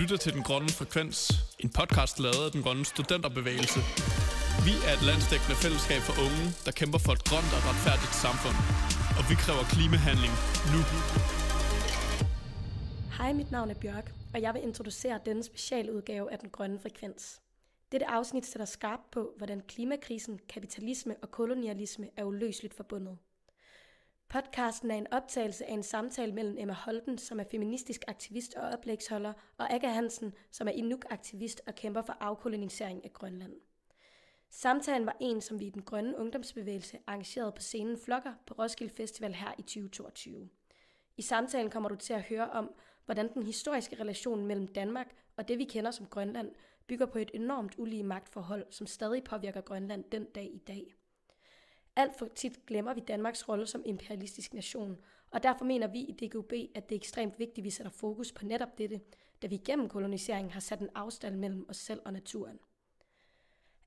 lytter 0.00 0.16
til 0.16 0.32
Den 0.36 0.42
Grønne 0.42 0.68
Frekvens, 0.78 1.18
en 1.64 1.70
podcast 1.78 2.16
lavet 2.24 2.42
af 2.46 2.50
Den 2.52 2.62
Grønne 2.62 2.84
Studenterbevægelse. 2.84 3.80
Vi 4.66 4.72
er 4.86 4.92
et 4.98 5.02
landsdækkende 5.08 5.56
fællesskab 5.64 6.00
for 6.08 6.14
unge, 6.26 6.44
der 6.66 6.72
kæmper 6.80 7.00
for 7.06 7.12
et 7.18 7.22
grønt 7.30 7.50
og 7.56 7.62
retfærdigt 7.70 8.14
samfund. 8.24 8.56
Og 9.18 9.22
vi 9.30 9.34
kræver 9.44 9.64
klimahandling 9.74 10.34
nu. 10.72 10.80
Hej, 13.16 13.30
mit 13.40 13.50
navn 13.56 13.68
er 13.70 13.78
Bjørk, 13.82 14.06
og 14.34 14.38
jeg 14.44 14.54
vil 14.54 14.62
introducere 14.70 15.16
denne 15.28 15.42
specialudgave 15.50 16.26
af 16.32 16.38
Den 16.38 16.50
Grønne 16.56 16.78
Frekvens. 16.82 17.24
Dette 17.92 18.06
afsnit 18.16 18.46
sætter 18.46 18.68
skarpt 18.76 19.06
på, 19.10 19.22
hvordan 19.38 19.60
klimakrisen, 19.72 20.34
kapitalisme 20.54 21.14
og 21.22 21.28
kolonialisme 21.30 22.06
er 22.16 22.24
uløseligt 22.24 22.74
forbundet. 22.74 23.16
Podcasten 24.28 24.90
er 24.90 24.94
en 24.94 25.12
optagelse 25.12 25.66
af 25.66 25.72
en 25.72 25.82
samtale 25.82 26.32
mellem 26.32 26.56
Emma 26.58 26.74
Holten, 26.74 27.18
som 27.18 27.40
er 27.40 27.44
feministisk 27.50 28.04
aktivist 28.08 28.54
og 28.54 28.68
oplægsholder, 28.68 29.32
og 29.58 29.72
Aga 29.74 29.88
Hansen, 29.88 30.34
som 30.50 30.68
er 30.68 30.72
Inuk-aktivist 30.72 31.60
og 31.66 31.74
kæmper 31.74 32.02
for 32.02 32.16
afkolonisering 32.20 33.04
af 33.04 33.12
Grønland. 33.12 33.52
Samtalen 34.50 35.06
var 35.06 35.16
en, 35.20 35.40
som 35.40 35.60
vi 35.60 35.66
i 35.66 35.70
den 35.70 35.82
grønne 35.82 36.18
ungdomsbevægelse 36.18 36.98
arrangerede 37.06 37.52
på 37.52 37.62
scenen 37.62 37.98
Flokker 37.98 38.32
på 38.46 38.54
Roskilde 38.54 38.94
Festival 38.94 39.34
her 39.34 39.54
i 39.58 39.62
2022. 39.62 40.48
I 41.16 41.22
samtalen 41.22 41.70
kommer 41.70 41.88
du 41.88 41.96
til 41.96 42.12
at 42.12 42.22
høre 42.22 42.50
om, 42.50 42.74
hvordan 43.04 43.34
den 43.34 43.42
historiske 43.42 44.00
relation 44.00 44.46
mellem 44.46 44.68
Danmark 44.68 45.14
og 45.36 45.48
det, 45.48 45.58
vi 45.58 45.64
kender 45.64 45.90
som 45.90 46.06
Grønland, 46.06 46.52
bygger 46.86 47.06
på 47.06 47.18
et 47.18 47.30
enormt 47.34 47.74
ulige 47.78 48.02
magtforhold, 48.02 48.66
som 48.70 48.86
stadig 48.86 49.24
påvirker 49.24 49.60
Grønland 49.60 50.04
den 50.04 50.24
dag 50.24 50.50
i 50.54 50.58
dag. 50.58 50.94
Alt 51.96 52.18
for 52.18 52.26
tit 52.26 52.66
glemmer 52.66 52.94
vi 52.94 53.00
Danmarks 53.00 53.48
rolle 53.48 53.66
som 53.66 53.82
imperialistisk 53.86 54.54
nation, 54.54 54.98
og 55.30 55.42
derfor 55.42 55.64
mener 55.64 55.86
vi 55.86 55.98
i 55.98 56.12
DGUB, 56.12 56.52
at 56.74 56.88
det 56.88 56.94
er 56.94 57.00
ekstremt 57.00 57.38
vigtigt, 57.38 57.58
at 57.58 57.64
vi 57.64 57.70
sætter 57.70 57.92
fokus 57.92 58.32
på 58.32 58.44
netop 58.44 58.78
dette, 58.78 59.00
da 59.42 59.46
vi 59.46 59.56
gennem 59.56 59.88
koloniseringen 59.88 60.50
har 60.50 60.60
sat 60.60 60.80
en 60.80 60.90
afstand 60.94 61.36
mellem 61.36 61.66
os 61.68 61.76
selv 61.76 62.00
og 62.04 62.12
naturen. 62.12 62.58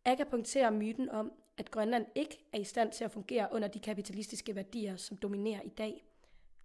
Akka 0.05 0.23
punkterer 0.23 0.69
myten 0.69 1.09
om, 1.09 1.31
at 1.57 1.71
Grønland 1.71 2.05
ikke 2.15 2.45
er 2.53 2.57
i 2.59 2.63
stand 2.63 2.91
til 2.91 3.03
at 3.03 3.11
fungere 3.11 3.47
under 3.51 3.67
de 3.67 3.79
kapitalistiske 3.79 4.55
værdier, 4.55 4.95
som 4.95 5.17
dominerer 5.17 5.61
i 5.61 5.69
dag. 5.69 6.05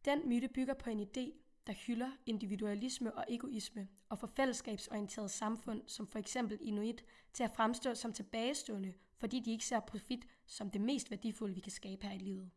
Den 0.05 0.29
myte 0.29 0.49
bygger 0.49 0.75
på 0.75 0.91
en 0.91 1.01
idé, 1.01 1.33
der 1.67 1.73
hylder 1.73 2.11
individualisme 2.27 3.15
og 3.15 3.25
egoisme 3.29 3.89
og 4.09 4.19
får 4.19 4.27
fællesskabsorienteret 4.27 5.31
samfund, 5.31 5.83
som 5.87 6.07
for 6.07 6.19
eksempel 6.19 6.59
Inuit, 6.61 7.05
til 7.33 7.45
at 7.45 7.51
fremstå 7.55 7.95
som 7.95 8.13
tilbagestående, 8.13 8.95
fordi 9.17 9.41
de 9.41 9.53
ikke 9.53 9.65
ser 9.65 9.81
profit 9.81 10.27
som 10.47 10.71
det 10.71 10.81
mest 10.81 11.11
værdifulde, 11.11 11.55
vi 11.55 11.61
kan 11.61 11.73
skabe 11.73 12.07
her 12.07 12.15
i 12.15 12.19
livet. 12.19 12.51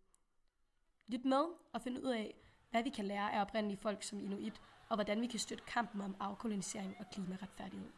Lyt 1.07 1.25
med 1.25 1.45
og 1.73 1.81
find 1.81 1.97
ud 1.97 2.11
af, 2.11 2.35
hvad 2.71 2.83
vi 2.83 2.89
kan 2.89 3.05
lære 3.05 3.33
af 3.33 3.41
oprindelige 3.41 3.77
folk 3.77 4.03
som 4.03 4.19
Inuit, 4.19 4.61
og 4.89 4.95
hvordan 4.95 5.21
vi 5.21 5.27
kan 5.27 5.39
støtte 5.39 5.63
kampen 5.63 6.01
om 6.01 6.15
afkolonisering 6.19 6.95
og 6.99 7.05
klimaretfærdighed. 7.11 7.89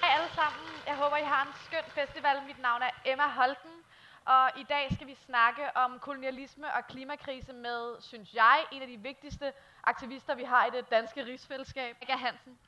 Hej 0.00 0.10
alle 0.18 0.34
sammen. 0.34 0.66
Jeg 0.86 0.96
håber, 0.96 1.16
I 1.16 1.24
har 1.24 1.46
en 1.46 1.52
skøn 1.64 1.84
festival. 1.88 2.36
Mit 2.46 2.58
navn 2.58 2.82
er 2.82 2.90
Emma 3.04 3.28
Holten. 3.28 3.76
Og 4.24 4.50
i 4.56 4.62
dag 4.62 4.92
skal 4.94 5.06
vi 5.06 5.14
snakke 5.14 5.76
om 5.76 5.98
kolonialisme 5.98 6.74
og 6.74 6.86
klimakrise 6.86 7.52
med, 7.52 8.00
synes 8.00 8.34
jeg, 8.34 8.64
en 8.72 8.82
af 8.82 8.88
de 8.88 8.96
vigtigste 8.96 9.52
aktivister, 9.84 10.34
vi 10.34 10.44
har 10.44 10.66
i 10.66 10.70
det 10.70 10.90
danske 10.90 11.24
rigsfællesskab, 11.24 11.96
Aga 12.02 12.16
Hansen. 12.16 12.58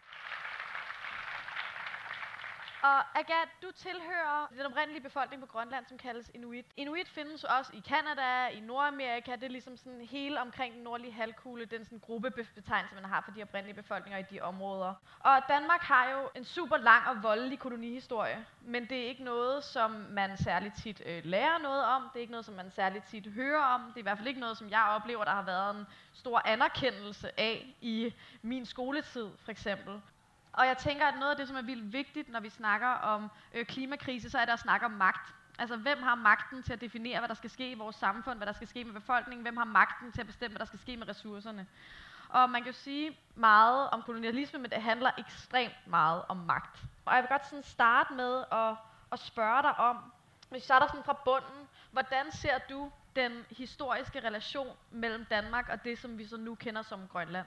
Og 2.82 3.18
Agat, 3.18 3.48
du 3.62 3.70
tilhører 3.76 4.46
den 4.56 4.66
oprindelige 4.66 5.02
befolkning 5.02 5.42
på 5.42 5.46
Grønland, 5.46 5.86
som 5.86 5.98
kaldes 5.98 6.30
Inuit. 6.34 6.66
Inuit 6.76 7.08
findes 7.08 7.44
også 7.44 7.72
i 7.74 7.82
Kanada, 7.88 8.46
i 8.48 8.60
Nordamerika. 8.60 9.32
Det 9.32 9.42
er 9.42 9.48
ligesom 9.48 9.76
sådan 9.76 10.00
hele 10.00 10.40
omkring 10.40 10.74
den 10.74 10.82
nordlige 10.82 11.12
halvkugle. 11.12 11.64
Den 11.64 11.84
sådan 11.84 11.98
gruppebetegnelse, 11.98 12.94
man 12.94 13.04
har 13.04 13.20
for 13.20 13.30
de 13.30 13.42
oprindelige 13.42 13.74
befolkninger 13.76 14.18
i 14.18 14.22
de 14.30 14.40
områder. 14.40 14.94
Og 15.20 15.42
Danmark 15.48 15.80
har 15.80 16.10
jo 16.10 16.30
en 16.34 16.44
super 16.44 16.76
lang 16.76 17.08
og 17.08 17.22
voldelig 17.22 17.58
kolonihistorie. 17.58 18.46
Men 18.60 18.86
det 18.88 18.98
er 18.98 19.06
ikke 19.06 19.24
noget, 19.24 19.64
som 19.64 19.90
man 19.90 20.36
særligt 20.36 20.74
tit 20.76 21.02
øh, 21.06 21.24
lærer 21.24 21.58
noget 21.58 21.84
om. 21.84 22.02
Det 22.02 22.16
er 22.16 22.20
ikke 22.20 22.32
noget, 22.32 22.46
som 22.46 22.54
man 22.54 22.70
særligt 22.70 23.04
tit 23.04 23.26
hører 23.26 23.64
om. 23.64 23.80
Det 23.80 23.94
er 23.94 23.98
i 23.98 24.02
hvert 24.02 24.18
fald 24.18 24.28
ikke 24.28 24.40
noget, 24.40 24.58
som 24.58 24.70
jeg 24.70 24.82
oplever, 24.82 25.24
der 25.24 25.32
har 25.32 25.42
været 25.44 25.76
en 25.76 25.86
stor 26.12 26.42
anerkendelse 26.44 27.40
af 27.40 27.76
i 27.80 28.14
min 28.42 28.66
skoletid, 28.66 29.28
for 29.44 29.50
eksempel. 29.50 30.00
Og 30.58 30.66
jeg 30.66 30.78
tænker, 30.78 31.06
at 31.06 31.18
noget 31.18 31.30
af 31.30 31.36
det, 31.36 31.48
som 31.48 31.56
er 31.56 31.62
vildt 31.62 31.92
vigtigt, 31.92 32.28
når 32.28 32.40
vi 32.40 32.48
snakker 32.48 32.88
om 32.88 33.30
øh, 33.54 33.66
klimakrise, 33.66 34.30
så 34.30 34.38
er 34.38 34.44
det 34.44 34.52
at 34.52 34.58
snakke 34.58 34.86
om 34.86 34.92
magt. 34.92 35.34
Altså, 35.58 35.76
hvem 35.76 36.02
har 36.02 36.14
magten 36.14 36.62
til 36.62 36.72
at 36.72 36.80
definere, 36.80 37.18
hvad 37.18 37.28
der 37.28 37.34
skal 37.34 37.50
ske 37.50 37.70
i 37.70 37.74
vores 37.74 37.96
samfund, 37.96 38.38
hvad 38.38 38.46
der 38.46 38.52
skal 38.52 38.68
ske 38.68 38.84
med 38.84 38.92
befolkningen, 38.92 39.42
hvem 39.42 39.56
har 39.56 39.64
magten 39.64 40.12
til 40.12 40.20
at 40.20 40.26
bestemme, 40.26 40.52
hvad 40.52 40.58
der 40.58 40.64
skal 40.64 40.78
ske 40.78 40.96
med 40.96 41.08
ressourcerne. 41.08 41.66
Og 42.28 42.50
man 42.50 42.62
kan 42.62 42.72
jo 42.72 42.78
sige 42.78 43.18
meget 43.34 43.90
om 43.90 44.02
kolonialisme, 44.02 44.58
men 44.58 44.70
det 44.70 44.82
handler 44.82 45.10
ekstremt 45.18 45.86
meget 45.86 46.22
om 46.28 46.36
magt. 46.36 46.82
Og 47.04 47.14
jeg 47.14 47.22
vil 47.22 47.28
godt 47.28 47.46
sådan 47.46 47.62
starte 47.62 48.14
med 48.14 48.44
at, 48.52 48.74
at 49.12 49.18
spørge 49.18 49.62
dig 49.62 49.78
om, 49.78 49.96
hvis 50.48 50.62
vi 50.62 50.64
starter 50.64 50.86
sådan 50.86 51.04
fra 51.04 51.20
bunden, 51.24 51.68
hvordan 51.90 52.32
ser 52.32 52.58
du 52.58 52.92
den 53.16 53.44
historiske 53.50 54.20
relation 54.20 54.76
mellem 54.90 55.24
Danmark 55.24 55.68
og 55.68 55.84
det, 55.84 55.98
som 55.98 56.18
vi 56.18 56.26
så 56.26 56.36
nu 56.36 56.54
kender 56.54 56.82
som 56.82 57.08
Grønland? 57.08 57.46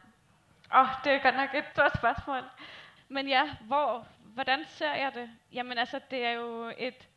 Åh, 0.73 0.79
oh, 0.79 0.87
det 1.03 1.11
er 1.13 1.23
godt 1.23 1.35
nok 1.35 1.49
et 1.53 1.65
stort 1.73 1.91
spørgsmål. 1.95 2.43
Men 3.11 3.27
ja, 3.27 3.55
hvor, 3.61 4.07
hvordan 4.21 4.65
ser 4.65 4.93
jeg 4.93 5.11
det? 5.13 5.29
Jamen 5.51 5.77
altså, 5.77 5.99
det 6.11 6.25
er 6.25 6.31
jo 6.31 6.73
et, 6.77 7.09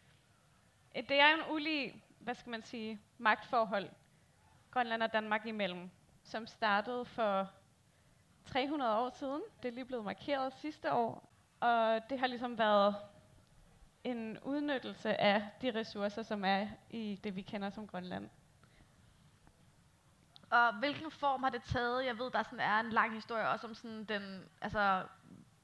et 0.94 1.09
det 1.09 1.21
er 1.21 1.31
jo 1.31 1.37
en 1.37 1.53
ulig, 1.55 2.03
hvad 2.19 2.34
skal 2.34 2.50
man 2.50 2.62
sige, 2.62 3.00
magtforhold 3.19 3.88
Grønland 4.71 5.03
og 5.03 5.12
Danmark 5.12 5.47
imellem, 5.47 5.91
som 6.22 6.47
startede 6.47 7.05
for 7.05 7.50
300 8.44 8.99
år 8.99 9.10
siden. 9.10 9.43
Det 9.62 9.69
er 9.69 9.72
lige 9.72 9.84
blevet 9.84 10.05
markeret 10.05 10.53
sidste 10.53 10.93
år, 10.93 11.32
og 11.60 12.00
det 12.11 12.19
har 12.19 12.26
ligesom 12.26 12.59
været 12.59 12.97
en 14.05 14.38
udnyttelse 14.38 15.21
af 15.21 15.49
de 15.62 15.75
ressourcer, 15.75 16.22
som 16.22 16.44
er 16.44 16.69
i 16.91 17.21
det, 17.25 17.37
vi 17.37 17.43
kender 17.43 17.71
som 17.71 17.87
Grønland. 17.87 18.31
Og 20.50 20.78
hvilken 20.78 21.11
form 21.11 21.43
har 21.43 21.50
det 21.50 21.62
taget? 21.62 22.06
Jeg 22.06 22.19
ved, 22.19 22.31
der 22.31 22.43
sådan 22.43 22.61
er 22.61 22.81
en 22.81 22.91
lang 22.91 23.15
historie 23.15 23.49
også 23.49 23.66
om 23.66 23.75
sådan 23.75 24.05
den, 24.05 24.49
altså, 24.61 25.05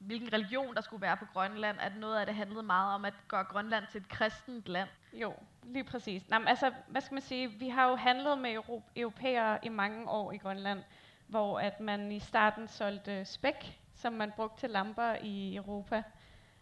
hvilken 0.00 0.32
religion 0.32 0.74
der 0.74 0.80
skulle 0.80 1.02
være 1.02 1.16
på 1.16 1.24
Grønland. 1.32 1.76
At 1.80 1.96
noget 1.96 2.20
af 2.20 2.26
det 2.26 2.34
handlede 2.34 2.62
meget 2.62 2.94
om 2.94 3.04
at 3.04 3.14
gøre 3.28 3.44
Grønland 3.44 3.84
til 3.90 4.00
et 4.00 4.08
kristent 4.08 4.68
land. 4.68 4.88
Jo, 5.12 5.34
lige 5.62 5.84
præcis. 5.84 6.28
Nå, 6.28 6.36
altså, 6.46 6.72
hvad 6.88 7.00
skal 7.00 7.14
man 7.14 7.22
sige? 7.22 7.48
Vi 7.48 7.68
har 7.68 7.88
jo 7.88 7.96
handlet 7.96 8.38
med 8.38 8.52
euro- 8.52 8.82
europæere 8.96 9.58
i 9.62 9.68
mange 9.68 10.08
år 10.10 10.32
i 10.32 10.36
Grønland, 10.36 10.82
hvor 11.26 11.60
at 11.60 11.80
man 11.80 12.12
i 12.12 12.18
starten 12.20 12.68
solgte 12.68 13.24
spæk, 13.24 13.78
som 13.94 14.12
man 14.12 14.32
brugte 14.36 14.60
til 14.60 14.70
lamper 14.70 15.14
i 15.22 15.56
Europa. 15.56 16.02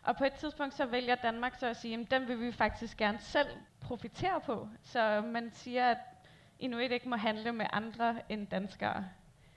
Og 0.03 0.17
på 0.17 0.25
et 0.25 0.33
tidspunkt 0.33 0.75
så 0.75 0.87
vælger 0.87 1.15
Danmark 1.15 1.55
så 1.55 1.67
at 1.67 1.77
sige, 1.77 2.01
at 2.01 2.11
dem 2.11 2.29
vil 2.29 2.41
vi 2.41 2.53
faktisk 2.53 2.97
gerne 2.97 3.19
selv 3.21 3.49
profitere 3.81 4.41
på. 4.41 4.69
Så 4.83 5.21
man 5.21 5.51
siger, 5.53 5.91
at 5.91 5.99
Inuit 6.59 6.93
ikke 6.93 7.09
må 7.09 7.17
handle 7.17 7.53
med 7.53 7.67
andre 7.73 8.17
end 8.29 8.47
danskere 8.47 9.05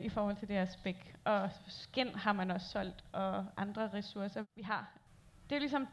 i 0.01 0.09
forhold 0.09 0.35
til 0.35 0.47
det 0.47 0.55
her 0.55 0.65
spæk. 0.65 1.15
Og 1.25 1.49
skin 1.67 2.15
har 2.15 2.33
man 2.33 2.51
også 2.51 2.67
solgt, 2.67 3.03
og 3.11 3.45
andre 3.57 3.89
ressourcer, 3.93 4.43
vi 4.55 4.61
har. 4.61 4.91
Det 5.49 5.55
er 5.55 5.59
ligesom, 5.59 5.87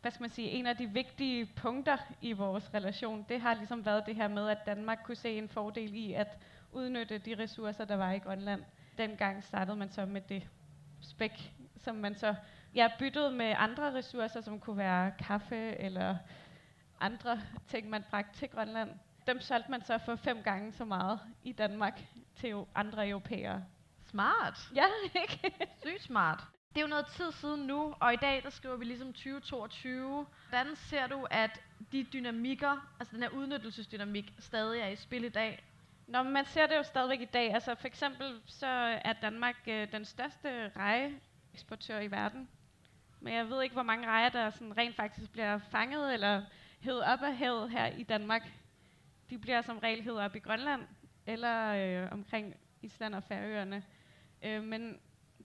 hvad 0.00 0.10
skal 0.10 0.22
man 0.22 0.30
sige, 0.30 0.48
en 0.48 0.66
af 0.66 0.76
de 0.76 0.86
vigtige 0.86 1.46
punkter 1.46 1.96
i 2.20 2.32
vores 2.32 2.74
relation. 2.74 3.26
Det 3.28 3.40
har 3.40 3.54
ligesom 3.54 3.86
været 3.86 4.06
det 4.06 4.16
her 4.16 4.28
med, 4.28 4.48
at 4.48 4.66
Danmark 4.66 4.98
kunne 5.04 5.16
se 5.16 5.38
en 5.38 5.48
fordel 5.48 5.94
i 5.94 6.12
at 6.12 6.38
udnytte 6.72 7.18
de 7.18 7.34
ressourcer, 7.38 7.84
der 7.84 7.96
var 7.96 8.12
i 8.12 8.18
Grønland. 8.18 8.62
Dengang 8.98 9.44
startede 9.44 9.76
man 9.76 9.90
så 9.90 10.06
med 10.06 10.20
det 10.20 10.48
spæk, 11.00 11.52
som 11.76 11.96
man 11.96 12.14
så 12.14 12.34
ja, 12.74 12.88
byttede 12.98 13.30
med 13.30 13.54
andre 13.58 13.94
ressourcer, 13.94 14.40
som 14.40 14.60
kunne 14.60 14.78
være 14.78 15.10
kaffe 15.18 15.56
eller 15.56 16.16
andre 17.00 17.40
ting, 17.66 17.90
man 17.90 18.04
bragte 18.10 18.38
til 18.38 18.48
Grønland 18.48 18.90
dem 19.26 19.40
solgte 19.40 19.70
man 19.70 19.82
så 19.82 19.98
for 19.98 20.16
fem 20.16 20.42
gange 20.42 20.72
så 20.72 20.84
meget 20.84 21.20
i 21.44 21.52
Danmark 21.52 22.00
til 22.36 22.64
andre 22.74 23.08
europæere. 23.08 23.64
Smart. 24.10 24.70
Ja, 24.74 24.84
ikke? 25.22 25.68
Sygt 25.82 26.02
smart. 26.02 26.44
Det 26.74 26.80
er 26.80 26.82
jo 26.82 26.88
noget 26.88 27.06
tid 27.06 27.32
siden 27.32 27.66
nu, 27.66 27.94
og 28.00 28.12
i 28.12 28.16
dag 28.16 28.42
der 28.42 28.50
skriver 28.50 28.76
vi 28.76 28.84
ligesom 28.84 29.12
2022. 29.12 30.26
Hvordan 30.48 30.76
ser 30.76 31.06
du, 31.06 31.26
at 31.30 31.60
de 31.92 32.06
dynamikker, 32.12 32.92
altså 33.00 33.14
den 33.14 33.22
her 33.22 33.30
udnyttelsesdynamik, 33.30 34.32
stadig 34.38 34.80
er 34.80 34.88
i 34.88 34.96
spil 34.96 35.24
i 35.24 35.28
dag? 35.28 35.64
Nå, 36.06 36.22
men 36.22 36.32
man 36.32 36.44
ser 36.44 36.66
det 36.66 36.76
jo 36.76 36.82
stadigvæk 36.82 37.20
i 37.20 37.24
dag. 37.24 37.54
Altså 37.54 37.74
for 37.74 37.86
eksempel 37.86 38.40
så 38.46 38.66
er 39.04 39.12
Danmark 39.12 39.56
øh, 39.66 39.92
den 39.92 40.04
største 40.04 40.68
rejeeksportør 40.76 42.00
i 42.00 42.10
verden. 42.10 42.48
Men 43.20 43.34
jeg 43.34 43.50
ved 43.50 43.62
ikke, 43.62 43.72
hvor 43.72 43.82
mange 43.82 44.06
rejer, 44.06 44.28
der 44.28 44.50
sådan 44.50 44.76
rent 44.76 44.96
faktisk 44.96 45.32
bliver 45.32 45.58
fanget 45.58 46.12
eller 46.12 46.42
hævet 46.80 47.04
op 47.04 47.22
af 47.22 47.36
havet 47.36 47.70
her 47.70 47.86
i 47.86 48.02
Danmark 48.02 48.42
de 49.32 49.38
bliver 49.38 49.62
som 49.62 49.78
regel 49.78 50.02
hedder 50.02 50.24
op 50.24 50.36
i 50.36 50.38
Grønland, 50.38 50.82
eller 51.26 51.68
øh, 51.68 52.12
omkring 52.12 52.54
Island 52.82 53.14
og 53.14 53.22
Færøerne. 53.22 53.84
Øh, 54.42 54.62
men 54.62 55.00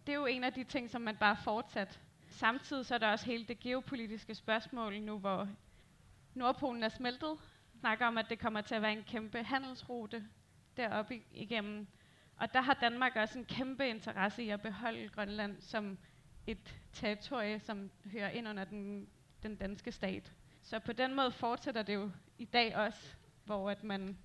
det 0.07 0.13
er 0.13 0.17
jo 0.17 0.25
en 0.25 0.43
af 0.43 0.53
de 0.53 0.63
ting, 0.63 0.89
som 0.89 1.01
man 1.01 1.17
bare 1.17 1.37
fortsat. 1.43 1.99
Samtidig 2.29 2.85
så 2.85 2.95
er 2.95 2.97
der 2.99 3.11
også 3.11 3.25
hele 3.25 3.45
det 3.45 3.59
geopolitiske 3.59 4.35
spørgsmål 4.35 5.01
nu, 5.01 5.17
hvor 5.17 5.49
Nordpolen 6.33 6.83
er 6.83 6.89
smeltet. 6.89 7.37
Snakker 7.79 8.07
om, 8.07 8.17
at 8.17 8.25
det 8.29 8.39
kommer 8.39 8.61
til 8.61 8.75
at 8.75 8.81
være 8.81 8.91
en 8.91 9.03
kæmpe 9.03 9.43
handelsrute 9.43 10.27
deroppe 10.77 11.21
igennem. 11.31 11.87
Og 12.37 12.53
der 12.53 12.61
har 12.61 12.73
Danmark 12.73 13.15
også 13.15 13.39
en 13.39 13.45
kæmpe 13.45 13.87
interesse 13.87 14.43
i 14.43 14.49
at 14.49 14.61
beholde 14.61 15.09
Grønland 15.09 15.61
som 15.61 15.97
et 16.47 16.79
territorie, 16.93 17.59
som 17.59 17.91
hører 18.11 18.29
ind 18.29 18.47
under 18.47 18.63
den, 18.63 19.09
den 19.43 19.55
danske 19.55 19.91
stat. 19.91 20.33
Så 20.61 20.79
på 20.79 20.93
den 20.93 21.15
måde 21.15 21.31
fortsætter 21.31 21.81
det 21.81 21.93
jo 21.93 22.11
i 22.37 22.45
dag 22.45 22.75
også, 22.75 23.15
hvor 23.47 23.69
at 23.69 23.83
man, 23.83 24.17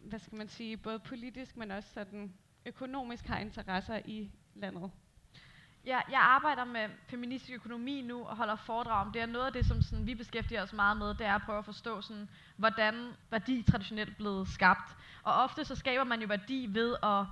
hvad 0.00 0.18
skal 0.18 0.38
man 0.38 0.48
sige, 0.48 0.76
både 0.76 0.98
politisk, 0.98 1.56
men 1.56 1.70
også 1.70 1.88
sådan 1.92 2.34
økonomisk 2.66 3.26
har 3.26 3.38
interesser 3.38 4.00
i 4.04 4.30
landet. 4.54 4.90
Ja, 5.84 6.00
jeg 6.10 6.20
arbejder 6.20 6.64
med 6.64 6.88
feministisk 7.08 7.54
økonomi 7.54 8.02
nu 8.02 8.24
og 8.24 8.36
holder 8.36 8.56
foredrag 8.56 9.06
om 9.06 9.12
det, 9.12 9.22
og 9.22 9.28
noget 9.28 9.46
af 9.46 9.52
det, 9.52 9.66
som 9.66 9.82
sådan, 9.82 10.06
vi 10.06 10.14
beskæftiger 10.14 10.62
os 10.62 10.72
meget 10.72 10.96
med, 10.96 11.08
det 11.08 11.26
er 11.26 11.34
at 11.34 11.42
prøve 11.42 11.58
at 11.58 11.64
forstå, 11.64 12.00
sådan, 12.00 12.28
hvordan 12.56 13.12
værdi 13.30 13.62
traditionelt 13.62 14.16
blevet 14.16 14.48
skabt. 14.48 14.96
Og 15.22 15.34
ofte 15.34 15.64
så 15.64 15.74
skaber 15.74 16.04
man 16.04 16.20
jo 16.20 16.26
værdi 16.26 16.68
ved 16.70 16.96
at 17.02 17.24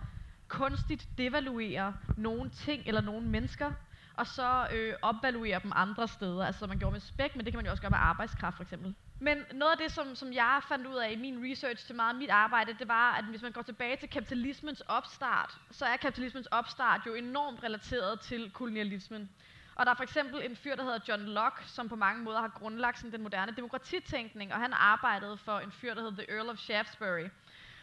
kunstigt 0.48 1.08
devaluere 1.18 1.94
nogle 2.16 2.50
ting 2.50 2.82
eller 2.86 3.00
nogle 3.00 3.26
mennesker, 3.26 3.72
og 4.14 4.26
så 4.26 4.68
øh, 4.72 4.94
opvaluere 5.02 5.60
dem 5.62 5.72
andre 5.74 6.08
steder. 6.08 6.46
Altså 6.46 6.66
man 6.66 6.78
gjorde 6.78 6.92
med 6.92 7.00
spæk, 7.00 7.36
men 7.36 7.44
det 7.44 7.52
kan 7.52 7.58
man 7.58 7.64
jo 7.64 7.70
også 7.70 7.82
gøre 7.82 7.90
med 7.90 7.98
arbejdskraft 7.98 8.56
for 8.56 8.62
eksempel. 8.62 8.94
Men 9.22 9.44
noget 9.52 9.72
af 9.72 9.78
det, 9.78 9.92
som, 9.92 10.14
som 10.14 10.32
jeg 10.32 10.60
fandt 10.68 10.86
ud 10.86 10.94
af 10.96 11.12
i 11.12 11.16
min 11.16 11.50
research 11.50 11.86
til 11.86 11.94
meget 11.94 12.12
af 12.12 12.18
mit 12.18 12.30
arbejde, 12.30 12.76
det 12.78 12.88
var, 12.88 13.12
at 13.12 13.24
hvis 13.24 13.42
man 13.42 13.52
går 13.52 13.62
tilbage 13.62 13.96
til 13.96 14.10
kapitalismens 14.10 14.80
opstart, 14.80 15.58
så 15.70 15.84
er 15.84 15.96
kapitalismens 15.96 16.46
opstart 16.46 17.00
jo 17.06 17.14
enormt 17.14 17.62
relateret 17.62 18.20
til 18.20 18.50
kolonialismen. 18.50 19.30
Og 19.74 19.86
der 19.86 19.92
er 19.92 19.96
for 19.96 20.02
eksempel 20.02 20.44
en 20.44 20.56
fyr, 20.56 20.76
der 20.76 20.82
hedder 20.82 20.98
John 21.08 21.22
Locke, 21.22 21.62
som 21.66 21.88
på 21.88 21.96
mange 21.96 22.22
måder 22.22 22.40
har 22.40 22.48
grundlagt 22.48 22.98
sådan, 22.98 23.12
den 23.12 23.22
moderne 23.22 23.52
demokratitænkning, 23.56 24.52
og 24.52 24.60
han 24.60 24.72
arbejdede 24.72 25.36
for 25.36 25.58
en 25.58 25.72
fyr, 25.72 25.94
der 25.94 26.00
hedder 26.00 26.22
The 26.22 26.32
Earl 26.36 26.48
of 26.48 26.58
Shaftesbury. 26.58 27.28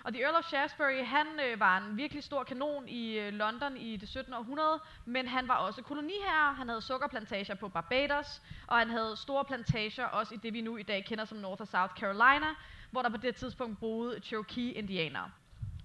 Og 0.07 0.13
The 0.13 0.23
Earl 0.23 0.35
of 0.35 0.45
Shaftesbury, 0.45 1.05
han 1.05 1.27
øh, 1.45 1.59
var 1.59 1.77
en 1.77 1.97
virkelig 1.97 2.23
stor 2.23 2.43
kanon 2.43 2.87
i 2.87 3.19
øh, 3.19 3.33
London 3.33 3.77
i 3.77 3.97
det 3.97 4.09
17. 4.09 4.33
århundrede, 4.33 4.79
men 5.05 5.27
han 5.27 5.47
var 5.47 5.55
også 5.55 5.81
koloniherre. 5.81 6.53
Han 6.53 6.69
havde 6.69 6.81
sukkerplantager 6.81 7.55
på 7.55 7.69
Barbados, 7.69 8.41
og 8.67 8.77
han 8.77 8.89
havde 8.89 9.15
store 9.17 9.45
plantager 9.45 10.05
også 10.05 10.33
i 10.33 10.37
det, 10.37 10.53
vi 10.53 10.61
nu 10.61 10.77
i 10.77 10.83
dag 10.83 11.05
kender 11.05 11.25
som 11.25 11.37
North 11.37 11.61
og 11.61 11.67
South 11.67 11.93
Carolina, 11.93 12.47
hvor 12.91 13.01
der 13.01 13.09
på 13.09 13.17
det 13.17 13.35
tidspunkt 13.35 13.79
boede 13.79 14.19
Cherokee-indianere. 14.19 15.31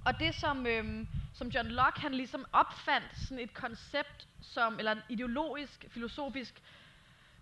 Og 0.04 0.18
det, 0.18 0.34
som, 0.34 0.66
øh, 0.66 1.06
som 1.34 1.48
John 1.48 1.68
Locke 1.68 2.00
han 2.00 2.14
ligesom 2.14 2.46
opfandt, 2.52 3.18
sådan 3.18 3.38
et 3.38 3.54
koncept, 3.54 4.28
som, 4.42 4.78
eller 4.78 4.92
en 4.92 5.02
ideologisk, 5.08 5.86
filosofisk 5.90 6.62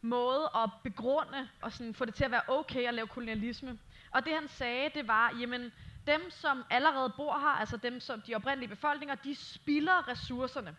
måde 0.03 0.51
at 0.55 0.71
begrunde 0.83 1.49
og 1.61 1.73
sådan 1.73 1.95
få 1.95 2.05
det 2.05 2.15
til 2.15 2.25
at 2.25 2.31
være 2.31 2.43
okay 2.49 2.89
at 2.89 2.95
lave 2.95 3.07
kolonialisme. 3.07 3.79
Og 4.11 4.25
det 4.25 4.35
han 4.35 4.49
sagde, 4.49 4.91
det 4.95 5.09
var, 5.09 5.37
jamen, 5.41 5.73
dem, 6.07 6.31
som 6.31 6.65
allerede 6.71 7.13
bor 7.17 7.39
her, 7.39 7.61
altså 7.61 7.77
dem, 7.77 8.01
som 8.01 8.23
de 8.23 8.35
oprindelige 8.35 8.69
befolkninger, 8.69 9.15
de 9.15 9.35
spilder 9.35 10.09
ressourcerne. 10.09 10.77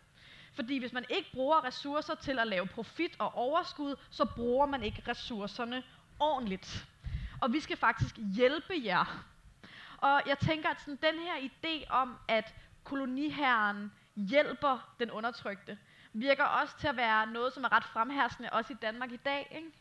Fordi 0.54 0.78
hvis 0.78 0.94
man 0.94 1.06
ikke 1.10 1.32
bruger 1.34 1.64
ressourcer 1.64 2.16
til 2.16 2.40
at 2.40 2.48
lave 2.48 2.68
profit 2.68 3.16
og 3.20 3.36
overskud, 3.36 3.96
så 4.10 4.26
bruger 4.26 4.66
man 4.66 4.84
ikke 4.84 5.04
ressourcerne 5.08 5.84
ordentligt. 6.20 6.88
Og 7.42 7.54
vi 7.54 7.60
skal 7.60 7.78
faktisk 7.78 8.16
hjælpe 8.36 8.74
jer. 8.84 9.26
Og 9.98 10.22
jeg 10.26 10.40
tænker, 10.40 10.70
at 10.70 10.82
sådan 10.82 11.00
den 11.02 11.20
her 11.20 11.36
idé 11.36 11.90
om, 11.90 12.18
at 12.28 12.56
koloniherren 12.84 13.92
hjælper 14.16 14.94
den 15.00 15.12
undertrykte, 15.12 15.78
virker 16.14 16.44
også 16.44 16.78
til 16.80 16.88
at 16.88 16.98
være 16.98 17.28
noget, 17.28 17.54
som 17.54 17.64
er 17.64 17.72
ret 17.72 17.84
fremherskende 17.84 18.50
også 18.50 18.74
i 18.74 18.78
Danmark 18.82 19.12
i 19.12 19.18
dag, 19.18 19.48
ikke? 19.56 19.72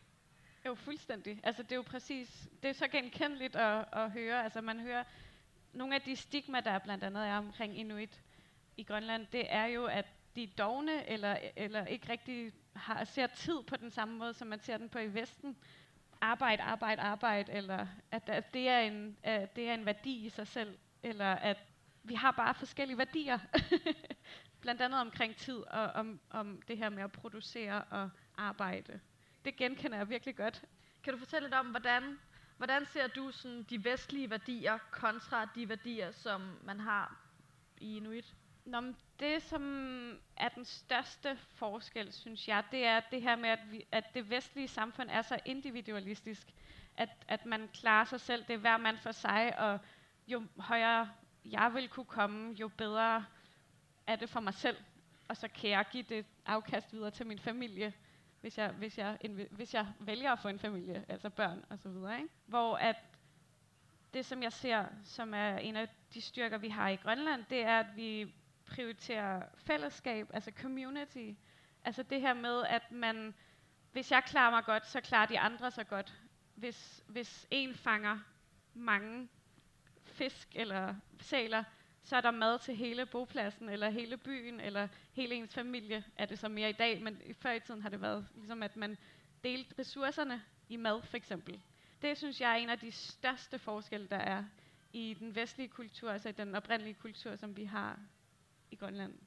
Jo, 0.67 0.75
fuldstændig. 0.75 1.41
Altså, 1.43 1.63
det 1.63 1.73
er 1.73 1.77
jo 1.77 1.83
præcis, 1.83 2.49
det 2.63 2.71
er 2.71 2.75
så 2.75 2.89
genkendeligt 2.89 3.57
at, 3.57 3.85
at 3.93 4.11
høre. 4.11 4.45
Altså, 4.45 4.61
man 4.61 4.81
hører 4.81 5.05
nogle 5.73 5.95
af 5.95 6.01
de 6.01 6.17
stigma, 6.17 6.61
der 6.61 6.79
blandt 6.79 7.05
andet 7.05 7.27
er 7.27 7.37
omkring 7.37 7.79
Inuit 7.79 8.23
i 8.77 8.83
Grønland, 8.83 9.27
det 9.33 9.47
er 9.49 9.65
jo, 9.65 9.85
at 9.85 10.07
de 10.37 10.43
er 10.43 10.49
dogne, 10.59 11.09
eller, 11.09 11.37
eller 11.57 11.87
ikke 11.87 12.09
rigtig 12.09 12.53
har, 12.77 13.05
ser 13.05 13.27
tid 13.27 13.63
på 13.67 13.77
den 13.77 13.91
samme 13.91 14.19
måde, 14.19 14.35
som 14.35 14.49
man 14.49 14.61
ser 14.61 14.77
den 14.77 14.89
på 14.89 14.99
i 14.99 15.15
Vesten. 15.15 15.57
Arbejde, 16.21 16.63
arbejde, 16.63 17.03
arbejde, 17.03 17.53
eller 17.53 17.87
at, 18.11 18.29
at, 18.29 18.55
det, 18.55 18.69
er 18.69 18.81
en, 18.81 19.17
at 19.23 19.57
det 19.57 19.69
er 19.69 19.75
en 19.75 19.87
værdi 19.87 20.27
i 20.27 20.29
sig 20.29 20.47
selv, 20.47 20.79
eller 21.03 21.33
at 21.33 21.57
vi 22.03 22.15
har 22.15 22.31
bare 22.31 22.55
forskellige 22.55 22.99
værdier. 22.99 23.39
blandt 24.61 24.81
andet 24.81 25.01
omkring 25.01 25.37
tid, 25.37 25.57
og 25.57 25.83
om, 25.83 26.21
om 26.31 26.63
det 26.69 26.79
her 26.79 26.89
med 26.89 27.03
at 27.03 27.13
producere 27.13 27.85
og 27.85 28.11
arbejde. 28.37 29.01
Det 29.45 29.57
genkender 29.57 29.99
jeg 29.99 30.09
virkelig 30.09 30.37
godt. 30.37 30.65
Kan 31.03 31.13
du 31.13 31.19
fortælle 31.19 31.47
lidt 31.47 31.55
om, 31.55 31.67
hvordan 31.67 32.19
Hvordan 32.61 32.87
ser 32.87 33.07
du 33.07 33.31
sådan 33.31 33.63
de 33.63 33.85
vestlige 33.85 34.31
værdier 34.31 34.79
kontra 34.91 35.45
de 35.55 35.69
værdier, 35.69 36.11
som 36.11 36.59
man 36.65 36.81
har 36.81 37.21
i 37.79 37.97
Inuit? 37.97 38.35
Nå, 38.65 38.81
men 38.81 38.97
det, 39.21 39.43
som 39.43 39.63
er 40.37 40.49
den 40.49 40.65
største 40.65 41.39
forskel, 41.55 42.13
synes 42.13 42.49
jeg, 42.49 42.65
det 42.71 42.85
er 42.85 43.01
det 43.11 43.23
her 43.23 43.37
med, 43.37 43.51
at, 43.51 43.59
vi, 43.71 43.87
at 43.93 44.05
det 44.15 44.31
vestlige 44.31 44.69
samfund 44.69 45.11
er 45.11 45.23
så 45.23 45.39
individualistisk, 45.45 46.47
at, 46.97 47.09
at 47.29 47.47
man 47.47 47.69
klarer 47.75 48.05
sig 48.05 48.21
selv, 48.21 48.45
det 48.47 48.55
er 48.55 48.59
hver 48.59 48.77
mand 48.77 48.99
for 48.99 49.13
sig, 49.13 49.59
og 49.59 49.79
jo 50.27 50.47
højere 50.59 51.11
jeg 51.45 51.75
vil 51.75 51.89
kunne 51.89 52.07
komme, 52.07 52.53
jo 52.53 52.69
bedre 52.69 53.25
er 54.07 54.17
det 54.17 54.29
for 54.29 54.41
mig 54.41 54.55
selv, 54.55 54.77
og 55.29 55.37
så 55.37 55.49
kan 55.49 55.71
jeg 55.71 55.85
give 55.93 56.05
det 56.09 56.27
afkast 56.47 56.93
videre 56.93 57.11
til 57.11 57.27
min 57.27 57.39
familie 57.39 57.93
hvis 58.41 58.59
jeg, 58.59 58.71
hvis 58.71 58.99
jeg, 58.99 59.19
hvis 59.51 59.75
jeg 59.75 59.87
vælger 59.99 60.33
at 60.33 60.39
få 60.39 60.49
en 60.49 60.59
familie, 60.59 61.05
altså 61.09 61.31
børn 61.31 61.65
og 61.71 61.79
så 61.79 61.89
videre. 61.89 62.17
Ikke? 62.17 62.35
Hvor 62.47 62.77
at 62.77 62.97
det, 64.15 64.27
som 64.27 64.43
jeg 64.43 64.53
ser, 64.53 64.85
som 65.05 65.35
er 65.35 65.57
en 65.57 65.77
af 65.77 65.89
de 66.15 66.21
styrker, 66.21 66.59
vi 66.59 66.69
har 66.69 66.89
i 66.89 66.97
Grønland, 66.97 67.45
det 67.51 67.63
er, 67.63 67.81
at 67.81 67.97
vi 67.97 68.35
prioriterer 68.67 69.43
fællesskab, 69.57 70.31
altså 70.35 70.51
community. 70.63 71.31
Altså 71.85 72.03
det 72.03 72.21
her 72.21 72.35
med, 72.35 72.65
at 72.65 72.93
man, 72.93 73.35
hvis 73.93 74.11
jeg 74.11 74.23
klarer 74.25 74.51
mig 74.51 74.65
godt, 74.65 74.87
så 74.87 75.01
klarer 75.01 75.27
de 75.27 75.41
andre 75.41 75.71
sig 75.71 75.89
godt. 75.89 76.15
Hvis, 76.55 77.05
hvis 77.07 77.47
en 77.51 77.75
fanger 77.75 78.19
mange 78.75 79.29
fisk 80.05 80.49
eller 80.55 80.95
sæler, 81.21 81.65
så 82.05 82.17
er 82.17 82.21
der 82.21 82.31
mad 82.31 82.59
til 82.59 82.77
hele 82.77 83.07
bopladsen, 83.07 83.69
eller 83.69 83.91
hele 83.91 84.17
byen, 84.17 84.61
eller 84.61 84.89
hele 85.13 85.35
ens 85.35 85.55
familie, 85.55 86.05
er 86.17 86.27
det 86.27 86.39
så 86.39 86.49
mere 86.49 86.71
i 86.71 86.73
dag, 86.73 87.03
men 87.03 87.23
før 87.41 87.53
i 87.53 87.61
tiden 87.61 87.83
har 87.83 87.89
det 87.89 88.01
været 88.01 88.27
ligesom, 88.35 88.63
at 88.63 88.77
man 88.77 88.99
delte 89.45 89.75
ressourcerne 89.79 90.43
i 90.69 90.77
mad, 90.77 91.03
for 91.03 91.17
eksempel. 91.17 91.61
Det 92.03 92.19
synes 92.19 92.41
jeg 92.41 92.53
er 92.53 92.57
en 92.57 92.71
af 92.71 92.79
de 92.79 92.93
største 92.93 93.59
forskelle, 93.59 94.09
der 94.09 94.17
er 94.17 94.45
i 94.93 95.17
den 95.19 95.35
vestlige 95.35 95.69
kultur, 95.69 96.11
altså 96.11 96.29
i 96.29 96.33
den 96.33 96.55
oprindelige 96.55 96.95
kultur, 96.95 97.37
som 97.37 97.57
vi 97.57 97.65
har 97.65 97.99
i 98.71 98.77
Grønland 98.77 99.19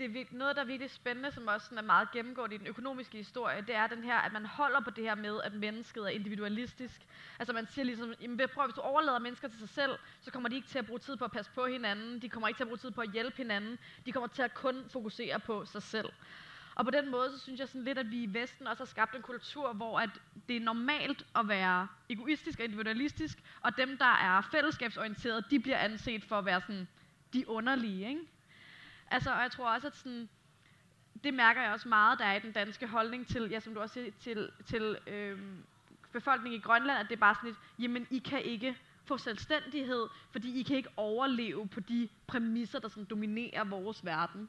det 0.00 0.16
er 0.16 0.24
noget, 0.30 0.56
der 0.56 0.62
er 0.62 0.66
virkelig 0.66 0.90
spændende, 0.90 1.30
som 1.30 1.46
også 1.46 1.74
er 1.76 1.82
meget 1.82 2.10
gennemgået 2.12 2.52
i 2.52 2.56
den 2.56 2.66
økonomiske 2.66 3.16
historie, 3.18 3.64
det 3.66 3.74
er 3.74 3.86
den 3.86 4.04
her, 4.04 4.18
at 4.18 4.32
man 4.32 4.46
holder 4.46 4.80
på 4.80 4.90
det 4.90 5.04
her 5.04 5.14
med, 5.14 5.40
at 5.44 5.54
mennesket 5.54 6.04
er 6.04 6.08
individualistisk. 6.08 7.00
Altså 7.38 7.52
man 7.52 7.66
siger 7.66 7.84
ligesom, 7.84 8.14
jamen, 8.20 8.40
prøv, 8.54 8.64
hvis 8.64 8.74
du 8.74 8.80
overlader 8.80 9.18
mennesker 9.18 9.48
til 9.48 9.58
sig 9.58 9.68
selv, 9.68 9.98
så 10.20 10.30
kommer 10.30 10.48
de 10.48 10.56
ikke 10.56 10.68
til 10.68 10.78
at 10.78 10.86
bruge 10.86 10.98
tid 10.98 11.16
på 11.16 11.24
at 11.24 11.32
passe 11.32 11.50
på 11.54 11.66
hinanden, 11.66 12.22
de 12.22 12.28
kommer 12.28 12.48
ikke 12.48 12.58
til 12.58 12.64
at 12.64 12.68
bruge 12.68 12.78
tid 12.78 12.90
på 12.90 13.00
at 13.00 13.12
hjælpe 13.12 13.36
hinanden, 13.36 13.78
de 14.06 14.12
kommer 14.12 14.26
til 14.26 14.42
at 14.42 14.54
kun 14.54 14.84
fokusere 14.88 15.40
på 15.40 15.64
sig 15.64 15.82
selv. 15.82 16.08
Og 16.74 16.84
på 16.84 16.90
den 16.90 17.10
måde, 17.10 17.30
så 17.32 17.38
synes 17.38 17.60
jeg 17.60 17.68
sådan 17.68 17.84
lidt, 17.84 17.98
at 17.98 18.10
vi 18.10 18.22
i 18.22 18.34
Vesten 18.34 18.66
også 18.66 18.82
har 18.82 18.86
skabt 18.86 19.16
en 19.16 19.22
kultur, 19.22 19.72
hvor 19.72 19.98
at 20.00 20.10
det 20.48 20.56
er 20.56 20.60
normalt 20.60 21.26
at 21.36 21.48
være 21.48 21.88
egoistisk 22.08 22.58
og 22.58 22.64
individualistisk, 22.64 23.38
og 23.60 23.76
dem, 23.76 23.98
der 23.98 24.04
er 24.04 24.40
fællesskabsorienterede, 24.40 25.44
de 25.50 25.60
bliver 25.60 25.78
anset 25.78 26.24
for 26.24 26.38
at 26.38 26.44
være 26.44 26.60
sådan 26.60 26.88
de 27.32 27.48
underlige, 27.48 28.08
ikke? 28.08 28.20
Altså, 29.10 29.34
og 29.34 29.40
jeg 29.40 29.50
tror 29.50 29.70
også, 29.70 29.86
at 29.86 29.96
sådan, 29.96 30.28
det 31.24 31.34
mærker 31.34 31.62
jeg 31.62 31.72
også 31.72 31.88
meget, 31.88 32.18
der 32.18 32.24
er 32.24 32.34
i 32.34 32.40
den 32.40 32.52
danske 32.52 32.86
holdning 32.86 33.26
til, 33.26 33.48
ja, 33.50 33.60
som 33.60 33.74
du 33.74 33.80
også 33.80 33.92
siger, 33.92 34.10
til, 34.20 34.50
til 34.66 34.98
øhm, 35.06 35.64
befolkningen 36.12 36.60
i 36.60 36.62
Grønland, 36.62 36.98
at 36.98 37.06
det 37.08 37.16
er 37.16 37.20
bare 37.20 37.34
sådan 37.34 37.48
lidt, 37.48 37.58
jamen 37.78 38.06
I 38.10 38.18
kan 38.18 38.42
ikke 38.42 38.76
få 39.04 39.18
selvstændighed, 39.18 40.08
fordi 40.30 40.60
I 40.60 40.62
kan 40.62 40.76
ikke 40.76 40.88
overleve 40.96 41.68
på 41.68 41.80
de 41.80 42.08
præmisser, 42.26 42.78
der 42.78 42.88
sådan 42.88 43.04
dominerer 43.04 43.64
vores 43.64 44.04
verden. 44.04 44.48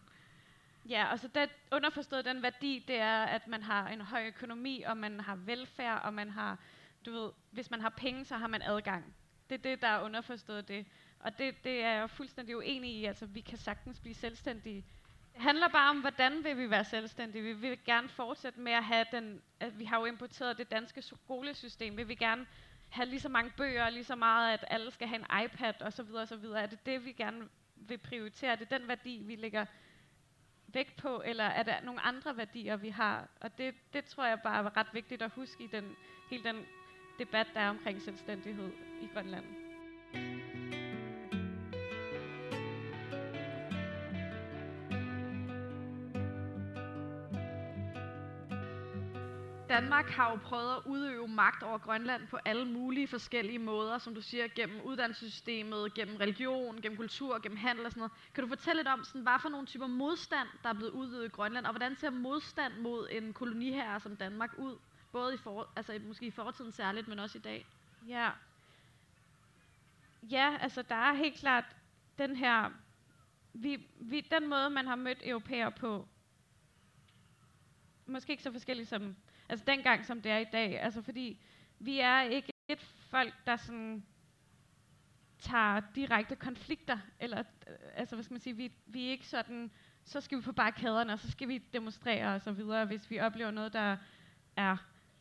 Ja, 0.89 1.11
og 1.11 1.19
så 1.19 1.27
det, 1.27 1.49
underforstået 1.71 2.25
den 2.25 2.41
værdi, 2.41 2.83
det 2.87 2.95
er, 2.95 3.23
at 3.23 3.47
man 3.47 3.63
har 3.63 3.87
en 3.87 4.01
høj 4.01 4.27
økonomi, 4.27 4.81
og 4.81 4.97
man 4.97 5.19
har 5.19 5.35
velfærd, 5.35 6.01
og 6.03 6.13
man 6.13 6.29
har, 6.29 6.57
du 7.05 7.11
ved, 7.11 7.31
hvis 7.51 7.71
man 7.71 7.81
har 7.81 7.89
penge, 7.89 8.25
så 8.25 8.37
har 8.37 8.47
man 8.47 8.61
adgang. 8.61 9.13
Det 9.49 9.55
er 9.55 9.61
det, 9.69 9.81
der 9.81 9.87
er 9.87 10.01
underforstået 10.01 10.67
det. 10.67 10.85
Og 11.23 11.37
det, 11.39 11.63
det 11.63 11.83
er 11.83 11.91
jeg 11.91 12.09
fuldstændig 12.09 12.57
uenig 12.57 12.91
i. 12.91 13.05
Altså, 13.05 13.25
vi 13.25 13.41
kan 13.41 13.57
sagtens 13.57 13.99
blive 13.99 14.15
selvstændige. 14.15 14.85
Det 15.33 15.41
handler 15.41 15.67
bare 15.67 15.89
om, 15.89 15.99
hvordan 16.01 16.43
vil 16.43 16.57
vi 16.57 16.69
være 16.69 16.83
selvstændige. 16.85 17.43
Vi 17.43 17.53
vil 17.53 17.83
gerne 17.85 18.09
fortsætte 18.09 18.59
med 18.59 18.71
at 18.71 18.83
have 18.83 19.05
den... 19.11 19.41
At 19.59 19.79
vi 19.79 19.85
har 19.85 19.99
jo 19.99 20.05
importeret 20.05 20.57
det 20.57 20.71
danske 20.71 21.01
skolesystem. 21.01 21.97
Vi 21.97 22.03
vil 22.03 22.17
gerne 22.17 22.45
have 22.89 23.05
lige 23.05 23.19
så 23.19 23.29
mange 23.29 23.51
bøger, 23.57 23.89
lige 23.89 24.03
så 24.03 24.15
meget, 24.15 24.53
at 24.53 24.65
alle 24.67 24.91
skal 24.91 25.07
have 25.07 25.19
en 25.19 25.45
iPad 25.45 25.81
osv. 25.81 26.15
osv. 26.15 26.45
Er 26.45 26.65
det 26.65 26.85
det, 26.85 27.05
vi 27.05 27.11
gerne 27.11 27.49
vil 27.75 27.97
prioritere? 27.97 28.51
Er 28.51 28.55
det 28.55 28.69
den 28.69 28.87
værdi, 28.87 29.21
vi 29.25 29.35
lægger 29.35 29.65
vægt 30.67 30.95
på, 30.95 31.21
eller 31.25 31.43
er 31.43 31.63
der 31.63 31.81
nogle 31.81 32.01
andre 32.01 32.37
værdier, 32.37 32.75
vi 32.75 32.89
har? 32.89 33.27
Og 33.41 33.57
det, 33.57 33.75
det 33.93 34.05
tror 34.05 34.25
jeg 34.25 34.41
bare 34.41 34.65
er 34.65 34.77
ret 34.77 34.93
vigtigt 34.93 35.21
at 35.21 35.31
huske 35.31 35.63
i 35.63 35.67
den, 35.67 35.95
hele 36.29 36.43
den 36.43 36.65
debat, 37.19 37.47
der 37.53 37.59
er 37.59 37.69
omkring 37.69 38.01
selvstændighed 38.01 38.71
i 39.01 39.07
Grønland. 39.13 39.60
Danmark 49.71 50.09
har 50.09 50.29
jo 50.31 50.35
prøvet 50.35 50.75
at 50.75 50.81
udøve 50.85 51.27
magt 51.27 51.63
over 51.63 51.77
Grønland 51.77 52.27
på 52.27 52.37
alle 52.45 52.65
mulige 52.65 53.07
forskellige 53.07 53.59
måder, 53.59 53.97
som 53.97 54.15
du 54.15 54.21
siger, 54.21 54.47
gennem 54.55 54.81
uddannelsessystemet, 54.81 55.93
gennem 55.93 56.15
religion, 56.15 56.81
gennem 56.81 56.97
kultur, 56.97 57.39
gennem 57.39 57.57
handel 57.57 57.85
og 57.85 57.91
sådan 57.91 57.99
noget. 57.99 58.11
Kan 58.33 58.43
du 58.43 58.47
fortælle 58.47 58.79
lidt 58.79 58.87
om, 58.87 59.03
sådan, 59.03 59.21
hvad 59.21 59.39
for 59.41 59.49
nogle 59.49 59.67
typer 59.67 59.87
modstand, 59.87 60.47
der 60.63 60.69
er 60.69 60.73
blevet 60.73 60.91
udøvet 60.91 61.25
i 61.25 61.29
Grønland, 61.29 61.65
og 61.65 61.71
hvordan 61.71 61.95
ser 61.95 62.09
modstand 62.09 62.73
mod 62.73 63.07
en 63.11 63.33
koloniherre 63.33 63.99
som 63.99 64.15
Danmark 64.15 64.49
ud? 64.57 64.77
Både 65.11 65.33
i 65.33 65.37
for, 65.37 65.69
altså 65.75 65.99
måske 66.07 66.25
i 66.25 66.31
fortiden 66.31 66.71
særligt, 66.71 67.07
men 67.07 67.19
også 67.19 67.37
i 67.37 67.41
dag. 67.41 67.65
Ja. 68.07 68.29
Ja, 70.31 70.57
altså 70.59 70.81
der 70.81 70.95
er 70.95 71.13
helt 71.13 71.39
klart 71.39 71.65
den 72.17 72.35
her, 72.35 72.69
vi, 73.53 73.87
vi, 73.99 74.21
den 74.21 74.49
måde, 74.49 74.69
man 74.69 74.87
har 74.87 74.95
mødt 74.95 75.21
europæer 75.23 75.69
på, 75.69 76.07
måske 78.05 78.31
ikke 78.31 78.43
så 78.43 78.51
forskellig 78.51 78.87
som, 78.87 79.15
altså 79.51 79.65
dengang 79.67 80.05
som 80.05 80.21
det 80.21 80.31
er 80.31 80.37
i 80.37 80.45
dag, 80.51 80.81
altså 80.81 81.01
fordi 81.01 81.41
vi 81.79 81.99
er 81.99 82.21
ikke 82.21 82.53
et 82.67 82.81
folk, 82.81 83.33
der 83.45 83.55
sådan 83.55 84.05
tager 85.39 85.81
direkte 85.95 86.35
konflikter, 86.35 86.97
eller 87.19 87.39
øh, 87.39 87.75
altså 87.95 88.15
hvad 88.15 88.23
skal 88.23 88.33
man 88.33 88.41
sige, 88.41 88.55
vi, 88.55 88.71
vi 88.85 89.07
er 89.07 89.11
ikke 89.11 89.27
sådan, 89.27 89.71
så 90.03 90.21
skal 90.21 90.37
vi 90.37 90.43
på 90.43 90.51
barrikaderne, 90.51 91.13
og 91.13 91.19
så 91.19 91.31
skal 91.31 91.47
vi 91.47 91.57
demonstrere 91.57 92.35
og 92.35 92.41
så 92.41 92.51
videre, 92.51 92.85
hvis 92.85 93.11
vi 93.11 93.19
oplever 93.19 93.51
noget, 93.51 93.73
der 93.73 93.97
er, 94.55 94.77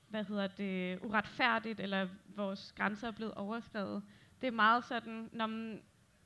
hvad 0.09 0.25
hedder 0.25 0.47
det, 0.47 0.99
uretfærdigt, 1.03 1.81
eller 1.81 2.09
vores 2.27 2.73
grænser 2.73 3.09
er 3.09 3.13
blevet 3.13 3.35
overskrevet. 3.35 4.03
Det 4.41 4.47
er 4.47 4.51
meget 4.51 4.85
sådan, 4.85 5.31
når 5.33 5.47
man, 5.47 5.83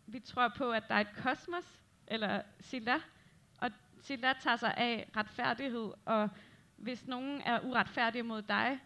vi 0.06 0.20
tror 0.20 0.52
på, 0.56 0.70
at 0.70 0.88
der 0.88 0.94
er 0.94 1.00
et 1.00 1.16
kosmos, 1.16 1.80
eller 2.06 2.42
Silla, 2.60 2.96
og 3.58 3.70
Silla 4.00 4.32
tager 4.40 4.56
sig 4.56 4.74
af 4.76 5.10
retfærdighed, 5.16 5.92
og 6.04 6.30
hvis 6.76 7.06
nogen 7.06 7.40
er 7.40 7.60
uretfærdige 7.60 8.22
mod 8.22 8.42
dig, 8.42 8.78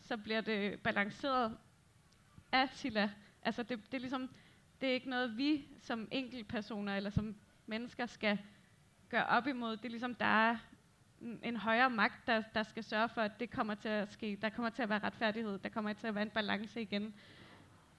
så 0.00 0.16
bliver 0.16 0.40
det 0.40 0.80
balanceret 0.80 1.56
af 2.52 2.68
Silla. 2.72 3.10
Altså 3.42 3.62
det, 3.62 3.78
det 3.86 3.94
er 3.94 4.00
ligesom, 4.00 4.30
det 4.80 4.88
er 4.88 4.92
ikke 4.92 5.10
noget, 5.10 5.36
vi 5.36 5.66
som 5.80 6.08
enkeltpersoner 6.10 6.96
eller 6.96 7.10
som 7.10 7.36
mennesker 7.66 8.06
skal 8.06 8.38
gøre 9.08 9.26
op 9.26 9.46
imod. 9.46 9.76
Det 9.76 9.84
er 9.84 9.90
ligesom, 9.90 10.14
der 10.14 10.50
er 10.50 10.56
en 11.42 11.56
højere 11.56 11.90
magt, 11.90 12.26
der, 12.26 12.42
der 12.54 12.62
skal 12.62 12.84
sørge 12.84 13.08
for, 13.08 13.20
at 13.20 13.40
det 13.40 13.50
kommer 13.50 13.74
til 13.74 13.88
at 13.88 14.12
ske. 14.12 14.38
Der 14.42 14.48
kommer 14.48 14.70
til 14.70 14.82
at 14.82 14.88
være 14.88 14.98
retfærdighed, 14.98 15.58
der 15.58 15.68
kommer 15.68 15.92
til 15.92 16.06
at 16.06 16.14
være 16.14 16.22
en 16.22 16.30
balance 16.30 16.82
igen. 16.82 17.14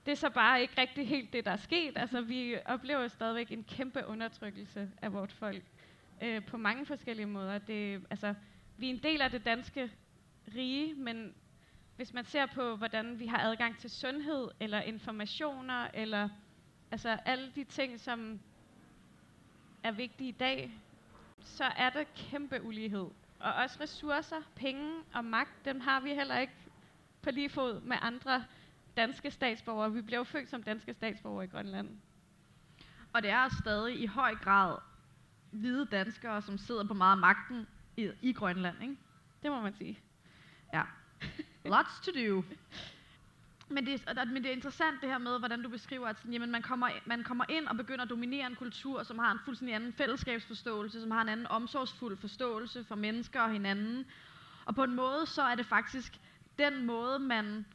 Det 0.06 0.12
er 0.12 0.16
så 0.16 0.30
bare 0.30 0.62
ikke 0.62 0.82
rigtig 0.82 1.08
helt 1.08 1.34
det, 1.34 1.46
der 1.46 1.52
er 1.52 1.56
sket. 1.58 1.98
Altså, 1.98 2.22
vi 2.22 2.56
oplever 2.66 3.08
stadigvæk 3.08 3.52
en 3.52 3.64
kæmpe 3.64 4.06
undertrykkelse 4.06 4.92
af 5.02 5.14
vores 5.14 5.34
folk 5.34 5.64
øh, 6.22 6.46
på 6.46 6.58
mange 6.58 6.86
forskellige 6.86 7.26
måder. 7.26 7.58
Det, 7.58 8.06
altså, 8.10 8.34
vi 8.80 8.90
er 8.90 8.94
en 8.94 9.04
del 9.04 9.22
af 9.22 9.32
det 9.32 9.46
danske 9.46 9.92
rige, 10.56 10.94
men 10.94 11.34
hvis 11.96 12.14
man 12.14 12.26
ser 12.26 12.46
på, 12.46 12.76
hvordan 12.76 13.20
vi 13.20 13.26
har 13.26 13.40
adgang 13.40 13.78
til 13.78 13.90
sundhed, 13.90 14.48
eller 14.60 14.82
informationer, 14.82 15.88
eller 15.94 16.30
altså 16.92 17.10
alle 17.26 17.52
de 17.56 17.64
ting, 17.64 18.00
som 18.00 18.40
er 19.84 19.92
vigtige 19.92 20.30
i 20.30 20.32
dag, 20.40 20.72
så 21.40 21.64
er 21.64 21.90
der 21.90 22.04
kæmpe 22.16 22.64
ulighed. 22.64 23.08
Og 23.40 23.54
også 23.54 23.78
ressourcer, 23.82 24.42
penge 24.56 24.94
og 25.14 25.26
magt, 25.26 25.66
dem 25.66 25.80
har 25.80 26.00
vi 26.00 26.10
heller 26.10 26.40
ikke 26.40 26.54
på 27.22 27.32
lige 27.32 27.50
fod 27.50 27.82
med 27.82 27.98
andre 28.02 28.46
danske 28.98 29.32
statsborgere. 29.32 29.94
Vi 29.94 30.02
blev 30.02 30.26
født 30.26 30.50
som 30.50 30.64
danske 30.64 30.94
statsborgere 30.94 31.46
i 31.46 31.48
Grønland. 31.48 31.90
Og 33.14 33.24
det 33.24 33.32
er 33.32 33.50
stadig 33.62 34.02
i 34.02 34.06
høj 34.06 34.36
grad 34.36 34.78
hvide 35.52 35.86
danskere, 35.86 36.42
som 36.42 36.58
sidder 36.58 36.84
på 36.84 36.94
meget 36.94 37.12
af 37.12 37.18
magten 37.18 37.68
i, 38.00 38.12
i 38.22 38.34
Grønland, 38.34 38.82
ikke? 38.82 38.98
Det 39.44 39.52
må 39.52 39.62
man 39.62 39.74
sige. 39.78 40.00
Ja. 40.74 40.84
Lots 41.66 42.00
to 42.00 42.12
do. 42.12 42.44
Men 43.72 43.86
det, 43.86 44.04
er, 44.08 44.26
men 44.26 44.44
det 44.44 44.46
er 44.46 44.56
interessant 44.56 45.02
det 45.02 45.10
her 45.10 45.18
med, 45.18 45.40
hvordan 45.40 45.64
du 45.64 45.70
beskriver, 45.70 46.08
at 46.08 46.18
sådan, 46.18 46.34
jamen, 46.34 46.52
man, 46.52 46.62
kommer, 46.62 46.90
man 47.06 47.24
kommer 47.24 47.46
ind 47.50 47.68
og 47.68 47.78
begynder 47.78 48.04
at 48.04 48.10
dominere 48.10 48.48
en 48.48 48.56
kultur, 48.56 49.04
som 49.04 49.20
har 49.20 49.32
en 49.32 49.40
fuldstændig 49.46 49.76
anden 49.76 49.94
fællesskabsforståelse, 49.94 51.02
som 51.02 51.12
har 51.12 51.22
en 51.22 51.30
anden 51.30 51.48
omsorgsfuld 51.48 52.18
forståelse 52.18 52.84
for 52.84 52.96
mennesker 52.96 53.42
og 53.42 53.52
hinanden. 53.52 54.06
Og 54.66 54.76
på 54.76 54.84
en 54.84 54.96
måde, 54.96 55.26
så 55.26 55.42
er 55.42 55.56
det 55.56 55.66
faktisk 55.66 56.20
den 56.60 56.86
måde, 56.86 57.20
man 57.20 57.66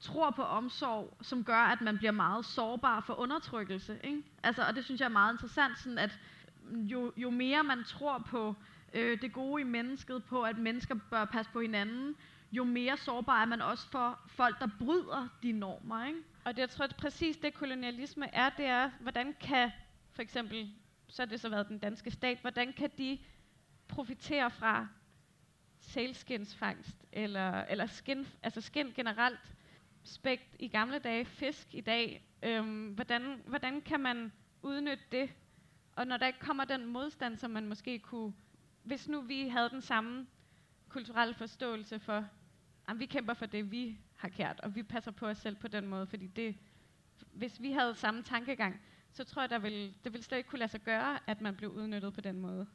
tror 0.00 0.30
på 0.30 0.42
omsorg, 0.42 1.16
som 1.22 1.44
gør, 1.44 1.56
at 1.56 1.80
man 1.80 1.98
bliver 1.98 2.12
meget 2.12 2.44
sårbar 2.44 3.00
for 3.00 3.14
undertrykkelse. 3.14 4.00
Ikke? 4.04 4.22
Altså, 4.42 4.62
og 4.62 4.76
det 4.76 4.84
synes 4.84 5.00
jeg 5.00 5.06
er 5.06 5.10
meget 5.10 5.34
interessant, 5.34 5.78
sådan 5.78 5.98
at 5.98 6.18
jo, 6.72 7.12
jo 7.16 7.30
mere 7.30 7.62
man 7.62 7.84
tror 7.84 8.18
på 8.18 8.54
øh, 8.94 9.22
det 9.22 9.32
gode 9.32 9.60
i 9.60 9.64
mennesket, 9.64 10.24
på 10.24 10.42
at 10.42 10.58
mennesker 10.58 10.94
bør 11.10 11.24
passe 11.24 11.52
på 11.52 11.60
hinanden, 11.60 12.16
jo 12.52 12.64
mere 12.64 12.96
sårbar 12.96 13.42
er 13.42 13.46
man 13.46 13.62
også 13.62 13.90
for 13.90 14.20
folk, 14.26 14.60
der 14.60 14.68
bryder 14.78 15.28
de 15.42 15.52
normer. 15.52 16.06
Ikke? 16.06 16.18
Og 16.44 16.56
det, 16.56 16.60
jeg 16.60 16.70
tror, 16.70 16.84
at 16.84 16.96
præcis 16.96 17.36
det 17.36 17.54
kolonialisme 17.54 18.34
er, 18.34 18.50
det 18.50 18.66
er, 18.66 18.90
hvordan 19.00 19.34
kan 19.40 19.70
for 20.14 20.22
eksempel, 20.22 20.70
så 21.08 21.22
har 21.22 21.26
det 21.26 21.40
så 21.40 21.48
været 21.48 21.68
den 21.68 21.78
danske 21.78 22.10
stat, 22.10 22.38
hvordan 22.40 22.72
kan 22.72 22.90
de 22.98 23.18
profitere 23.88 24.50
fra 24.50 24.88
sælskinsfangst, 25.80 26.96
eller, 27.12 27.60
eller 27.60 27.86
skin, 27.86 28.26
altså 28.42 28.60
skin 28.60 28.92
generelt, 28.94 29.54
spægt 30.02 30.56
i 30.58 30.68
gamle 30.68 30.98
dage, 30.98 31.24
fisk 31.24 31.74
i 31.74 31.80
dag. 31.80 32.24
Øhm, 32.42 32.86
hvordan, 32.88 33.42
hvordan 33.46 33.80
kan 33.80 34.00
man 34.00 34.32
udnytte 34.62 35.04
det? 35.12 35.30
Og 35.92 36.06
når 36.06 36.16
der 36.16 36.26
ikke 36.26 36.38
kommer 36.38 36.64
den 36.64 36.86
modstand, 36.86 37.36
som 37.36 37.50
man 37.50 37.66
måske 37.66 37.98
kunne 37.98 38.32
hvis 38.84 39.08
nu 39.08 39.20
vi 39.20 39.48
havde 39.48 39.70
den 39.70 39.82
samme 39.82 40.26
kulturelle 40.88 41.34
forståelse 41.34 41.98
for, 41.98 42.24
at 42.88 42.98
vi 42.98 43.06
kæmper 43.06 43.34
for 43.34 43.46
det, 43.46 43.70
vi 43.70 43.98
har 44.16 44.28
kært, 44.28 44.60
og 44.60 44.74
vi 44.74 44.82
passer 44.82 45.10
på 45.10 45.26
os 45.26 45.38
selv 45.38 45.56
på 45.56 45.68
den 45.68 45.86
måde, 45.86 46.06
fordi 46.06 46.26
det, 46.26 46.56
hvis 47.32 47.62
vi 47.62 47.72
havde 47.72 47.94
samme 47.94 48.22
tankegang, 48.22 48.80
så 49.12 49.24
tror 49.24 49.42
jeg, 49.42 49.50
der 49.50 49.58
ville, 49.58 49.94
det 50.04 50.12
ville 50.12 50.24
slet 50.24 50.38
ikke 50.38 50.50
kunne 50.50 50.58
lade 50.58 50.70
sig 50.70 50.80
gøre, 50.80 51.18
at 51.26 51.40
man 51.40 51.56
blev 51.56 51.70
udnyttet 51.70 52.12
på 52.12 52.20
den 52.20 52.40
måde. 52.40 52.66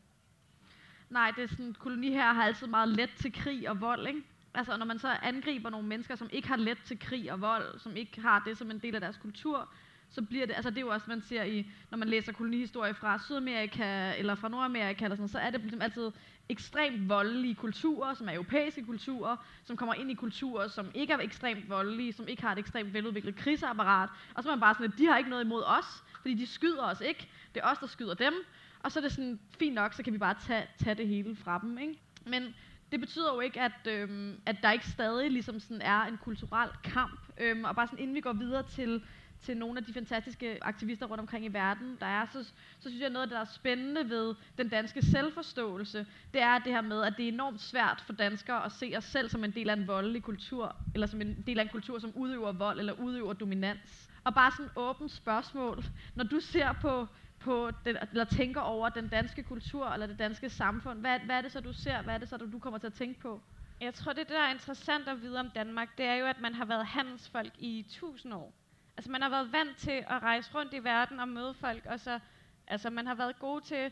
Nej, 1.09 1.31
det 1.35 1.43
er 1.43 1.47
sådan, 1.47 1.73
koloni 1.73 2.11
her 2.11 2.33
har 2.33 2.43
altid 2.43 2.67
meget 2.67 2.89
let 2.89 3.09
til 3.15 3.33
krig 3.33 3.69
og 3.69 3.81
vold, 3.81 4.07
ikke? 4.07 4.23
Altså, 4.53 4.77
når 4.77 4.85
man 4.85 4.99
så 4.99 5.07
angriber 5.07 5.69
nogle 5.69 5.87
mennesker, 5.87 6.15
som 6.15 6.29
ikke 6.31 6.47
har 6.47 6.55
let 6.55 6.81
til 6.83 6.99
krig 6.99 7.31
og 7.31 7.41
vold, 7.41 7.79
som 7.79 7.95
ikke 7.95 8.21
har 8.21 8.39
det 8.39 8.57
som 8.57 8.71
en 8.71 8.79
del 8.79 8.95
af 8.95 9.01
deres 9.01 9.17
kultur, 9.17 9.73
så 10.09 10.21
bliver 10.21 10.45
det, 10.45 10.53
altså 10.53 10.69
det 10.69 10.77
er 10.77 10.81
jo 10.81 10.87
også, 10.87 11.05
man 11.09 11.21
ser 11.21 11.43
i, 11.43 11.71
når 11.91 11.97
man 11.97 12.07
læser 12.07 12.31
kolonihistorie 12.31 12.93
fra 12.93 13.19
Sydamerika 13.19 14.13
eller 14.17 14.35
fra 14.35 14.49
Nordamerika, 14.49 15.03
eller 15.03 15.15
sådan, 15.15 15.27
så 15.27 15.39
er 15.39 15.49
det 15.49 15.61
ligesom 15.61 15.81
altid 15.81 16.11
ekstremt 16.49 17.09
voldelige 17.09 17.55
kulturer, 17.55 18.13
som 18.13 18.29
er 18.29 18.33
europæiske 18.33 18.85
kulturer, 18.85 19.35
som 19.63 19.77
kommer 19.77 19.93
ind 19.93 20.11
i 20.11 20.13
kulturer, 20.13 20.67
som 20.67 20.91
ikke 20.93 21.13
er 21.13 21.17
ekstremt 21.17 21.69
voldelige, 21.69 22.13
som 22.13 22.27
ikke 22.27 22.41
har 22.41 22.51
et 22.51 22.59
ekstremt 22.59 22.93
veludviklet 22.93 23.35
krigsapparat, 23.35 24.09
og 24.33 24.43
så 24.43 24.49
er 24.49 24.55
man 24.55 24.59
bare 24.59 24.73
sådan, 24.73 24.91
at 24.91 24.97
de 24.97 25.05
har 25.05 25.17
ikke 25.17 25.29
noget 25.29 25.43
imod 25.43 25.63
os, 25.63 26.03
fordi 26.21 26.33
de 26.33 26.47
skyder 26.47 26.83
os 26.83 27.01
ikke, 27.01 27.29
det 27.55 27.61
er 27.63 27.71
os, 27.71 27.77
der 27.77 27.87
skyder 27.87 28.13
dem, 28.13 28.33
og 28.79 28.91
så 28.91 28.99
er 28.99 29.01
det 29.01 29.11
sådan, 29.11 29.39
fint 29.59 29.75
nok, 29.75 29.93
så 29.93 30.03
kan 30.03 30.13
vi 30.13 30.17
bare 30.17 30.35
tage, 30.47 30.67
tage 30.77 30.95
det 30.95 31.07
hele 31.07 31.35
fra 31.35 31.59
dem, 31.59 31.77
ikke? 31.77 31.99
Men 32.25 32.55
det 32.91 32.99
betyder 32.99 33.33
jo 33.33 33.39
ikke, 33.39 33.61
at, 33.61 33.87
øhm, 33.87 34.41
at 34.45 34.55
der 34.63 34.71
ikke 34.71 34.87
stadig 34.87 35.31
ligesom 35.31 35.59
sådan 35.59 35.81
er 35.81 36.01
en 36.01 36.17
kulturel 36.17 36.69
kamp, 36.83 37.19
øhm, 37.37 37.63
og 37.63 37.75
bare 37.75 37.87
sådan 37.87 37.99
inden 37.99 38.15
vi 38.15 38.21
går 38.21 38.33
videre 38.33 38.63
til 38.63 39.03
til 39.41 39.57
nogle 39.57 39.79
af 39.79 39.85
de 39.85 39.93
fantastiske 39.93 40.57
aktivister 40.61 41.05
rundt 41.05 41.21
omkring 41.21 41.45
i 41.45 41.47
verden, 41.47 41.97
der 41.99 42.05
er, 42.05 42.25
så, 42.25 42.43
så 42.79 42.89
synes 42.89 43.01
jeg, 43.01 43.09
noget 43.09 43.23
af 43.23 43.27
det, 43.27 43.35
der 43.35 43.41
er 43.41 43.45
spændende 43.45 44.09
ved 44.09 44.35
den 44.57 44.69
danske 44.69 45.05
selvforståelse, 45.05 46.05
det 46.33 46.41
er 46.41 46.59
det 46.59 46.73
her 46.73 46.81
med, 46.81 47.03
at 47.03 47.13
det 47.17 47.23
er 47.23 47.29
enormt 47.29 47.61
svært 47.61 48.03
for 48.05 48.13
danskere 48.13 48.65
at 48.65 48.71
se 48.71 48.93
os 48.97 49.03
selv 49.03 49.29
som 49.29 49.43
en 49.43 49.51
del 49.51 49.69
af 49.69 49.73
en 49.73 49.87
voldelig 49.87 50.23
kultur, 50.23 50.75
eller 50.93 51.07
som 51.07 51.21
en 51.21 51.43
del 51.47 51.59
af 51.59 51.63
en 51.63 51.69
kultur, 51.69 51.99
som 51.99 52.11
udøver 52.15 52.51
vold 52.51 52.79
eller 52.79 52.93
udøver 52.93 53.33
dominans. 53.33 54.09
Og 54.23 54.33
bare 54.33 54.51
sådan 54.51 54.65
et 54.65 54.71
åbent 54.75 55.11
spørgsmål, 55.11 55.83
når 56.15 56.23
du 56.23 56.39
ser 56.39 56.73
på, 56.73 57.07
på 57.39 57.71
den, 57.85 57.97
eller 58.11 58.25
tænker 58.25 58.61
over 58.61 58.89
den 58.89 59.07
danske 59.07 59.43
kultur 59.43 59.87
eller 59.87 60.07
det 60.07 60.19
danske 60.19 60.49
samfund, 60.49 60.99
hvad, 60.99 61.19
hvad 61.19 61.37
er 61.37 61.41
det 61.41 61.51
så, 61.51 61.59
du 61.59 61.73
ser? 61.73 62.01
Hvad 62.01 62.13
er 62.13 62.17
det 62.17 62.29
så, 62.29 62.37
du 62.37 62.59
kommer 62.59 62.79
til 62.79 62.87
at 62.87 62.93
tænke 62.93 63.19
på? 63.19 63.41
Jeg 63.81 63.93
tror, 63.93 64.13
det, 64.13 64.29
der 64.29 64.39
er 64.39 64.51
interessant 64.51 65.07
at 65.07 65.21
vide 65.21 65.39
om 65.39 65.49
Danmark, 65.49 65.97
det 65.97 66.05
er 66.05 66.15
jo, 66.15 66.25
at 66.25 66.41
man 66.41 66.53
har 66.53 66.65
været 66.65 66.85
handelsfolk 66.85 67.53
i 67.59 67.85
tusind 67.89 68.33
år. 68.33 68.53
Altså 68.99 69.11
man 69.11 69.21
har 69.21 69.29
været 69.29 69.51
vant 69.51 69.77
til 69.77 69.91
at 69.91 70.21
rejse 70.23 70.51
rundt 70.55 70.73
i 70.73 70.83
verden 70.83 71.19
og 71.19 71.27
møde 71.27 71.53
folk, 71.53 71.85
og 71.85 71.99
så, 71.99 72.19
altså 72.67 72.89
man 72.89 73.07
har 73.07 73.15
været 73.15 73.39
god 73.39 73.61
til 73.61 73.91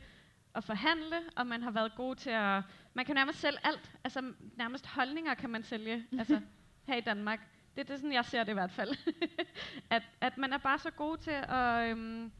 at 0.56 0.64
forhandle, 0.64 1.16
og 1.36 1.48
man 1.48 1.62
har 1.62 1.72
været 1.72 1.96
god 1.96 2.16
til 2.16 2.30
at, 2.30 2.64
man 2.94 3.06
kan 3.06 3.16
nærmest 3.16 3.40
sælge 3.40 3.58
alt, 3.64 3.92
altså 4.04 4.34
nærmest 4.58 4.88
holdninger 4.88 5.34
kan 5.34 5.50
man 5.50 5.64
sælge, 5.64 6.06
altså 6.20 6.42
her 6.84 6.96
i 6.96 7.02
Danmark. 7.02 7.40
Det, 7.76 7.88
det 7.88 7.94
er 7.94 7.98
sådan, 7.98 8.14
jeg 8.14 8.26
ser 8.26 8.44
det 8.44 8.52
i 8.52 8.54
hvert 8.54 8.72
fald. 8.72 8.98
at, 9.96 10.04
at 10.22 10.38
man 10.38 10.54
er 10.54 10.58
bare 10.58 10.80
så 10.80 10.92
god 10.92 11.18
til 11.18 11.44
at, 11.48 11.90
øhm, 11.90 12.32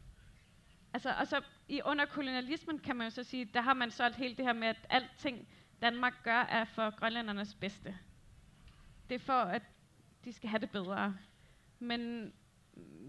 altså, 0.94 1.14
og 1.20 1.28
så 1.28 1.42
i 1.68 1.82
under 1.86 2.06
kolonialismen 2.06 2.80
kan 2.80 2.96
man 2.96 3.08
jo 3.08 3.12
så 3.12 3.24
sige, 3.24 3.46
der 3.46 3.62
har 3.62 3.74
man 3.74 3.92
solgt 3.92 4.16
helt 4.18 4.38
det 4.38 4.46
her 4.46 4.54
med, 4.54 4.68
at 4.68 4.86
alting 4.90 5.48
Danmark 5.82 6.24
gør, 6.24 6.40
er 6.40 6.66
for 6.66 6.90
grønlændernes 6.90 7.56
bedste. 7.56 7.98
Det 9.10 9.16
er 9.16 9.20
for, 9.20 9.34
at 9.34 9.62
de 10.26 10.34
skal 10.34 10.50
have 10.50 10.60
det 10.60 10.72
bedre. 10.72 11.16
Men 11.80 12.34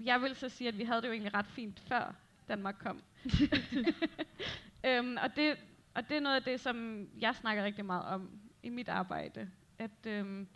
jeg 0.05 0.23
vil 0.23 0.37
så 0.37 0.49
sige, 0.49 0.69
at 0.69 0.79
vi 0.79 0.85
havde 0.85 1.03
det 1.03 1.09
jo 1.09 1.13
egentlig 1.13 1.35
ret 1.35 1.47
fint 1.47 1.81
før 1.81 2.15
Danmark 2.49 2.75
kom. 2.79 3.03
øhm, 4.87 5.17
og, 5.23 5.37
det, 5.37 5.57
og 5.95 6.09
det 6.09 6.17
er 6.17 6.21
noget 6.21 6.37
af 6.37 6.43
det, 6.43 6.61
som 6.61 7.09
jeg 7.21 7.35
snakker 7.35 7.65
rigtig 7.65 7.85
meget 7.85 8.05
om 8.05 8.31
i 8.63 8.69
mit 8.69 8.89
arbejde. 8.89 9.51
at 9.79 10.07
øhm, 10.07 10.49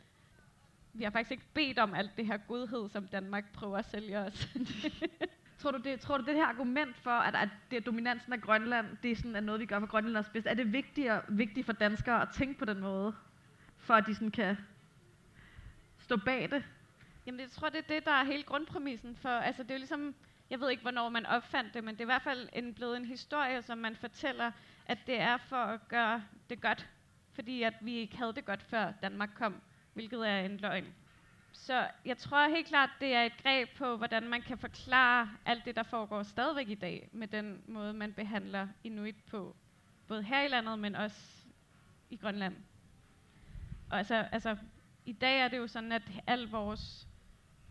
vi 0.92 1.04
har 1.04 1.10
faktisk 1.10 1.30
ikke 1.30 1.44
bedt 1.54 1.78
om 1.78 1.94
alt 1.94 2.16
det 2.16 2.26
her 2.26 2.36
godhed, 2.36 2.88
som 2.88 3.08
Danmark 3.08 3.52
prøver 3.52 3.78
at 3.78 3.90
sælge 3.90 4.18
os. 4.18 4.48
Tror 5.58 5.70
du, 5.70 5.78
det, 5.78 6.00
tror 6.00 6.18
du 6.18 6.24
det 6.24 6.34
her 6.34 6.46
argument 6.46 6.96
for, 6.96 7.10
at, 7.10 7.34
at 7.34 7.48
det 7.70 7.76
er 7.76 7.80
dominansen 7.80 8.32
af 8.32 8.40
Grønland, 8.40 8.86
det 9.02 9.10
er, 9.10 9.16
sådan, 9.16 9.36
er 9.36 9.40
noget, 9.40 9.60
vi 9.60 9.66
gør 9.66 9.80
for 9.80 9.86
Grønlanders 9.86 10.28
bedste, 10.28 10.50
er 10.50 10.54
det 10.54 10.72
vigtigere, 10.72 11.22
vigtigt 11.28 11.66
for 11.66 11.72
danskere 11.72 12.22
at 12.22 12.28
tænke 12.34 12.58
på 12.58 12.64
den 12.64 12.80
måde, 12.80 13.14
for 13.78 13.94
at 13.94 14.06
de 14.06 14.14
sådan 14.14 14.30
kan 14.30 14.56
stå 15.98 16.16
bag 16.16 16.50
det? 16.50 16.64
Jamen, 17.26 17.40
jeg 17.40 17.50
tror, 17.50 17.68
det 17.68 17.78
er 17.78 17.94
det, 17.94 18.04
der 18.04 18.12
er 18.12 18.24
hele 18.24 18.42
grundpræmissen 18.42 19.16
for, 19.16 19.28
altså 19.28 19.62
det 19.62 19.70
er 19.70 19.74
jo 19.74 19.78
ligesom, 19.78 20.14
jeg 20.50 20.60
ved 20.60 20.70
ikke, 20.70 20.82
hvornår 20.82 21.08
man 21.08 21.26
opfandt 21.26 21.74
det, 21.74 21.84
men 21.84 21.94
det 21.94 22.00
er 22.00 22.04
i 22.04 22.12
hvert 22.14 22.22
fald 22.22 22.48
en, 22.52 22.74
blevet 22.74 22.96
en 22.96 23.04
historie, 23.04 23.62
som 23.62 23.78
man 23.78 23.96
fortæller, 23.96 24.52
at 24.86 24.98
det 25.06 25.20
er 25.20 25.36
for 25.36 25.56
at 25.56 25.88
gøre 25.88 26.24
det 26.50 26.60
godt, 26.60 26.88
fordi 27.32 27.62
at 27.62 27.74
vi 27.80 27.94
ikke 27.94 28.16
havde 28.16 28.32
det 28.32 28.44
godt, 28.44 28.62
før 28.62 28.92
Danmark 29.02 29.30
kom, 29.34 29.62
hvilket 29.92 30.28
er 30.28 30.40
en 30.40 30.56
løgn. 30.56 30.94
Så 31.52 31.88
jeg 32.04 32.18
tror 32.18 32.48
helt 32.48 32.66
klart, 32.66 32.90
det 33.00 33.14
er 33.14 33.22
et 33.22 33.42
greb 33.42 33.68
på, 33.76 33.96
hvordan 33.96 34.28
man 34.28 34.42
kan 34.42 34.58
forklare 34.58 35.30
alt 35.46 35.64
det, 35.64 35.76
der 35.76 35.82
foregår 35.82 36.22
stadigvæk 36.22 36.68
i 36.68 36.74
dag, 36.74 37.08
med 37.12 37.28
den 37.28 37.62
måde, 37.66 37.92
man 37.92 38.12
behandler 38.12 38.68
inuit 38.84 39.24
på. 39.30 39.56
Både 40.08 40.22
her 40.22 40.42
i 40.42 40.48
landet, 40.48 40.78
men 40.78 40.94
også 40.94 41.46
i 42.10 42.16
Grønland. 42.16 42.56
Og 43.90 43.98
altså, 43.98 44.14
altså, 44.14 44.56
i 45.04 45.12
dag 45.12 45.40
er 45.40 45.48
det 45.48 45.58
jo 45.58 45.66
sådan, 45.66 45.92
at 45.92 46.02
al 46.26 46.48
vores 46.48 47.08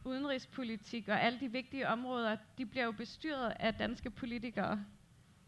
udenrigspolitik 0.05 1.07
og 1.07 1.21
alle 1.21 1.39
de 1.39 1.51
vigtige 1.51 1.87
områder, 1.87 2.37
de 2.57 2.65
bliver 2.65 2.85
jo 2.85 2.91
bestyret 2.91 3.53
af 3.59 3.73
danske 3.73 4.09
politikere. 4.09 4.85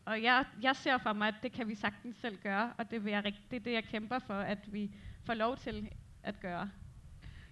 Og 0.05 0.23
jeg, 0.23 0.45
jeg 0.61 0.75
ser 0.75 0.97
for 0.97 1.13
mig, 1.13 1.27
at 1.27 1.35
det 1.43 1.51
kan 1.51 1.67
vi 1.67 1.75
sagtens 1.75 2.15
selv 2.15 2.37
gøre, 2.37 2.73
og 2.77 2.91
det, 2.91 3.05
vil 3.05 3.11
jeg, 3.11 3.23
det 3.23 3.55
er 3.55 3.59
det, 3.59 3.73
jeg 3.73 3.83
kæmper 3.83 4.19
for, 4.19 4.33
at 4.33 4.73
vi 4.73 4.95
får 5.25 5.33
lov 5.33 5.57
til 5.57 5.89
at 6.23 6.39
gøre. 6.39 6.69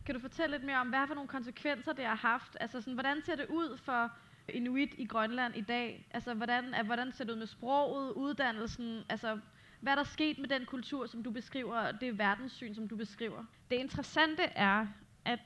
Kan 0.05 0.15
du 0.15 0.21
fortælle 0.21 0.57
lidt 0.57 0.65
mere 0.65 0.77
om, 0.77 0.89
hvad 0.89 1.07
for 1.07 1.15
nogle 1.15 1.27
konsekvenser 1.27 1.93
det 1.93 2.05
har 2.05 2.15
haft? 2.15 2.57
Altså, 2.59 2.81
sådan, 2.81 2.93
hvordan 2.93 3.21
ser 3.21 3.35
det 3.35 3.45
ud 3.49 3.77
for 3.77 4.11
inuit 4.49 4.95
i 4.97 5.05
Grønland 5.05 5.55
i 5.55 5.61
dag? 5.61 6.07
Altså, 6.11 6.33
hvordan, 6.33 6.73
er, 6.73 6.83
hvordan 6.83 7.11
ser 7.11 7.23
det 7.23 7.31
ud 7.31 7.37
med 7.37 7.47
sproget, 7.47 8.11
uddannelsen? 8.11 9.03
Altså, 9.09 9.39
hvad 9.79 9.93
er 9.93 9.95
der 9.95 10.03
sket 10.03 10.39
med 10.39 10.49
den 10.49 10.65
kultur, 10.65 11.05
som 11.05 11.23
du 11.23 11.31
beskriver, 11.31 11.75
og 11.75 12.01
det 12.01 12.17
verdenssyn, 12.17 12.73
som 12.73 12.87
du 12.87 12.95
beskriver? 12.95 13.45
Det 13.71 13.75
interessante 13.75 14.43
er, 14.43 14.87
at 15.25 15.39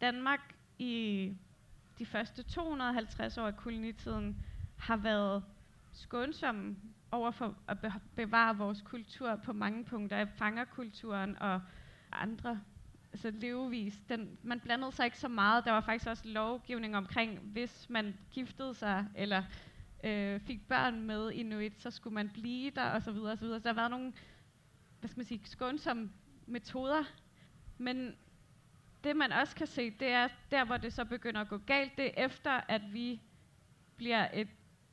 Danmark 0.00 0.55
i 0.78 1.32
de 1.98 2.06
første 2.06 2.42
250 2.42 3.38
år 3.38 3.46
af 3.46 3.56
kolonitiden 3.56 4.42
har 4.76 4.96
været 4.96 5.44
skånsomme 5.92 6.76
over 7.10 7.30
for 7.30 7.54
at 7.68 7.78
bevare 8.14 8.56
vores 8.56 8.82
kultur 8.82 9.36
på 9.36 9.52
mange 9.52 9.84
punkter. 9.84 10.26
Fangerkulturen 10.36 11.38
og 11.38 11.60
andre 12.12 12.60
altså 13.12 13.30
levevis, 13.30 14.02
den, 14.08 14.38
man 14.42 14.60
blandede 14.60 14.92
sig 14.92 15.04
ikke 15.04 15.18
så 15.18 15.28
meget. 15.28 15.64
Der 15.64 15.72
var 15.72 15.80
faktisk 15.80 16.06
også 16.06 16.28
lovgivning 16.28 16.96
omkring, 16.96 17.38
hvis 17.38 17.86
man 17.90 18.14
giftede 18.30 18.74
sig, 18.74 19.06
eller 19.14 19.42
øh, 20.04 20.40
fik 20.40 20.68
børn 20.68 21.02
med 21.02 21.32
Inuit, 21.32 21.82
så 21.82 21.90
skulle 21.90 22.14
man 22.14 22.28
blive 22.28 22.70
der, 22.70 22.90
og 22.90 23.02
så 23.02 23.12
videre, 23.12 23.32
og 23.32 23.38
så 23.38 23.44
videre. 23.44 23.60
Så 23.60 23.62
der 23.62 23.68
har 23.68 23.80
været 23.80 23.90
nogle, 23.90 24.12
hvad 25.00 25.08
skal 25.08 25.18
man 25.18 25.26
sige, 25.26 25.40
skånsomme 25.44 26.10
metoder. 26.46 27.04
Men 27.78 28.14
det 29.06 29.16
man 29.16 29.32
også 29.32 29.56
kan 29.56 29.66
se, 29.66 29.90
det 29.90 30.08
er 30.08 30.28
der, 30.50 30.64
hvor 30.64 30.76
det 30.76 30.92
så 30.92 31.04
begynder 31.04 31.40
at 31.40 31.48
gå 31.48 31.58
galt, 31.58 31.96
det 31.96 32.06
er 32.06 32.24
efter, 32.24 32.50
at 32.68 32.82
vi 32.92 33.20
bliver 33.96 34.28
et, 34.34 34.48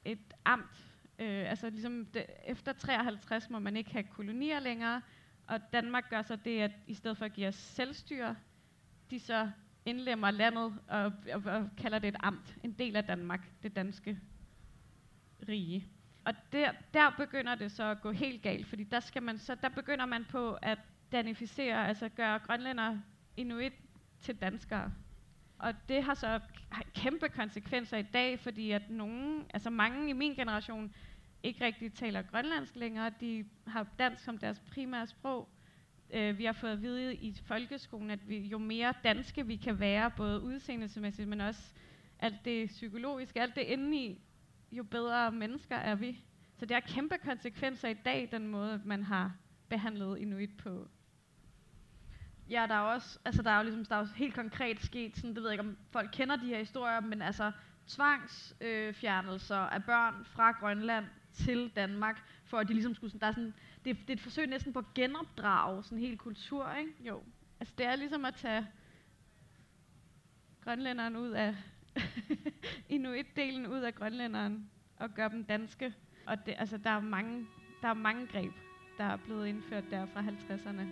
et 0.05 0.34
amt. 0.46 0.93
Øh, 1.20 1.50
altså 1.50 1.70
ligesom 1.70 2.05
det, 2.05 2.25
efter 2.46 2.74
53 2.74 3.50
må 3.50 3.60
man 3.60 3.77
ikke 3.77 3.91
have 3.91 4.03
kolonier 4.03 4.60
længere, 4.60 5.02
og 5.47 5.60
Danmark 5.73 6.10
gør 6.10 6.21
så 6.21 6.36
det, 6.36 6.62
at 6.62 6.71
i 6.88 6.93
stedet 6.93 7.17
for 7.17 7.26
at 7.26 7.34
give 7.34 7.47
os 7.47 7.56
selvstyre, 7.56 8.36
de 9.10 9.19
så 9.19 9.49
indlemmer 9.86 10.32
landet 10.32 10.80
og, 10.88 11.13
og, 11.34 11.43
og 11.45 11.69
kalder 11.78 11.99
det 11.99 12.08
et 12.08 12.15
amt, 12.19 12.58
en 12.63 12.71
del 12.71 12.95
af 12.95 13.04
Danmark, 13.04 13.52
det 13.63 13.76
danske 13.76 14.19
rige. 15.49 15.88
Og 16.26 16.34
der, 16.52 16.71
der 16.93 17.10
begynder 17.17 17.56
det 17.56 17.71
så 17.71 17.84
at 17.84 18.02
gå 18.02 18.12
helt 18.12 18.41
galt, 18.41 18.67
fordi 18.67 18.84
der, 18.84 18.99
skal 18.99 19.23
man 19.23 19.38
så, 19.38 19.56
der 19.56 19.69
begynder 19.69 20.06
man 20.06 20.26
på 20.26 20.58
at 20.62 20.80
danificere, 21.12 21.88
altså 21.88 22.10
gøre 22.10 22.39
grønlænder 22.39 22.97
inuit 23.38 23.73
til 24.23 24.36
danskere. 24.36 24.93
Og 25.59 25.73
det 25.89 26.03
har 26.03 26.13
så 26.13 26.39
kæmpe 26.93 27.29
konsekvenser 27.29 27.97
i 27.97 28.01
dag, 28.01 28.39
fordi 28.39 28.71
at 28.71 28.89
nogen, 28.89 29.45
altså 29.53 29.69
mange 29.69 30.09
i 30.09 30.13
min 30.13 30.36
generation, 30.36 30.93
ikke 31.43 31.65
rigtig 31.65 31.93
taler 31.93 32.21
grønlandsk 32.21 32.75
længere. 32.75 33.12
De 33.19 33.45
har 33.67 33.88
dansk 33.99 34.23
som 34.23 34.38
deres 34.38 34.59
primære 34.59 35.07
sprog. 35.07 35.49
Øh, 36.13 36.38
vi 36.38 36.45
har 36.45 36.53
fået 36.53 36.71
at 36.71 36.81
vide 36.81 37.15
i 37.15 37.41
folkeskolen, 37.45 38.09
at 38.09 38.29
vi, 38.29 38.38
jo 38.38 38.57
mere 38.57 38.93
danske 39.03 39.47
vi 39.47 39.55
kan 39.55 39.79
være, 39.79 40.12
både 40.12 40.41
udseendemæssigt, 40.41 41.27
men 41.27 41.41
også 41.41 41.73
alt 42.19 42.45
det 42.45 42.67
psykologiske, 42.67 43.41
alt 43.41 43.55
det 43.55 43.62
indeni, 43.62 44.21
jo 44.71 44.83
bedre 44.83 45.31
mennesker 45.31 45.75
er 45.75 45.95
vi. 45.95 46.23
Så 46.57 46.65
det 46.65 46.75
har 46.75 46.81
kæmpe 46.81 47.17
konsekvenser 47.17 47.88
i 47.88 47.93
dag, 47.93 48.29
den 48.31 48.47
måde, 48.47 48.81
man 48.86 49.03
har 49.03 49.36
behandlet 49.69 50.17
inuit 50.19 50.57
på. 50.57 50.88
Ja, 52.53 52.65
der 52.67 52.75
er 52.75 52.79
også, 52.79 53.19
altså 53.25 53.41
der 53.41 53.51
er 53.51 53.57
jo 53.57 53.63
ligesom, 53.63 53.85
der 53.85 53.95
er 53.95 53.99
jo 53.99 54.05
helt 54.15 54.33
konkret 54.33 54.81
sket, 54.81 55.15
sådan, 55.15 55.29
det 55.29 55.43
ved 55.43 55.49
jeg 55.49 55.53
ikke, 55.53 55.69
om 55.69 55.77
folk 55.91 56.09
kender 56.13 56.35
de 56.35 56.45
her 56.45 56.57
historier, 56.57 56.99
men 56.99 57.21
altså 57.21 57.51
tvangsfjernelser 57.87 59.61
øh, 59.61 59.75
af 59.75 59.83
børn 59.83 60.25
fra 60.25 60.51
Grønland 60.51 61.05
til 61.33 61.71
Danmark, 61.75 62.23
for 62.45 62.57
at 62.57 62.67
de 62.67 62.73
ligesom 62.73 62.95
skulle, 62.95 63.11
sådan, 63.11 63.21
der 63.21 63.27
er 63.27 63.31
sådan, 63.31 63.53
det, 63.85 63.97
det 63.97 64.09
er 64.09 64.13
et 64.13 64.19
forsøg 64.19 64.47
næsten 64.47 64.73
på 64.73 64.79
at 64.79 64.93
genopdrage 64.95 65.83
sådan 65.83 65.97
en 65.97 66.03
hel 66.03 66.17
kultur, 66.17 66.73
ikke? 66.73 66.91
Jo, 66.99 67.23
altså 67.59 67.73
det 67.77 67.85
er 67.85 67.95
ligesom 67.95 68.25
at 68.25 68.35
tage 68.35 68.67
grønlænderen 70.61 71.15
ud 71.15 71.29
af, 71.29 71.55
inuit-delen 72.95 73.67
ud 73.67 73.79
af 73.79 73.95
grønlænderen 73.95 74.69
og 74.95 75.09
gøre 75.13 75.29
dem 75.29 75.43
danske. 75.43 75.93
Og 76.25 76.45
det, 76.45 76.55
altså, 76.57 76.77
der, 76.77 76.89
er 76.89 76.99
mange, 76.99 77.47
der 77.81 77.87
er 77.87 77.93
mange 77.93 78.27
greb, 78.27 78.55
der 78.97 79.03
er 79.03 79.17
blevet 79.17 79.47
indført 79.47 79.91
der 79.91 80.05
fra 80.05 80.21
50'erne. 80.21 80.87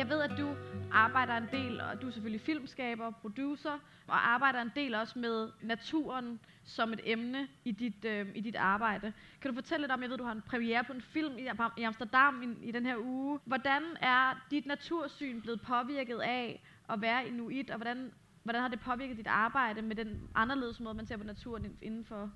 Jeg 0.00 0.08
ved, 0.08 0.20
at 0.20 0.38
du 0.38 0.56
arbejder 0.92 1.36
en 1.36 1.48
del, 1.52 1.80
og 1.80 2.02
du 2.02 2.06
er 2.06 2.10
selvfølgelig 2.10 2.40
filmskaber, 2.40 3.10
producer, 3.10 3.78
og 4.06 4.28
arbejder 4.28 4.62
en 4.62 4.70
del 4.76 4.94
også 4.94 5.18
med 5.18 5.50
naturen 5.62 6.40
som 6.64 6.92
et 6.92 7.00
emne 7.04 7.48
i 7.64 7.72
dit, 7.72 8.04
øh, 8.04 8.28
i 8.34 8.40
dit 8.40 8.56
arbejde. 8.56 9.12
Kan 9.40 9.50
du 9.50 9.54
fortælle 9.54 9.82
lidt 9.82 9.92
om, 9.92 10.02
jeg 10.02 10.10
ved, 10.10 10.18
du 10.18 10.24
har 10.24 10.32
en 10.32 10.42
premiere 10.42 10.84
på 10.84 10.92
en 10.92 11.02
film 11.02 11.38
i, 11.38 11.48
i 11.76 11.82
Amsterdam 11.82 12.42
i, 12.42 12.68
i 12.68 12.72
den 12.72 12.86
her 12.86 12.96
uge. 12.98 13.40
Hvordan 13.44 13.82
er 14.00 14.46
dit 14.50 14.66
natursyn 14.66 15.40
blevet 15.40 15.60
påvirket 15.60 16.18
af 16.18 16.62
at 16.88 17.00
være 17.00 17.28
inuit, 17.28 17.70
og 17.70 17.76
hvordan, 17.76 18.12
hvordan 18.42 18.62
har 18.62 18.68
det 18.68 18.80
påvirket 18.80 19.16
dit 19.16 19.26
arbejde 19.26 19.82
med 19.82 19.96
den 19.96 20.28
anderledes 20.34 20.80
måde, 20.80 20.94
man 20.94 21.06
ser 21.06 21.16
på 21.16 21.24
naturen 21.24 21.78
inden 21.82 22.04
for 22.04 22.30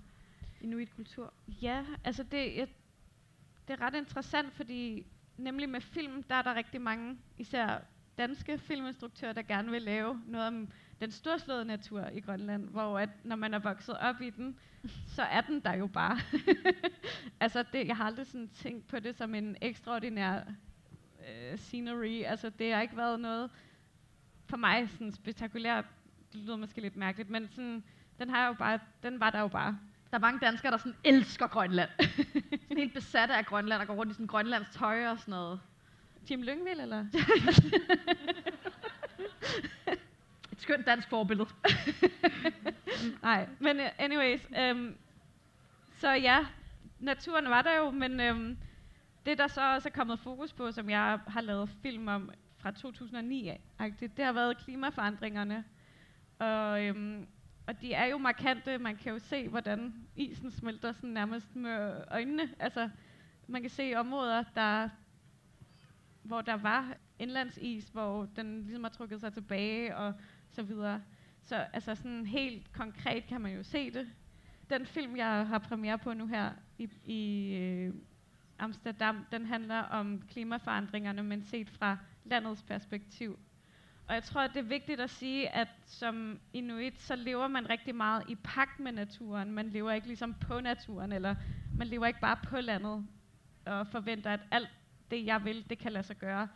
inuit-kultur? 0.60 1.32
Ja, 1.62 1.84
altså 2.04 2.22
det, 2.22 2.56
jeg, 2.56 2.68
det 3.68 3.80
er 3.80 3.80
ret 3.80 3.94
interessant, 3.94 4.52
fordi 4.52 5.06
nemlig 5.36 5.68
med 5.68 5.80
film, 5.80 6.22
der 6.22 6.34
er 6.34 6.42
der 6.42 6.54
rigtig 6.54 6.80
mange, 6.80 7.18
især 7.38 7.78
danske 8.18 8.58
filminstruktører, 8.58 9.32
der 9.32 9.42
gerne 9.42 9.70
vil 9.70 9.82
lave 9.82 10.22
noget 10.26 10.46
om 10.46 10.68
den 11.00 11.10
storslåede 11.10 11.64
natur 11.64 12.06
i 12.12 12.20
Grønland, 12.20 12.68
hvor 12.68 12.98
at, 12.98 13.08
når 13.24 13.36
man 13.36 13.54
er 13.54 13.58
vokset 13.58 13.98
op 13.98 14.20
i 14.20 14.30
den, 14.30 14.58
så 15.06 15.22
er 15.22 15.40
den 15.40 15.60
der 15.60 15.74
jo 15.74 15.86
bare. 15.86 16.18
altså, 17.40 17.64
det, 17.72 17.86
jeg 17.86 17.96
har 17.96 18.04
aldrig 18.04 18.26
sådan 18.26 18.48
tænkt 18.48 18.86
på 18.86 18.98
det 18.98 19.16
som 19.16 19.34
en 19.34 19.56
ekstraordinær 19.60 20.40
øh, 21.28 21.58
scenery. 21.58 22.22
Altså, 22.24 22.50
det 22.50 22.74
har 22.74 22.82
ikke 22.82 22.96
været 22.96 23.20
noget 23.20 23.50
for 24.46 24.56
mig 24.56 24.88
sådan 24.90 25.12
spektakulært. 25.12 25.84
Det 26.32 26.40
lyder 26.40 26.56
måske 26.56 26.80
lidt 26.80 26.96
mærkeligt, 26.96 27.30
men 27.30 27.48
sådan, 27.48 27.84
den, 28.18 28.30
har 28.30 28.46
jo 28.46 28.52
bare, 28.52 28.78
den 29.02 29.20
var 29.20 29.30
der 29.30 29.40
jo 29.40 29.48
bare. 29.48 29.78
Der 30.10 30.16
er 30.16 30.20
mange 30.20 30.40
danskere, 30.40 30.72
der 30.72 30.78
sådan 30.78 30.96
elsker 31.04 31.46
Grønland. 31.46 31.90
sådan 32.74 32.82
helt 32.82 32.94
besatte 32.94 33.34
af 33.34 33.46
Grønland 33.46 33.80
og 33.80 33.86
går 33.86 33.94
rundt 33.94 34.10
i 34.10 34.14
sådan 34.14 34.26
Grønlands 34.26 34.68
tøj 34.72 35.06
og 35.06 35.18
sådan 35.18 35.32
noget. 35.32 35.60
Jim 36.30 36.42
Lyngvild, 36.42 36.80
eller? 36.80 37.06
Et 40.52 40.60
skønt 40.60 40.86
dansk 40.86 41.08
forbillede. 41.08 41.48
Nej, 43.22 43.48
men 43.60 43.80
uh, 43.80 43.86
anyways. 43.98 44.40
Um, 44.70 44.96
så 45.98 46.10
ja, 46.10 46.46
naturen 46.98 47.50
var 47.50 47.62
der 47.62 47.76
jo, 47.76 47.90
men 47.90 48.30
um, 48.30 48.56
det 49.26 49.38
der 49.38 49.46
så 49.46 49.74
også 49.74 49.88
er 49.88 49.92
kommet 49.92 50.18
fokus 50.18 50.52
på, 50.52 50.72
som 50.72 50.90
jeg 50.90 51.18
har 51.26 51.40
lavet 51.40 51.70
film 51.82 52.08
om 52.08 52.30
fra 52.58 52.70
2009, 52.70 53.50
det 54.16 54.24
har 54.24 54.32
været 54.32 54.58
klimaforandringerne. 54.58 55.64
Og, 56.38 56.82
um, 56.90 57.26
og 57.66 57.80
de 57.80 57.92
er 57.92 58.04
jo 58.04 58.18
markante. 58.18 58.78
Man 58.78 58.96
kan 58.96 59.12
jo 59.12 59.18
se, 59.18 59.48
hvordan 59.48 59.94
isen 60.16 60.50
smelter 60.50 60.92
sådan 60.92 61.10
nærmest 61.10 61.56
med 61.56 62.04
øjnene. 62.10 62.48
Altså, 62.58 62.90
man 63.46 63.60
kan 63.60 63.70
se 63.70 63.94
områder, 63.94 64.44
der 64.54 64.88
hvor 66.22 66.40
der 66.40 66.54
var 66.54 66.96
indlandsis, 67.18 67.88
hvor 67.88 68.28
den 68.36 68.62
ligesom 68.62 68.84
har 68.84 68.90
trukket 68.90 69.20
sig 69.20 69.32
tilbage 69.32 69.96
og 69.96 70.14
så 70.50 70.62
videre. 70.62 71.02
Så 71.42 71.56
altså 71.56 71.94
sådan 71.94 72.26
helt 72.26 72.72
konkret 72.72 73.26
kan 73.26 73.40
man 73.40 73.52
jo 73.56 73.62
se 73.62 73.90
det. 73.90 74.08
den 74.70 74.86
film, 74.86 75.16
jeg 75.16 75.46
har 75.46 75.58
premiere 75.58 75.98
på 75.98 76.14
nu 76.14 76.26
her 76.26 76.52
i, 76.78 76.88
i 77.04 77.54
øh, 77.54 77.94
Amsterdam, 78.58 79.26
den 79.32 79.46
handler 79.46 79.78
om 79.78 80.22
klimaforandringerne, 80.28 81.22
men 81.22 81.42
set 81.42 81.70
fra 81.70 81.98
landets 82.24 82.62
perspektiv. 82.62 83.38
Og 84.08 84.14
jeg 84.14 84.22
tror, 84.22 84.40
at 84.40 84.50
det 84.54 84.58
er 84.58 84.68
vigtigt 84.68 85.00
at 85.00 85.10
sige, 85.10 85.48
at 85.48 85.68
som 85.86 86.40
inuit, 86.52 87.00
så 87.00 87.16
lever 87.16 87.48
man 87.48 87.70
rigtig 87.70 87.94
meget 87.94 88.22
i 88.28 88.34
pagt 88.34 88.80
med 88.80 88.92
naturen. 88.92 89.52
Man 89.52 89.68
lever 89.68 89.92
ikke 89.92 90.06
ligesom 90.06 90.34
på 90.34 90.60
naturen, 90.60 91.12
eller 91.12 91.34
man 91.78 91.86
lever 91.86 92.06
ikke 92.06 92.20
bare 92.20 92.36
på 92.44 92.60
landet 92.60 93.06
og 93.66 93.86
forventer, 93.86 94.30
at 94.30 94.40
alt 94.50 94.68
det, 95.10 95.26
jeg 95.26 95.44
vil, 95.44 95.70
det 95.70 95.78
kan 95.78 95.92
lade 95.92 96.04
sig 96.04 96.16
gøre. 96.16 96.48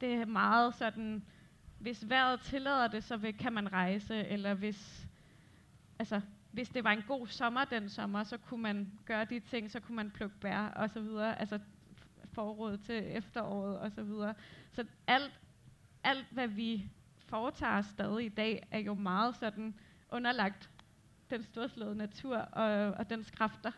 Det 0.00 0.14
er 0.14 0.24
meget 0.24 0.74
sådan, 0.74 1.24
hvis 1.78 2.08
vejret 2.08 2.40
tillader 2.40 2.88
det, 2.88 3.04
så 3.04 3.16
vil, 3.16 3.38
kan 3.38 3.52
man 3.52 3.72
rejse, 3.72 4.14
eller 4.14 4.54
hvis, 4.54 5.06
altså, 5.98 6.20
hvis 6.52 6.68
det 6.68 6.84
var 6.84 6.90
en 6.90 7.04
god 7.08 7.26
sommer 7.26 7.64
den 7.64 7.88
sommer, 7.88 8.24
så 8.24 8.36
kunne 8.36 8.62
man 8.62 8.92
gøre 9.04 9.24
de 9.24 9.40
ting, 9.40 9.70
så 9.70 9.80
kunne 9.80 9.96
man 9.96 10.10
plukke 10.10 10.36
bær 10.40 10.66
og 10.66 10.90
så 10.90 11.00
videre, 11.00 11.40
altså 11.40 11.58
forråd 12.32 12.76
til 12.76 13.16
efteråret 13.16 13.78
og 13.78 13.92
så 13.92 14.02
videre. 14.02 14.34
Så 14.72 14.84
alt, 15.06 15.40
alt, 16.04 16.26
hvad 16.30 16.48
vi 16.48 16.90
foretager 17.26 17.82
stadig 17.82 18.26
i 18.26 18.28
dag, 18.28 18.68
er 18.70 18.78
jo 18.78 18.94
meget 18.94 19.36
sådan 19.36 19.74
underlagt 20.12 20.70
den 21.30 21.42
storslåede 21.42 21.96
natur 21.96 22.36
og, 22.36 22.90
og 22.90 23.10
dens 23.10 23.30
kræfter. 23.30 23.72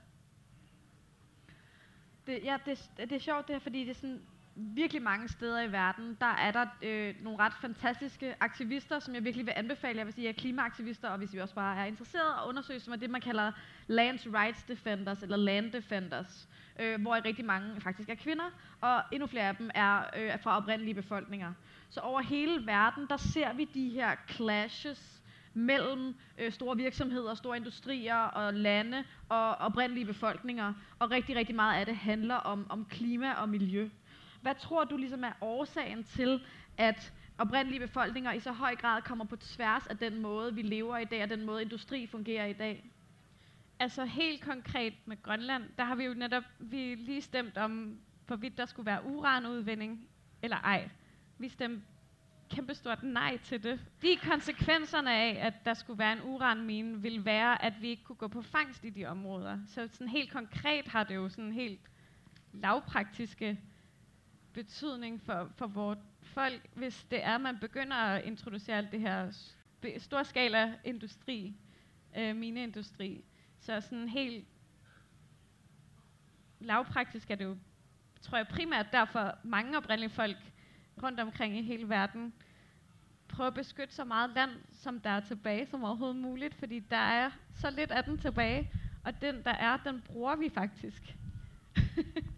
Det, 2.26 2.40
ja, 2.44 2.56
det, 2.66 2.90
det 2.96 3.12
er 3.12 3.18
sjovt 3.18 3.48
det 3.48 3.54
her, 3.54 3.60
fordi 3.60 3.80
det 3.80 3.90
er 3.90 3.94
sådan, 3.94 4.22
virkelig 4.54 5.02
mange 5.02 5.28
steder 5.28 5.62
i 5.62 5.72
verden, 5.72 6.16
der 6.20 6.26
er 6.26 6.50
der 6.50 6.66
øh, 6.82 7.14
nogle 7.22 7.38
ret 7.38 7.52
fantastiske 7.60 8.34
aktivister, 8.40 8.98
som 8.98 9.14
jeg 9.14 9.24
virkelig 9.24 9.46
vil 9.46 9.52
anbefale. 9.56 9.98
Jeg 9.98 10.06
vil 10.06 10.14
sige, 10.14 10.28
at 10.28 10.36
klimaaktivister, 10.36 11.08
og 11.08 11.18
hvis 11.18 11.32
vi 11.32 11.38
også 11.38 11.54
bare 11.54 11.80
er 11.80 11.84
interesseret 11.84 12.34
at 12.42 12.48
undersøge, 12.48 12.80
som 12.80 12.92
er 12.92 12.96
det, 12.96 13.10
man 13.10 13.20
kalder 13.20 13.52
Land 13.86 14.18
Rights 14.34 14.62
Defenders, 14.62 15.22
eller 15.22 15.36
Land 15.36 15.72
Defenders, 15.72 16.48
øh, 16.80 17.00
hvor 17.02 17.24
rigtig 17.24 17.44
mange 17.44 17.80
faktisk 17.80 18.08
er 18.08 18.14
kvinder, 18.14 18.50
og 18.80 19.02
endnu 19.12 19.26
flere 19.26 19.48
af 19.48 19.56
dem 19.56 19.70
er 19.74 20.02
øh, 20.16 20.42
fra 20.42 20.56
oprindelige 20.56 20.94
befolkninger. 20.94 21.52
Så 21.90 22.00
over 22.00 22.20
hele 22.20 22.66
verden, 22.66 23.06
der 23.08 23.16
ser 23.16 23.52
vi 23.52 23.64
de 23.64 23.88
her 23.88 24.16
clashes 24.28 25.22
mellem 25.54 26.14
øh, 26.38 26.52
store 26.52 26.76
virksomheder, 26.76 27.34
store 27.34 27.56
industrier 27.56 28.16
og 28.16 28.54
lande 28.54 29.04
og 29.28 29.54
oprindelige 29.54 30.06
befolkninger. 30.06 30.74
Og 30.98 31.10
rigtig, 31.10 31.36
rigtig 31.36 31.54
meget 31.54 31.80
af 31.80 31.86
det 31.86 31.96
handler 31.96 32.34
om, 32.34 32.66
om 32.68 32.84
klima 32.84 33.32
og 33.32 33.48
miljø. 33.48 33.88
Hvad 34.42 34.54
tror 34.54 34.84
du 34.84 34.96
ligesom 34.96 35.24
er 35.24 35.32
årsagen 35.40 36.04
til, 36.04 36.40
at 36.78 37.12
oprindelige 37.38 37.80
befolkninger 37.80 38.32
i 38.32 38.40
så 38.40 38.52
høj 38.52 38.76
grad 38.76 39.02
kommer 39.02 39.24
på 39.24 39.36
tværs 39.36 39.86
af 39.86 39.98
den 39.98 40.22
måde, 40.22 40.54
vi 40.54 40.62
lever 40.62 40.98
i 40.98 41.04
dag, 41.04 41.22
og 41.22 41.30
den 41.30 41.46
måde, 41.46 41.62
industri 41.62 42.06
fungerer 42.06 42.46
i 42.46 42.52
dag? 42.52 42.90
Altså 43.78 44.04
helt 44.04 44.42
konkret 44.42 44.94
med 45.06 45.22
Grønland, 45.22 45.64
der 45.78 45.84
har 45.84 45.94
vi 45.94 46.04
jo 46.04 46.14
netop 46.14 46.42
vi 46.58 46.94
lige 46.94 47.22
stemt 47.22 47.58
om, 47.58 47.98
hvorvidt 48.26 48.58
der 48.58 48.66
skulle 48.66 48.86
være 48.86 49.04
uranudvinding 49.04 50.08
eller 50.42 50.56
ej. 50.56 50.90
Vi 51.40 51.48
stemte 51.48 51.86
kæmpestort 52.50 53.02
nej 53.02 53.38
til 53.44 53.62
det. 53.62 53.80
De 54.02 54.16
konsekvenserne 54.16 55.14
af, 55.14 55.46
at 55.46 55.54
der 55.64 55.74
skulle 55.74 55.98
være 55.98 56.12
en 56.12 56.22
uranmine, 56.22 57.02
vil 57.02 57.24
være, 57.24 57.64
at 57.64 57.72
vi 57.80 57.88
ikke 57.88 58.04
kunne 58.04 58.16
gå 58.16 58.28
på 58.28 58.42
fangst 58.42 58.84
i 58.84 58.90
de 58.90 59.06
områder. 59.06 59.58
Så 59.66 59.88
sådan 59.92 60.08
helt 60.08 60.32
konkret 60.32 60.88
har 60.88 61.04
det 61.04 61.14
jo 61.14 61.28
sådan 61.28 61.52
helt 61.52 61.80
lavpraktiske 62.52 63.60
betydning 64.52 65.22
for, 65.22 65.52
for 65.56 65.66
vores 65.66 65.98
folk, 66.22 66.70
hvis 66.74 67.04
det 67.10 67.24
er, 67.24 67.34
at 67.34 67.40
man 67.40 67.58
begynder 67.58 67.96
at 67.96 68.24
introducere 68.24 68.76
alt 68.76 68.92
det 68.92 69.00
her 69.00 69.30
storskala 69.98 70.74
industri, 70.84 71.56
øh, 72.16 72.36
mineindustri. 72.36 73.24
Så 73.60 73.80
sådan 73.80 74.08
helt 74.08 74.46
lavpraktisk 76.58 77.30
er 77.30 77.34
det 77.34 77.44
jo, 77.44 77.56
tror 78.20 78.36
jeg 78.38 78.48
primært 78.48 78.86
derfor 78.92 79.38
mange 79.44 79.76
oprindelige 79.76 80.10
folk 80.10 80.36
rundt 81.02 81.20
omkring 81.20 81.58
i 81.58 81.62
hele 81.62 81.88
verden 81.88 82.32
prøver 83.28 83.48
at 83.48 83.54
beskytte 83.54 83.94
så 83.94 84.04
meget 84.04 84.30
land, 84.34 84.50
som 84.72 85.00
der 85.00 85.10
er 85.10 85.20
tilbage 85.20 85.66
som 85.66 85.84
overhovedet 85.84 86.16
muligt, 86.16 86.54
fordi 86.54 86.78
der 86.78 86.96
er 86.96 87.30
så 87.54 87.70
lidt 87.70 87.90
af 87.90 88.04
den 88.04 88.18
tilbage, 88.18 88.70
og 89.04 89.20
den 89.22 89.42
der 89.44 89.50
er, 89.50 89.76
den 89.76 90.00
bruger 90.00 90.36
vi 90.36 90.48
faktisk. 90.54 91.02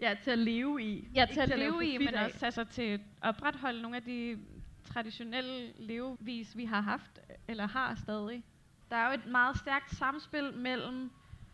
Ja, 0.00 0.14
til 0.22 0.30
at 0.30 0.38
leve 0.38 0.82
i. 0.82 1.08
Ja, 1.14 1.26
til, 1.32 1.40
at, 1.40 1.50
at 1.50 1.58
leve 1.58 1.86
i, 1.86 1.98
men 1.98 2.08
af. 2.08 2.24
også 2.24 2.44
altså, 2.44 2.64
til 2.64 2.82
at 2.82 3.00
opretholde 3.22 3.82
nogle 3.82 3.96
af 3.96 4.02
de 4.02 4.38
traditionelle 4.84 5.72
levevis, 5.78 6.56
vi 6.56 6.64
har 6.64 6.80
haft, 6.80 7.20
eller 7.48 7.66
har 7.66 7.94
stadig. 7.94 8.44
Der 8.90 8.96
er 8.96 9.08
jo 9.08 9.14
et 9.14 9.26
meget 9.26 9.58
stærkt 9.58 9.90
samspil 9.96 10.52
mellem 10.54 11.10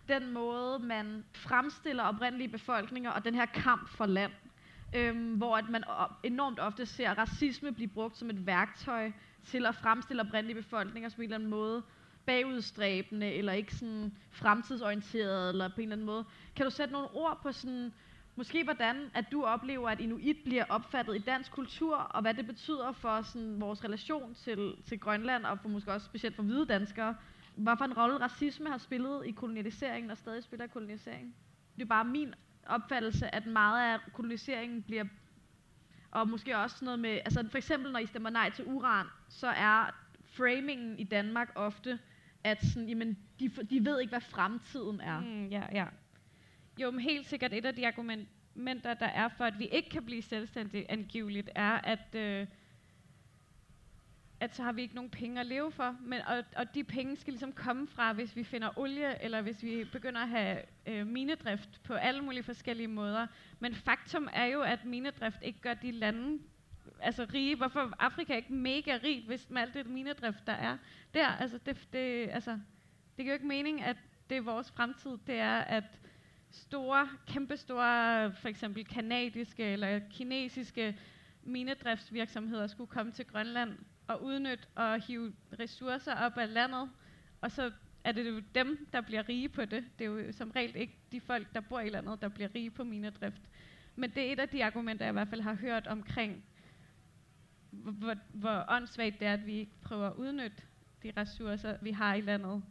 den 0.08 0.32
måde, 0.32 0.78
man 0.78 1.24
fremstiller 1.34 2.02
oprindelige 2.02 2.48
befolkninger 2.48 3.10
og 3.10 3.24
den 3.24 3.34
her 3.34 3.46
kamp 3.46 3.88
for 3.88 4.06
land. 4.06 4.32
Øhm, 4.94 5.34
hvor 5.34 5.56
at 5.56 5.68
man 5.68 5.84
enormt 6.22 6.58
ofte 6.60 6.86
ser 6.86 7.10
racisme 7.18 7.72
blive 7.72 7.88
brugt 7.88 8.16
som 8.16 8.30
et 8.30 8.46
værktøj 8.46 9.12
til 9.44 9.66
at 9.66 9.74
fremstille 9.74 10.22
oprindelige 10.22 10.62
befolkninger 10.62 11.08
som 11.08 11.20
en 11.20 11.24
eller 11.24 11.36
anden 11.36 11.50
måde 11.50 11.82
bagudstræbende, 12.26 13.32
eller 13.32 13.52
ikke 13.52 13.74
sådan 13.74 14.16
fremtidsorienteret, 14.30 15.48
eller 15.48 15.68
på 15.68 15.74
en 15.80 15.82
eller 15.82 15.94
anden 15.96 16.06
måde. 16.06 16.24
Kan 16.56 16.64
du 16.64 16.70
sætte 16.70 16.92
nogle 16.92 17.08
ord 17.14 17.38
på 17.42 17.52
sådan, 17.52 17.92
Måske 18.38 18.64
hvordan, 18.64 19.10
at 19.14 19.24
du 19.32 19.44
oplever, 19.44 19.88
at 19.90 20.00
inuit 20.00 20.36
bliver 20.44 20.64
opfattet 20.68 21.16
i 21.16 21.18
dansk 21.18 21.52
kultur, 21.52 21.96
og 21.96 22.22
hvad 22.22 22.34
det 22.34 22.46
betyder 22.46 22.92
for 22.92 23.22
sådan, 23.22 23.60
vores 23.60 23.84
relation 23.84 24.34
til, 24.34 24.74
til 24.84 25.00
Grønland, 25.00 25.44
og 25.44 25.58
for 25.58 25.68
måske 25.68 25.92
også 25.92 26.06
specielt 26.06 26.36
for 26.36 26.42
hvide 26.42 26.66
danskere. 26.66 27.16
Hvad 27.56 27.76
for 27.76 27.84
en 27.84 27.96
rolle 27.96 28.20
racisme 28.20 28.70
har 28.70 28.78
spillet 28.78 29.26
i 29.26 29.30
koloniseringen, 29.30 30.10
og 30.10 30.16
stadig 30.18 30.42
spiller 30.42 30.64
i 30.64 30.68
koloniseringen? 30.68 31.34
Det 31.76 31.82
er 31.82 31.86
bare 31.86 32.04
min 32.04 32.34
opfattelse, 32.68 33.34
at 33.34 33.46
meget 33.46 33.92
af 33.92 33.98
koloniseringen 34.12 34.82
bliver, 34.82 35.04
og 36.10 36.28
måske 36.28 36.58
også 36.58 36.84
noget 36.84 36.98
med, 36.98 37.10
altså 37.10 37.48
for 37.50 37.58
eksempel 37.58 37.92
når 37.92 37.98
I 37.98 38.06
stemmer 38.06 38.30
nej 38.30 38.50
til 38.50 38.64
uran, 38.66 39.06
så 39.28 39.46
er 39.48 39.90
framingen 40.24 40.98
i 40.98 41.04
Danmark 41.04 41.52
ofte, 41.54 41.98
at 42.44 42.64
sådan, 42.64 42.88
jamen, 42.88 43.18
de, 43.40 43.48
de 43.48 43.84
ved 43.84 44.00
ikke, 44.00 44.10
hvad 44.10 44.20
fremtiden 44.20 45.00
er. 45.00 45.20
Mm, 45.20 45.46
ja, 45.46 45.62
ja. 45.72 45.86
Jo, 46.78 46.90
men 46.90 47.00
helt 47.00 47.26
sikkert 47.26 47.52
et 47.52 47.66
af 47.66 47.74
de 47.74 47.86
argumenter, 47.86 48.94
der 48.94 49.06
er 49.06 49.28
for, 49.28 49.44
at 49.44 49.58
vi 49.58 49.66
ikke 49.66 49.90
kan 49.90 50.04
blive 50.04 50.22
selvstændige 50.22 50.90
angiveligt, 50.90 51.50
er, 51.54 51.72
at, 51.72 52.14
øh, 52.14 52.46
at 54.40 54.56
så 54.56 54.62
har 54.62 54.72
vi 54.72 54.82
ikke 54.82 54.94
nogen 54.94 55.10
penge 55.10 55.40
at 55.40 55.46
leve 55.46 55.72
for. 55.72 55.96
Men, 56.00 56.20
og, 56.20 56.44
og 56.56 56.74
de 56.74 56.84
penge 56.84 57.16
skal 57.16 57.32
ligesom 57.32 57.52
komme 57.52 57.88
fra, 57.88 58.12
hvis 58.12 58.36
vi 58.36 58.44
finder 58.44 58.78
olie, 58.78 59.22
eller 59.22 59.42
hvis 59.42 59.62
vi 59.62 59.84
begynder 59.92 60.20
at 60.20 60.28
have 60.28 60.58
øh, 60.86 61.06
minedrift 61.06 61.82
på 61.82 61.94
alle 61.94 62.22
mulige 62.22 62.42
forskellige 62.42 62.88
måder. 62.88 63.26
Men 63.58 63.74
faktum 63.74 64.28
er 64.32 64.44
jo, 64.44 64.62
at 64.62 64.84
minedrift 64.84 65.38
ikke 65.42 65.60
gør 65.60 65.74
de 65.74 65.90
lande 65.90 66.38
altså 67.00 67.26
rige. 67.34 67.56
Hvorfor 67.56 67.92
Afrika 67.98 68.32
er 68.32 68.36
ikke 68.36 68.52
mega 68.52 68.98
rig, 69.04 69.24
hvis 69.26 69.50
med 69.50 69.62
alt 69.62 69.74
det 69.74 69.86
minedrift, 69.86 70.46
der 70.46 70.52
er 70.52 70.76
der? 71.14 71.26
Altså, 71.26 71.58
det, 71.66 71.88
det, 71.92 72.28
altså, 72.30 72.50
det 73.16 73.24
giver 73.24 73.28
jo 73.28 73.32
ikke 73.32 73.46
mening, 73.46 73.82
at 73.82 73.96
det 74.30 74.36
er 74.36 74.40
vores 74.40 74.70
fremtid. 74.70 75.18
Det 75.26 75.34
er, 75.34 75.58
at 75.58 75.84
store, 76.50 77.08
kæmpestore, 77.26 78.32
for 78.32 78.48
eksempel 78.48 78.84
kanadiske 78.84 79.64
eller 79.64 80.00
kinesiske 80.10 80.98
minedriftsvirksomheder 81.42 82.66
skulle 82.66 82.88
komme 82.88 83.12
til 83.12 83.26
Grønland 83.26 83.78
og 84.08 84.22
udnytte 84.22 84.64
og 84.74 85.00
hive 85.00 85.32
ressourcer 85.60 86.14
op 86.14 86.38
af 86.38 86.52
landet, 86.52 86.90
og 87.40 87.50
så 87.50 87.72
er 88.04 88.12
det 88.12 88.28
jo 88.28 88.42
dem, 88.54 88.88
der 88.92 89.00
bliver 89.00 89.28
rige 89.28 89.48
på 89.48 89.64
det. 89.64 89.84
Det 89.98 90.04
er 90.04 90.08
jo 90.08 90.32
som 90.32 90.50
regel 90.50 90.76
ikke 90.76 90.98
de 91.12 91.20
folk, 91.20 91.54
der 91.54 91.60
bor 91.60 91.80
i 91.80 91.88
landet, 91.88 92.22
der 92.22 92.28
bliver 92.28 92.54
rige 92.54 92.70
på 92.70 92.84
minedrift. 92.84 93.42
Men 93.96 94.10
det 94.10 94.28
er 94.28 94.32
et 94.32 94.40
af 94.40 94.48
de 94.48 94.64
argumenter, 94.64 95.04
jeg 95.04 95.12
i 95.12 95.18
hvert 95.18 95.28
fald 95.28 95.40
har 95.40 95.54
hørt 95.54 95.86
omkring, 95.86 96.44
hvor, 97.70 98.14
hvor 98.32 98.64
åndssvagt 98.68 99.20
det 99.20 99.28
er, 99.28 99.32
at 99.32 99.46
vi 99.46 99.52
ikke 99.52 99.80
prøver 99.82 100.06
at 100.06 100.16
udnytte 100.16 100.62
de 101.02 101.12
ressourcer, 101.16 101.76
vi 101.82 101.90
har 101.90 102.14
i 102.14 102.20
landet 102.20 102.62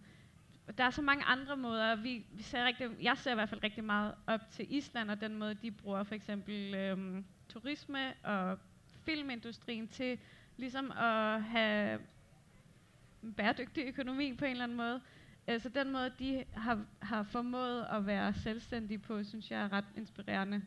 der 0.77 0.83
er 0.83 0.89
så 0.89 1.01
mange 1.01 1.23
andre 1.23 1.57
måder. 1.57 1.95
Vi, 1.95 2.25
vi 2.31 2.43
ser 2.43 2.65
rigtig, 2.65 2.89
jeg 3.01 3.17
ser 3.17 3.31
i 3.31 3.33
hvert 3.33 3.49
fald 3.49 3.63
rigtig 3.63 3.83
meget 3.83 4.13
op 4.27 4.49
til 4.51 4.65
Island 4.69 5.11
og 5.11 5.21
den 5.21 5.35
måde, 5.35 5.53
de 5.53 5.71
bruger 5.71 6.03
for 6.03 6.15
eksempel 6.15 6.75
øhm, 6.75 7.25
turisme 7.49 8.13
og 8.23 8.59
filmindustrien 9.05 9.87
til 9.87 10.19
ligesom 10.57 10.91
at 10.91 11.43
have 11.43 11.99
en 13.23 13.33
bæredygtig 13.33 13.87
økonomi 13.87 14.33
på 14.33 14.45
en 14.45 14.51
eller 14.51 14.63
anden 14.63 14.77
måde. 14.77 15.01
Altså 15.47 15.69
den 15.69 15.91
måde, 15.91 16.11
de 16.19 16.43
har, 16.53 16.85
har 16.99 17.23
formået 17.23 17.87
at 17.91 18.05
være 18.05 18.33
selvstændige 18.33 18.97
på, 18.97 19.23
synes 19.23 19.51
jeg 19.51 19.61
er 19.61 19.73
ret 19.73 19.85
inspirerende. 19.97 20.61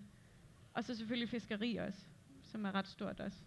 Og 0.75 0.85
så 0.85 0.97
selvfølgelig 0.97 1.29
fiskeri 1.29 1.77
også, 1.77 1.99
som 2.43 2.65
er 2.65 2.75
ret 2.75 2.89
stort 2.89 3.21
også. 3.21 3.39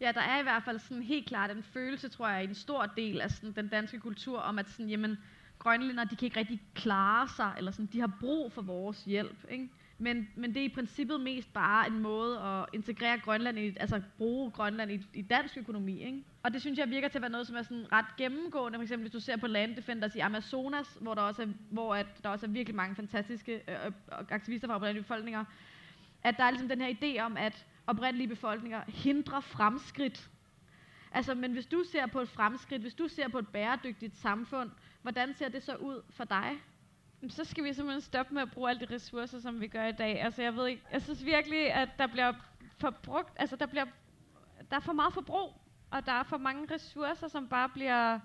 Ja, 0.00 0.12
der 0.12 0.20
er 0.20 0.40
i 0.40 0.42
hvert 0.42 0.62
fald 0.62 0.78
sådan 0.78 1.02
helt 1.02 1.26
klart 1.26 1.50
en 1.50 1.62
følelse, 1.62 2.08
tror 2.08 2.28
jeg, 2.28 2.44
i 2.44 2.48
en 2.48 2.54
stor 2.54 2.86
del 2.86 3.20
af 3.20 3.30
sådan, 3.30 3.52
den 3.52 3.68
danske 3.68 4.00
kultur, 4.00 4.38
om 4.38 4.58
at 4.58 4.68
sådan, 4.68 4.88
jamen, 4.88 5.18
grønlænder, 5.58 6.04
de 6.04 6.16
kan 6.16 6.26
ikke 6.26 6.38
rigtig 6.38 6.62
klare 6.74 7.28
sig, 7.28 7.54
eller 7.56 7.70
sådan, 7.70 7.86
de 7.86 8.00
har 8.00 8.16
brug 8.20 8.52
for 8.52 8.62
vores 8.62 9.04
hjælp. 9.04 9.46
Ikke? 9.50 9.68
Men, 10.00 10.28
men 10.36 10.54
det 10.54 10.60
er 10.60 10.64
i 10.64 10.74
princippet 10.74 11.20
mest 11.20 11.52
bare 11.52 11.86
en 11.86 11.98
måde 11.98 12.40
at 12.40 12.66
integrere 12.72 13.18
Grønland 13.18 13.58
i, 13.58 13.76
altså 13.80 14.00
bruge 14.18 14.50
Grønland 14.50 14.90
i, 14.90 15.06
i 15.14 15.22
dansk 15.22 15.56
økonomi, 15.56 16.04
ikke? 16.04 16.24
Og 16.42 16.52
det 16.52 16.60
synes 16.60 16.78
jeg 16.78 16.90
virker 16.90 17.08
til 17.08 17.18
at 17.18 17.22
være 17.22 17.30
noget, 17.30 17.46
som 17.46 17.56
er 17.56 17.62
sådan 17.62 17.92
ret 17.92 18.16
gennemgående. 18.16 18.78
For 18.78 18.82
eksempel 18.82 19.02
hvis 19.02 19.12
du 19.12 19.20
ser 19.20 19.36
på 19.36 19.46
Land 19.46 19.76
Defenders 19.76 20.14
i 20.14 20.18
Amazonas, 20.18 20.98
hvor 21.00 21.14
der 21.14 21.22
også 21.22 21.42
er, 21.42 21.46
hvor 21.70 21.94
at 21.94 22.06
der 22.22 22.28
også 22.28 22.46
er 22.46 22.50
virkelig 22.50 22.76
mange 22.76 22.96
fantastiske 22.96 23.54
øh, 23.68 23.86
øh, 23.86 23.92
aktivister 24.30 24.68
fra 24.68 24.74
oprindelige 24.74 25.02
befolkninger, 25.02 25.44
at 26.22 26.36
der 26.36 26.44
er 26.44 26.50
ligesom 26.50 26.68
den 26.68 26.80
her 26.80 26.94
idé 26.94 27.20
om, 27.20 27.36
at 27.36 27.66
oprindelige 27.86 28.28
befolkninger 28.28 28.82
hindrer 28.88 29.40
fremskridt. 29.40 30.30
Altså, 31.12 31.34
men 31.34 31.52
hvis 31.52 31.66
du 31.66 31.84
ser 31.92 32.06
på 32.06 32.20
et 32.20 32.28
fremskridt, 32.28 32.82
hvis 32.82 32.94
du 32.94 33.08
ser 33.08 33.28
på 33.28 33.38
et 33.38 33.48
bæredygtigt 33.48 34.16
samfund, 34.16 34.70
hvordan 35.02 35.34
ser 35.34 35.48
det 35.48 35.62
så 35.62 35.76
ud 35.76 36.02
for 36.10 36.24
dig? 36.24 36.50
Så 37.28 37.44
skal 37.44 37.64
vi 37.64 37.72
simpelthen 37.72 38.00
stoppe 38.00 38.34
med 38.34 38.42
at 38.42 38.50
bruge 38.50 38.70
alle 38.70 38.86
de 38.86 38.94
ressourcer, 38.94 39.40
som 39.40 39.60
vi 39.60 39.68
gør 39.68 39.86
i 39.86 39.92
dag. 39.92 40.22
Altså, 40.22 40.42
jeg 40.42 40.56
ved 40.56 40.66
ikke, 40.66 40.82
jeg 40.92 41.02
synes 41.02 41.24
virkelig, 41.24 41.72
at 41.72 41.88
der 41.98 42.06
bliver 42.06 42.32
forbrugt, 42.78 43.32
altså 43.36 43.56
der 43.56 43.66
bliver, 43.66 43.84
der 44.70 44.76
er 44.76 44.80
for 44.80 44.92
meget 44.92 45.14
forbrug, 45.14 45.60
og 45.90 46.06
der 46.06 46.12
er 46.12 46.22
for 46.22 46.38
mange 46.38 46.74
ressourcer, 46.74 47.28
som 47.28 47.48
bare 47.48 47.68
bliver, 47.68 48.20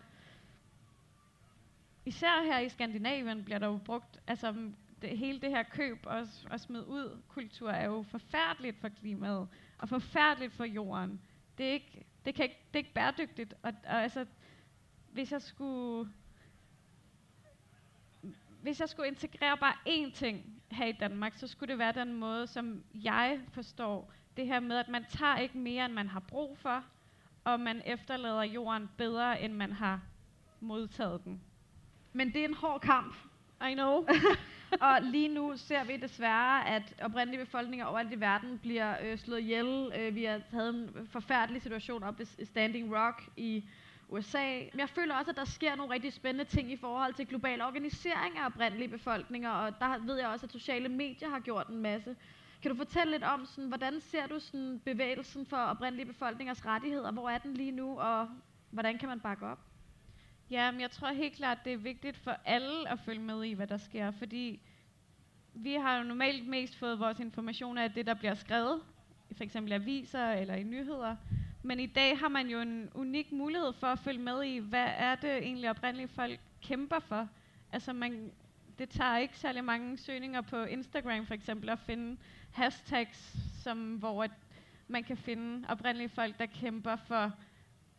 især 2.06 2.44
her 2.44 2.60
i 2.60 2.70
Skandinavien 2.70 3.44
bliver 3.44 3.60
der 3.60 3.68
jo 3.68 3.78
brugt, 3.78 4.20
altså 4.28 4.56
det, 5.02 5.18
hele 5.18 5.42
det 5.42 5.50
her 5.50 5.64
køb 5.64 5.98
og, 6.04 6.28
og 6.50 6.60
smid 6.60 6.82
ud 6.82 7.22
kultur 7.28 7.70
er 7.70 7.86
jo 7.86 8.04
forfærdeligt 8.04 8.82
for 8.82 8.90
klimaet, 8.90 9.48
og 9.78 9.90
forfærdeligt 9.90 10.54
for 10.54 10.64
jorden. 10.64 11.22
Det 11.58 11.66
er 11.66 11.72
ikke, 11.72 12.06
det 12.26 12.36
kan 12.36 12.44
ikke, 12.46 12.60
det 12.68 12.76
er 12.76 12.84
ikke 12.84 12.94
bæredygtigt, 12.94 13.54
og, 13.64 13.74
og 13.88 14.04
altså, 14.04 14.26
hvis 15.12 15.32
jeg 15.32 15.42
skulle 15.42 16.10
hvis 18.64 18.80
jeg 18.80 18.90
skulle 18.90 19.08
integrere 19.08 19.58
bare 19.58 19.74
én 19.88 20.12
ting 20.14 20.62
her 20.72 20.86
i 20.86 20.92
Danmark, 20.92 21.34
så 21.36 21.48
skulle 21.48 21.72
det 21.72 21.80
være 21.80 21.92
den 21.92 22.14
måde, 22.14 22.48
som 22.48 22.84
jeg 22.94 23.40
forstår 23.52 24.12
det 24.38 24.48
her 24.48 24.60
med, 24.60 24.78
at 24.78 24.90
man 24.90 25.06
tager 25.10 25.38
ikke 25.38 25.58
mere, 25.58 25.86
end 25.86 25.94
man 25.94 26.08
har 26.08 26.20
brug 26.20 26.58
for, 26.58 26.84
og 27.44 27.60
man 27.60 27.82
efterlader 27.86 28.44
jorden 28.44 28.90
bedre, 28.98 29.42
end 29.42 29.54
man 29.54 29.72
har 29.72 30.02
modtaget 30.60 31.24
den. 31.24 31.42
Men 32.14 32.34
det 32.34 32.42
er 32.42 32.48
en 32.48 32.54
hård 32.54 32.82
kamp. 32.82 33.16
I 33.70 33.74
know. 33.74 34.06
og 34.88 35.02
lige 35.02 35.28
nu 35.28 35.54
ser 35.58 35.84
vi 35.84 35.98
desværre, 35.98 36.68
at 36.70 36.94
oprindelige 37.02 37.46
befolkninger 37.46 37.86
overalt 37.86 38.14
i 38.14 38.20
verden 38.20 38.60
bliver 38.60 38.96
øh, 39.04 39.18
slået 39.18 39.40
ihjel. 39.40 39.92
Øh, 40.00 40.16
vi 40.16 40.24
har 40.24 40.42
taget 40.52 40.76
en 40.76 41.08
forfærdelig 41.12 41.62
situation 41.62 42.04
op 42.04 42.20
i 42.20 42.46
Standing 42.46 42.96
Rock 42.98 43.30
i 43.38 43.64
USA. 44.14 44.60
Men 44.72 44.80
jeg 44.80 44.90
føler 44.90 45.16
også, 45.16 45.32
at 45.32 45.38
der 45.38 45.46
sker 45.46 45.76
nogle 45.76 45.94
rigtig 45.94 46.14
spændende 46.14 46.46
ting 46.46 46.72
i 46.72 46.76
forhold 46.76 47.14
til 47.14 47.28
global 47.28 47.62
organisering 47.62 48.38
af 48.38 48.46
oprindelige 48.46 48.88
befolkninger, 48.88 49.50
og 49.50 49.80
der 49.80 49.98
ved 50.06 50.18
jeg 50.20 50.28
også, 50.28 50.46
at 50.46 50.52
sociale 50.52 50.90
medier 50.90 51.30
har 51.30 51.40
gjort 51.40 51.68
en 51.68 51.78
masse. 51.78 52.16
Kan 52.62 52.72
du 52.72 52.78
fortælle 52.78 53.12
lidt 53.12 53.24
om, 53.24 53.46
sådan, 53.46 53.68
hvordan 53.68 54.02
ser 54.02 54.28
du 54.28 54.40
sådan, 54.40 54.82
bevægelsen 54.86 55.46
for 55.46 55.58
oprindelige 55.58 56.06
befolkningers 56.06 56.66
rettigheder? 56.66 57.12
Hvor 57.12 57.30
er 57.30 57.38
den 57.38 57.54
lige 57.54 57.72
nu, 57.72 58.00
og 58.00 58.30
hvordan 58.70 58.98
kan 58.98 59.10
man 59.10 59.20
bakke 59.20 59.46
op? 59.46 59.60
Ja, 60.50 60.72
men 60.72 60.82
jeg 60.82 60.92
tror 60.92 61.08
helt 61.08 61.36
klart, 61.36 61.58
det 61.66 61.74
er 61.74 61.78
vigtigt 61.78 62.18
for 62.18 62.36
alle 62.46 62.90
at 62.90 63.00
følge 63.00 63.22
med 63.22 63.44
i, 63.44 63.54
hvad 63.54 63.68
der 63.68 63.78
sker, 63.78 64.12
fordi 64.12 64.62
vi 65.54 65.74
har 65.74 65.98
jo 65.98 66.04
normalt 66.04 66.48
mest 66.48 66.76
fået 66.76 67.00
vores 67.00 67.20
information 67.20 67.78
af 67.78 67.92
det, 67.92 68.06
der 68.06 68.14
bliver 68.14 68.34
skrevet, 68.34 68.82
i 69.30 69.34
f.eks. 69.34 69.56
aviser 69.56 70.32
eller 70.32 70.54
i 70.56 70.64
nyheder. 70.64 71.16
Men 71.66 71.80
i 71.80 71.86
dag 71.86 72.20
har 72.20 72.28
man 72.28 72.48
jo 72.48 72.60
en 72.60 72.90
unik 72.94 73.32
mulighed 73.32 73.74
for 73.74 73.88
at 73.88 74.00
følge 74.00 74.20
med 74.22 74.44
i, 74.44 74.58
hvad 74.58 74.88
er 74.98 75.16
det 75.16 75.38
egentlig 75.38 75.70
oprindelige 75.70 76.08
folk 76.08 76.40
kæmper 76.62 77.00
for. 77.00 77.30
Altså 77.72 77.94
man, 77.94 78.32
det 78.80 78.90
tager 78.90 79.18
ikke 79.18 79.38
særlig 79.38 79.64
mange 79.64 79.98
søgninger 79.98 80.42
på 80.42 80.64
Instagram 80.64 81.26
for 81.26 81.34
eksempel 81.34 81.70
at 81.70 81.80
finde 81.80 82.18
hashtags, 82.52 83.36
som, 83.64 83.96
hvor 83.96 84.24
at 84.24 84.32
man 84.88 85.04
kan 85.04 85.18
finde 85.18 85.68
oprindelige 85.70 86.10
folk, 86.10 86.40
der 86.40 86.46
kæmper 86.46 86.96
for 86.96 87.32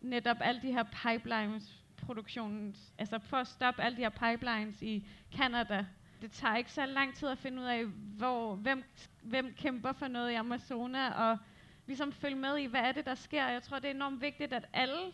netop 0.00 0.36
alle 0.40 0.62
de 0.62 0.72
her 0.72 0.82
pipelines 0.82 1.82
produktionen, 1.96 2.76
altså 2.98 3.18
for 3.18 3.36
at 3.36 3.46
stoppe 3.46 3.82
alle 3.82 3.96
de 3.96 4.02
her 4.02 4.08
pipelines 4.32 4.82
i 4.82 5.06
Canada. 5.36 5.86
Det 6.22 6.32
tager 6.32 6.56
ikke 6.56 6.72
så 6.72 6.86
lang 6.86 7.14
tid 7.14 7.28
at 7.28 7.38
finde 7.38 7.62
ud 7.62 7.66
af, 7.66 7.84
hvor, 8.16 8.54
hvem, 8.54 8.84
hvem 9.22 9.54
kæmper 9.56 9.92
for 9.92 10.08
noget 10.08 10.30
i 10.30 10.34
Amazonas, 10.34 11.12
og 11.16 11.38
ligesom 11.86 12.12
følge 12.12 12.36
med 12.36 12.56
i, 12.56 12.66
hvad 12.66 12.80
er 12.80 12.92
det, 12.92 13.06
der 13.06 13.14
sker. 13.14 13.48
Jeg 13.48 13.62
tror, 13.62 13.78
det 13.78 13.90
er 13.90 13.94
enormt 13.94 14.20
vigtigt, 14.20 14.52
at 14.52 14.66
alle, 14.72 15.12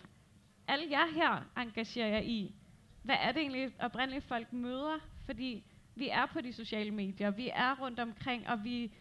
alle 0.68 0.90
jer 0.90 1.06
her 1.14 1.60
engagerer 1.62 2.08
jer 2.08 2.20
i, 2.20 2.54
hvad 3.02 3.16
er 3.20 3.32
det 3.32 3.40
egentlig 3.40 3.72
oprindeligt 3.80 4.24
folk 4.24 4.52
møder, 4.52 4.98
fordi 5.26 5.64
vi 5.94 6.08
er 6.08 6.26
på 6.26 6.40
de 6.40 6.52
sociale 6.52 6.90
medier, 6.90 7.30
vi 7.30 7.50
er 7.54 7.80
rundt 7.80 8.00
omkring, 8.00 8.48
og 8.48 8.64
vi 8.64 8.92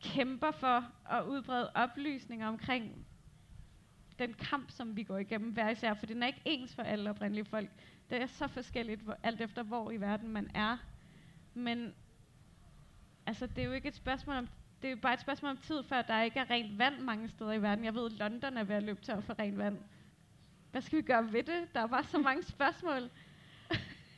kæmper 0.00 0.50
for 0.50 0.92
at 1.10 1.24
udbrede 1.24 1.70
oplysninger 1.74 2.48
omkring 2.48 3.06
den 4.18 4.34
kamp, 4.34 4.70
som 4.70 4.96
vi 4.96 5.02
går 5.02 5.18
igennem 5.18 5.52
hver 5.52 5.70
især, 5.70 5.94
for 5.94 6.06
den 6.06 6.22
er 6.22 6.26
ikke 6.26 6.42
ens 6.44 6.74
for 6.74 6.82
alle 6.82 7.10
oprindelige 7.10 7.44
folk. 7.44 7.70
Det 8.10 8.22
er 8.22 8.26
så 8.26 8.48
forskelligt, 8.48 9.00
hvor, 9.00 9.16
alt 9.22 9.40
efter 9.40 9.62
hvor 9.62 9.90
i 9.90 9.96
verden 9.96 10.28
man 10.28 10.50
er. 10.54 10.76
Men 11.54 11.94
altså, 13.26 13.46
det 13.46 13.58
er 13.58 13.66
jo 13.66 13.72
ikke 13.72 13.88
et 13.88 13.94
spørgsmål 13.94 14.36
om 14.36 14.48
det 14.82 14.90
er 14.90 14.96
bare 14.96 15.14
et 15.14 15.20
spørgsmål 15.20 15.50
om 15.50 15.56
tid, 15.56 15.82
før 15.82 16.02
der 16.02 16.22
ikke 16.22 16.40
er 16.40 16.50
rent 16.50 16.78
vand 16.78 17.00
mange 17.00 17.28
steder 17.28 17.52
i 17.52 17.62
verden. 17.62 17.84
Jeg 17.84 17.94
ved, 17.94 18.06
at 18.06 18.12
London 18.12 18.56
er 18.56 18.64
ved 18.64 18.76
at 18.76 18.82
løbe 18.82 19.00
tør 19.00 19.20
for 19.20 19.38
rent 19.38 19.58
vand. 19.58 19.78
Hvad 20.70 20.82
skal 20.82 20.98
vi 20.98 21.02
gøre 21.02 21.32
ved 21.32 21.42
det? 21.42 21.74
Der 21.74 21.80
er 21.80 21.86
bare 21.86 22.04
så 22.04 22.18
mange 22.18 22.42
spørgsmål. 22.54 23.10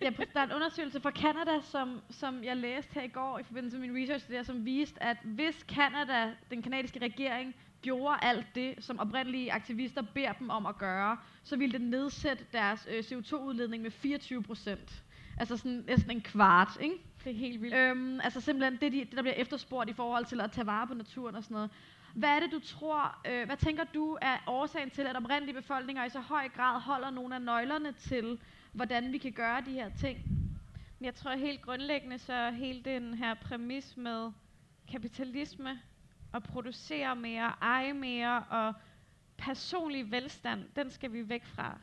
ja, 0.00 0.10
der 0.34 0.40
er 0.40 0.44
en 0.44 0.52
undersøgelse 0.52 1.00
fra 1.00 1.10
Canada, 1.10 1.60
som, 1.60 2.00
som 2.10 2.44
jeg 2.44 2.56
læste 2.56 2.94
her 2.94 3.02
i 3.02 3.08
går 3.08 3.38
i 3.38 3.42
forbindelse 3.42 3.78
med 3.78 3.88
min 3.88 4.02
research, 4.02 4.28
der, 4.28 4.42
som 4.42 4.64
viste, 4.64 5.02
at 5.02 5.16
hvis 5.24 5.64
Canada, 5.68 6.34
den 6.50 6.62
kanadiske 6.62 7.00
regering, 7.00 7.54
gjorde 7.82 8.16
alt 8.22 8.46
det, 8.54 8.74
som 8.84 8.98
oprindelige 8.98 9.52
aktivister 9.52 10.02
beder 10.02 10.32
dem 10.32 10.50
om 10.50 10.66
at 10.66 10.78
gøre, 10.78 11.16
så 11.42 11.56
ville 11.56 11.72
det 11.72 11.80
nedsætte 11.80 12.44
deres 12.52 12.88
øh, 12.90 12.98
CO2-udledning 12.98 13.82
med 13.82 13.90
24 13.90 14.42
procent. 14.42 15.02
Altså 15.38 15.56
sådan 15.56 15.84
næsten 15.86 16.10
en 16.10 16.20
kvart, 16.20 16.78
ikke? 16.80 16.96
Det 17.24 17.30
er 17.32 17.36
helt 17.36 17.62
vildt. 17.62 17.74
Øhm, 17.74 18.20
altså 18.20 18.40
simpelthen 18.40 18.80
det, 18.80 18.92
de, 18.92 18.98
det, 18.98 19.12
der 19.16 19.22
bliver 19.22 19.34
efterspurgt 19.34 19.90
i 19.90 19.92
forhold 19.92 20.24
til 20.24 20.40
at 20.40 20.52
tage 20.52 20.66
vare 20.66 20.86
på 20.86 20.94
naturen 20.94 21.34
og 21.34 21.42
sådan 21.44 21.54
noget. 21.54 21.70
Hvad 22.14 22.28
er 22.28 22.40
det, 22.40 22.52
du 22.52 22.58
tror, 22.58 23.20
øh, 23.26 23.46
hvad 23.46 23.56
tænker 23.56 23.84
du 23.84 24.18
er 24.20 24.36
årsagen 24.46 24.90
til, 24.90 25.02
at 25.02 25.16
oprindelige 25.16 25.54
befolkninger 25.54 26.04
i 26.04 26.08
så 26.08 26.20
høj 26.20 26.48
grad 26.48 26.80
holder 26.80 27.10
nogle 27.10 27.34
af 27.34 27.42
nøglerne 27.42 27.92
til, 27.92 28.38
hvordan 28.72 29.12
vi 29.12 29.18
kan 29.18 29.32
gøre 29.32 29.60
de 29.60 29.72
her 29.72 29.90
ting? 30.00 30.18
Jeg 31.00 31.14
tror 31.14 31.30
helt 31.36 31.62
grundlæggende, 31.62 32.18
så 32.18 32.50
hele 32.50 32.82
den 32.82 33.14
her 33.14 33.34
præmis 33.34 33.96
med 33.96 34.32
kapitalisme, 34.90 35.80
at 36.34 36.42
producere 36.42 37.16
mere, 37.16 37.52
eje 37.62 37.92
mere 37.92 38.44
og 38.50 38.74
personlig 39.38 40.10
velstand, 40.10 40.64
den 40.76 40.90
skal 40.90 41.12
vi 41.12 41.28
væk 41.28 41.44
fra. 41.44 41.78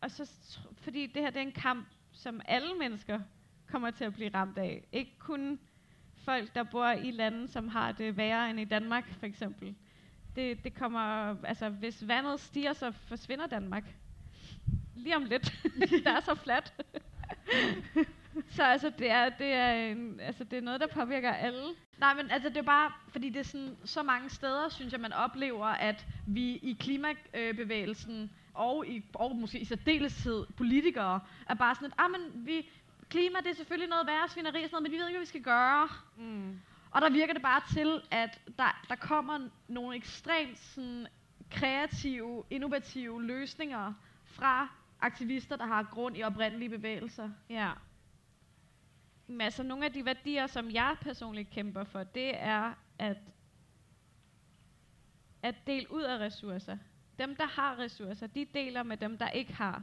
Og 0.00 0.10
så, 0.10 0.30
fordi 0.76 1.06
det 1.06 1.22
her 1.22 1.30
det 1.30 1.36
er 1.36 1.46
en 1.46 1.52
kamp, 1.52 1.88
som 2.12 2.40
alle 2.44 2.74
mennesker 2.78 3.20
kommer 3.70 3.90
til 3.90 4.04
at 4.04 4.14
blive 4.14 4.30
ramt 4.34 4.58
af. 4.58 4.84
Ikke 4.92 5.18
kun 5.18 5.58
folk, 6.24 6.54
der 6.54 6.62
bor 6.62 6.90
i 6.90 7.10
lande, 7.10 7.48
som 7.48 7.68
har 7.68 7.92
det 7.92 8.16
værre 8.16 8.50
end 8.50 8.60
i 8.60 8.64
Danmark, 8.64 9.14
for 9.18 9.26
eksempel. 9.26 9.74
Det, 10.36 10.64
det 10.64 10.74
kommer, 10.74 11.36
altså 11.44 11.68
hvis 11.68 12.08
vandet 12.08 12.40
stiger, 12.40 12.72
så 12.72 12.90
forsvinder 12.90 13.46
Danmark. 13.46 13.84
Lige 14.94 15.16
om 15.16 15.24
lidt. 15.24 15.52
der 16.04 16.10
er 16.10 16.20
så 16.20 16.34
fladt. 16.34 16.74
så 18.48 18.62
altså, 18.62 18.92
det 18.98 19.10
er, 19.10 19.28
det, 19.28 19.52
er 19.52 19.72
en, 19.72 20.20
altså, 20.20 20.44
det 20.44 20.56
er 20.56 20.62
noget, 20.62 20.80
der 20.80 20.86
påvirker 20.86 21.32
alle. 21.32 21.64
Nej, 21.98 22.14
men 22.14 22.30
altså, 22.30 22.48
det 22.48 22.56
er 22.56 22.62
bare, 22.62 22.92
fordi 23.08 23.28
det 23.28 23.40
er 23.40 23.44
sådan, 23.44 23.76
så 23.84 24.02
mange 24.02 24.30
steder, 24.30 24.68
synes 24.68 24.92
jeg, 24.92 25.00
man 25.00 25.12
oplever, 25.12 25.66
at 25.66 26.06
vi 26.26 26.56
i 26.56 26.76
klimabevægelsen, 26.80 28.30
og, 28.54 28.86
i, 28.86 29.04
og 29.14 29.36
måske 29.36 29.58
i 29.58 29.64
særdeleshed 29.64 30.46
politikere, 30.56 31.20
er 31.48 31.54
bare 31.54 31.74
sådan, 31.74 31.86
at 31.86 31.94
ah, 31.98 32.10
men 32.10 32.46
vi, 32.46 32.68
klima, 33.08 33.38
det 33.38 33.50
er 33.50 33.54
selvfølgelig 33.54 33.88
noget 33.88 34.06
værre 34.06 34.28
svineri 34.28 34.62
og 34.62 34.70
sådan 34.70 34.74
noget, 34.74 34.82
men 34.82 34.92
vi 34.92 34.96
ved 34.96 35.06
ikke, 35.08 35.18
hvad 35.18 35.26
vi 35.26 35.28
skal 35.28 35.42
gøre. 35.42 35.88
Mm. 36.16 36.60
Og 36.90 37.00
der 37.00 37.10
virker 37.10 37.32
det 37.32 37.42
bare 37.42 37.62
til, 37.72 38.02
at 38.10 38.40
der, 38.58 38.84
der 38.88 38.96
kommer 38.96 39.48
nogle 39.68 39.96
ekstremt 39.96 40.58
sådan, 40.58 41.06
kreative, 41.50 42.44
innovative 42.50 43.22
løsninger 43.22 43.92
fra 44.24 44.68
aktivister, 45.00 45.56
der 45.56 45.66
har 45.66 45.82
grund 45.82 46.16
i 46.16 46.22
oprindelige 46.22 46.68
bevægelser. 46.68 47.30
Ja. 47.50 47.70
Men 49.26 49.40
altså 49.40 49.62
nogle 49.62 49.84
af 49.84 49.92
de 49.92 50.04
værdier, 50.04 50.46
som 50.46 50.70
jeg 50.70 50.96
personligt 51.00 51.50
kæmper 51.50 51.84
for, 51.84 52.02
det 52.02 52.32
er 52.36 52.74
at, 52.98 53.16
at 55.42 55.54
dele 55.66 55.92
ud 55.92 56.02
af 56.02 56.18
ressourcer. 56.18 56.76
Dem, 57.18 57.36
der 57.36 57.46
har 57.46 57.78
ressourcer, 57.78 58.26
de 58.26 58.44
deler 58.54 58.82
med 58.82 58.96
dem, 58.96 59.18
der 59.18 59.30
ikke 59.30 59.52
har. 59.52 59.82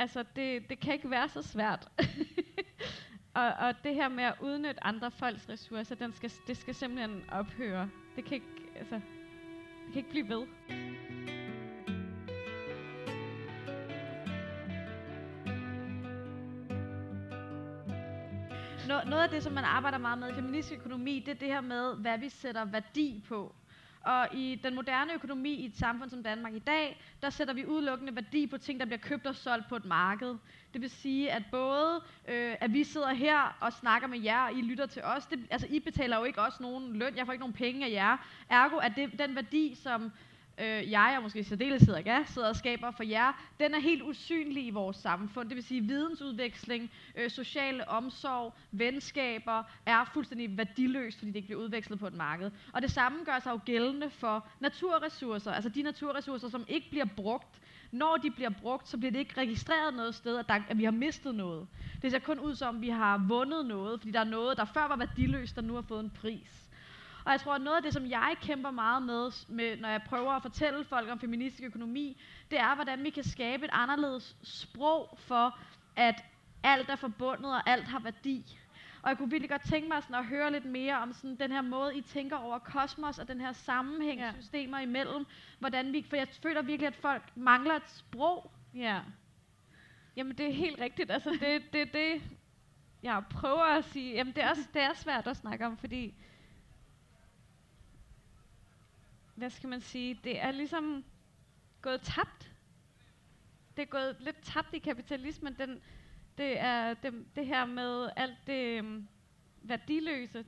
Altså, 0.00 0.24
det, 0.36 0.70
det 0.70 0.80
kan 0.80 0.94
ikke 0.94 1.10
være 1.10 1.28
så 1.28 1.42
svært. 1.42 1.88
og, 3.40 3.46
og 3.46 3.74
det 3.84 3.94
her 3.94 4.08
med 4.08 4.24
at 4.24 4.34
udnytte 4.40 4.84
andre 4.84 5.10
folks 5.10 5.48
ressourcer, 5.48 5.94
den 5.94 6.12
skal, 6.12 6.32
det 6.46 6.56
skal 6.56 6.74
simpelthen 6.74 7.22
ophøre. 7.32 7.90
Det 8.16 8.24
kan 8.24 8.34
ikke, 8.34 8.70
altså, 8.76 8.94
det 9.84 9.92
kan 9.92 9.96
ikke 9.96 10.10
blive 10.10 10.28
ved. 10.28 10.46
no, 18.88 19.10
noget 19.10 19.22
af 19.22 19.28
det, 19.28 19.42
som 19.42 19.52
man 19.52 19.64
arbejder 19.64 19.98
meget 19.98 20.18
med 20.18 20.30
i 20.30 20.34
feministisk 20.34 20.80
økonomi, 20.80 21.22
det 21.26 21.34
er 21.34 21.38
det 21.38 21.48
her 21.48 21.60
med, 21.60 21.94
hvad 21.96 22.18
vi 22.18 22.28
sætter 22.28 22.64
værdi 22.64 23.24
på. 23.28 23.54
Og 24.04 24.28
i 24.34 24.60
den 24.62 24.74
moderne 24.74 25.14
økonomi 25.14 25.54
i 25.54 25.66
et 25.66 25.76
samfund 25.76 26.10
som 26.10 26.22
Danmark 26.22 26.54
i 26.54 26.58
dag, 26.58 27.02
der 27.22 27.30
sætter 27.30 27.54
vi 27.54 27.66
udelukkende 27.66 28.14
værdi 28.14 28.46
på 28.46 28.58
ting, 28.58 28.80
der 28.80 28.86
bliver 28.86 28.98
købt 28.98 29.26
og 29.26 29.34
solgt 29.34 29.68
på 29.68 29.76
et 29.76 29.84
marked. 29.84 30.34
Det 30.72 30.80
vil 30.80 30.90
sige, 30.90 31.32
at 31.32 31.42
både 31.50 32.00
øh, 32.28 32.56
at 32.60 32.72
vi 32.72 32.84
sidder 32.84 33.12
her 33.12 33.56
og 33.60 33.72
snakker 33.72 34.08
med 34.08 34.20
jer, 34.20 34.40
og 34.40 34.52
I 34.52 34.62
lytter 34.62 34.86
til 34.86 35.02
os, 35.02 35.26
det, 35.26 35.46
altså 35.50 35.66
I 35.70 35.80
betaler 35.80 36.18
jo 36.18 36.24
ikke 36.24 36.42
også 36.42 36.62
nogen 36.62 36.96
løn, 36.96 37.16
jeg 37.16 37.26
får 37.26 37.32
ikke 37.32 37.42
nogen 37.42 37.54
penge 37.54 37.86
af 37.86 37.90
jer. 37.90 38.16
Ergo 38.50 38.76
at 38.76 38.92
det, 38.96 39.18
den 39.18 39.34
værdi, 39.34 39.74
som 39.74 40.12
øh, 40.60 40.90
jeg 40.90 41.14
og 41.16 41.22
måske 41.22 41.38
i 41.38 41.42
særdeleshed 41.42 41.96
ikke 41.96 42.24
sidder 42.26 42.48
og 42.48 42.56
skaber 42.56 42.90
for 42.90 43.02
jer, 43.02 43.32
den 43.60 43.74
er 43.74 43.78
helt 43.78 44.02
usynlig 44.02 44.66
i 44.66 44.70
vores 44.70 44.96
samfund. 44.96 45.48
Det 45.48 45.56
vil 45.56 45.64
sige, 45.64 45.80
vidensudveksling, 45.80 46.90
øh, 47.16 47.30
sociale 47.30 47.88
omsorg, 47.88 48.54
venskaber 48.72 49.62
er 49.86 50.04
fuldstændig 50.14 50.56
værdiløst, 50.58 51.18
fordi 51.18 51.30
det 51.30 51.36
ikke 51.36 51.46
bliver 51.46 51.60
udvekslet 51.60 51.98
på 51.98 52.06
et 52.06 52.14
marked. 52.14 52.50
Og 52.72 52.82
det 52.82 52.90
samme 52.90 53.24
gør 53.24 53.38
sig 53.38 53.50
jo 53.50 53.60
gældende 53.64 54.10
for 54.10 54.46
naturressourcer, 54.60 55.52
altså 55.52 55.68
de 55.68 55.82
naturressourcer, 55.82 56.48
som 56.48 56.64
ikke 56.68 56.90
bliver 56.90 57.06
brugt. 57.16 57.60
Når 57.92 58.16
de 58.16 58.30
bliver 58.30 58.50
brugt, 58.50 58.88
så 58.88 58.98
bliver 58.98 59.12
det 59.12 59.18
ikke 59.18 59.40
registreret 59.40 59.94
noget 59.94 60.14
sted, 60.14 60.36
at, 60.38 60.48
der, 60.48 60.62
at 60.68 60.78
vi 60.78 60.84
har 60.84 60.90
mistet 60.90 61.34
noget. 61.34 61.66
Det 62.02 62.10
ser 62.10 62.18
kun 62.18 62.38
ud 62.38 62.54
som, 62.54 62.82
vi 62.82 62.88
har 62.88 63.24
vundet 63.28 63.66
noget, 63.66 64.00
fordi 64.00 64.10
der 64.10 64.20
er 64.20 64.24
noget, 64.24 64.56
der 64.56 64.64
før 64.64 64.88
var 64.88 64.96
værdiløst, 64.96 65.56
der 65.56 65.62
nu 65.62 65.74
har 65.74 65.82
fået 65.82 66.00
en 66.00 66.10
pris. 66.10 66.69
Og 67.24 67.32
jeg 67.32 67.40
tror, 67.40 67.54
at 67.54 67.60
noget 67.60 67.76
af 67.76 67.82
det, 67.82 67.92
som 67.92 68.06
jeg 68.06 68.36
kæmper 68.40 68.70
meget 68.70 69.02
med, 69.02 69.30
med, 69.48 69.76
når 69.76 69.88
jeg 69.88 70.02
prøver 70.06 70.32
at 70.32 70.42
fortælle 70.42 70.84
folk 70.84 71.10
om 71.10 71.20
feministisk 71.20 71.64
økonomi, 71.64 72.20
det 72.50 72.58
er, 72.58 72.74
hvordan 72.74 73.04
vi 73.04 73.10
kan 73.10 73.24
skabe 73.24 73.64
et 73.64 73.70
anderledes 73.72 74.36
sprog 74.42 75.18
for, 75.18 75.58
at 75.96 76.24
alt 76.62 76.88
er 76.88 76.96
forbundet, 76.96 77.52
og 77.54 77.70
alt 77.70 77.84
har 77.84 78.00
værdi. 78.00 78.58
Og 79.02 79.08
jeg 79.08 79.18
kunne 79.18 79.30
virkelig 79.30 79.50
godt 79.50 79.62
tænke 79.62 79.88
mig 79.88 80.02
sådan 80.02 80.16
at 80.16 80.26
høre 80.26 80.52
lidt 80.52 80.64
mere 80.64 80.98
om 80.98 81.12
sådan 81.12 81.36
den 81.36 81.52
her 81.52 81.62
måde, 81.62 81.96
I 81.96 82.00
tænker 82.00 82.36
over 82.36 82.58
kosmos 82.58 83.18
og 83.18 83.28
den 83.28 83.40
her 83.40 83.52
sammenhæng 83.52 84.20
ja. 84.20 84.32
systemer 84.40 84.78
imellem. 84.78 85.26
Hvordan 85.58 85.92
vi, 85.92 86.06
for 86.08 86.16
jeg 86.16 86.28
føler 86.42 86.62
virkelig, 86.62 86.86
at 86.86 86.96
folk 86.96 87.36
mangler 87.36 87.74
et 87.74 87.90
sprog. 87.90 88.50
Ja. 88.74 89.00
Jamen 90.16 90.38
det 90.38 90.46
er 90.46 90.52
helt 90.52 90.80
rigtigt. 90.80 91.10
Altså 91.10 91.30
det 91.30 91.72
det, 91.72 91.92
det 91.92 92.22
jeg 93.02 93.22
prøver 93.30 93.64
at 93.64 93.84
sige. 93.84 94.14
Jamen 94.14 94.32
det 94.34 94.44
er, 94.44 94.50
også, 94.50 94.68
det 94.74 94.82
er 94.82 94.94
svært 94.94 95.26
at 95.26 95.36
snakke 95.36 95.66
om, 95.66 95.76
fordi 95.76 96.14
hvad 99.40 99.50
skal 99.50 99.68
man 99.68 99.80
sige, 99.80 100.20
det 100.24 100.40
er 100.40 100.50
ligesom 100.50 101.04
gået 101.82 102.00
tabt. 102.00 102.52
Det 103.76 103.82
er 103.82 103.86
gået 103.86 104.16
lidt 104.20 104.42
tabt 104.42 104.74
i 104.74 104.78
kapitalismen. 104.78 105.54
Den, 105.58 105.80
det 106.38 106.58
er 106.58 106.94
det, 106.94 107.36
det 107.36 107.46
her 107.46 107.64
med 107.64 108.10
alt 108.16 108.36
det 108.46 108.80
um, 108.80 109.08
værdiløse, 109.62 110.44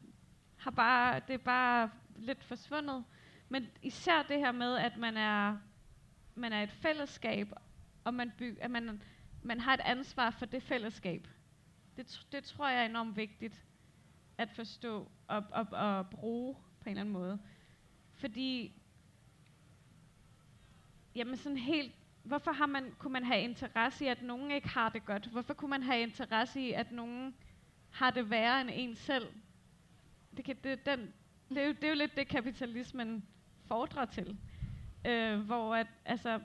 har 0.57 0.71
bare, 0.71 1.21
det 1.29 1.35
er 1.35 1.39
bare 1.39 1.91
lidt 2.17 2.45
forsvundet. 2.45 3.05
Men 3.49 3.67
især 3.83 4.23
det 4.23 4.39
her 4.39 4.53
med, 4.53 4.77
at 4.77 4.97
man 4.97 5.17
er, 5.17 5.57
man 6.35 6.53
er 6.53 6.63
et 6.63 6.73
fællesskab, 6.73 7.53
og 8.05 8.15
man, 8.15 8.33
byg, 8.39 8.59
at 8.61 8.71
man, 8.71 9.03
man 9.43 9.61
har 9.61 9.75
et 9.75 9.81
ansvar 9.85 10.31
for 10.31 10.47
det 10.47 10.63
fællesskab. 10.63 11.29
Det, 11.97 12.27
det 12.33 12.45
tror 12.45 12.69
jeg 12.69 12.81
er 12.81 12.87
enormt 12.87 13.17
vigtigt 13.17 13.65
at 14.39 14.51
forstå 14.51 15.11
og, 15.29 15.45
og, 15.51 15.67
og 15.73 16.11
bruge 16.11 16.55
på 16.55 16.89
en 16.89 16.91
eller 16.91 17.01
anden 17.01 17.13
måde. 17.13 17.39
Fordi 18.13 18.82
jamen 21.15 21.37
sådan 21.37 21.59
helt, 21.59 21.93
hvorfor 22.23 22.53
har 22.53 22.67
man, 22.67 22.95
kunne 22.99 23.13
man 23.13 23.25
have 23.25 23.41
interesse 23.41 24.05
i, 24.05 24.09
at 24.09 24.23
nogen 24.23 24.51
ikke 24.51 24.69
har 24.69 24.89
det 24.89 25.05
godt? 25.05 25.27
Hvorfor 25.27 25.55
kunne 25.55 25.71
man 25.71 25.83
have 25.83 26.03
interesse 26.03 26.61
i, 26.61 26.73
at 26.73 26.93
nogen 26.93 27.35
har 27.91 28.11
det 28.11 28.31
værre 28.31 28.61
end 28.61 28.71
en 28.73 28.95
selv? 28.95 29.27
Det, 30.37 30.45
kan, 30.45 30.57
det, 30.65 30.87
den, 30.87 31.13
det, 31.49 31.59
er 31.59 31.67
jo, 31.67 31.73
det 31.73 31.85
er 31.85 31.89
jo 31.89 31.95
lidt 31.95 32.17
det, 32.17 32.29
kapitalismen 32.29 33.25
fordrer 33.67 34.05
til. 34.05 34.39
Øh, 35.07 35.41
hvor 35.41 35.75
at, 35.75 35.87
altså, 36.05 36.41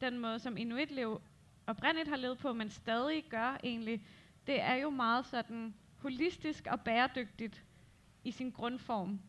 den 0.00 0.18
måde, 0.18 0.38
som 0.38 0.56
Inuit 0.56 0.90
lev 0.90 1.20
oprindeligt 1.66 2.08
har 2.08 2.16
levet 2.16 2.38
på, 2.38 2.52
men 2.52 2.70
stadig 2.70 3.24
gør 3.28 3.56
egentlig, 3.64 4.06
det 4.46 4.60
er 4.60 4.74
jo 4.74 4.90
meget 4.90 5.26
sådan 5.26 5.74
holistisk 5.96 6.66
og 6.70 6.80
bæredygtigt 6.80 7.64
i 8.24 8.30
sin 8.30 8.50
grundform. 8.50 9.20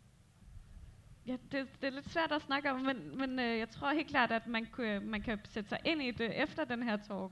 Ja, 1.28 1.38
det, 1.52 1.68
det 1.82 1.88
er 1.88 1.90
lidt 1.90 2.10
svært 2.10 2.32
at 2.32 2.42
snakke 2.42 2.72
om, 2.72 2.80
men, 2.82 3.18
men 3.18 3.40
øh, 3.40 3.58
jeg 3.58 3.70
tror 3.70 3.92
helt 3.92 4.08
klart, 4.08 4.32
at 4.32 4.48
man, 4.48 4.66
kunne, 4.66 5.00
man 5.00 5.22
kan 5.22 5.40
sætte 5.44 5.70
sig 5.70 5.80
ind 5.86 6.02
i 6.02 6.12
det 6.12 6.42
efter 6.42 6.66
den 6.66 6.84
her 6.84 6.98
talk. 6.98 7.32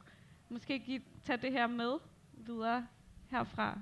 Måske 0.50 0.80
give, 0.80 1.02
tage 1.24 1.38
det 1.38 1.52
her 1.52 1.68
med 1.68 1.92
videre 2.34 2.88
herfra. 3.32 3.80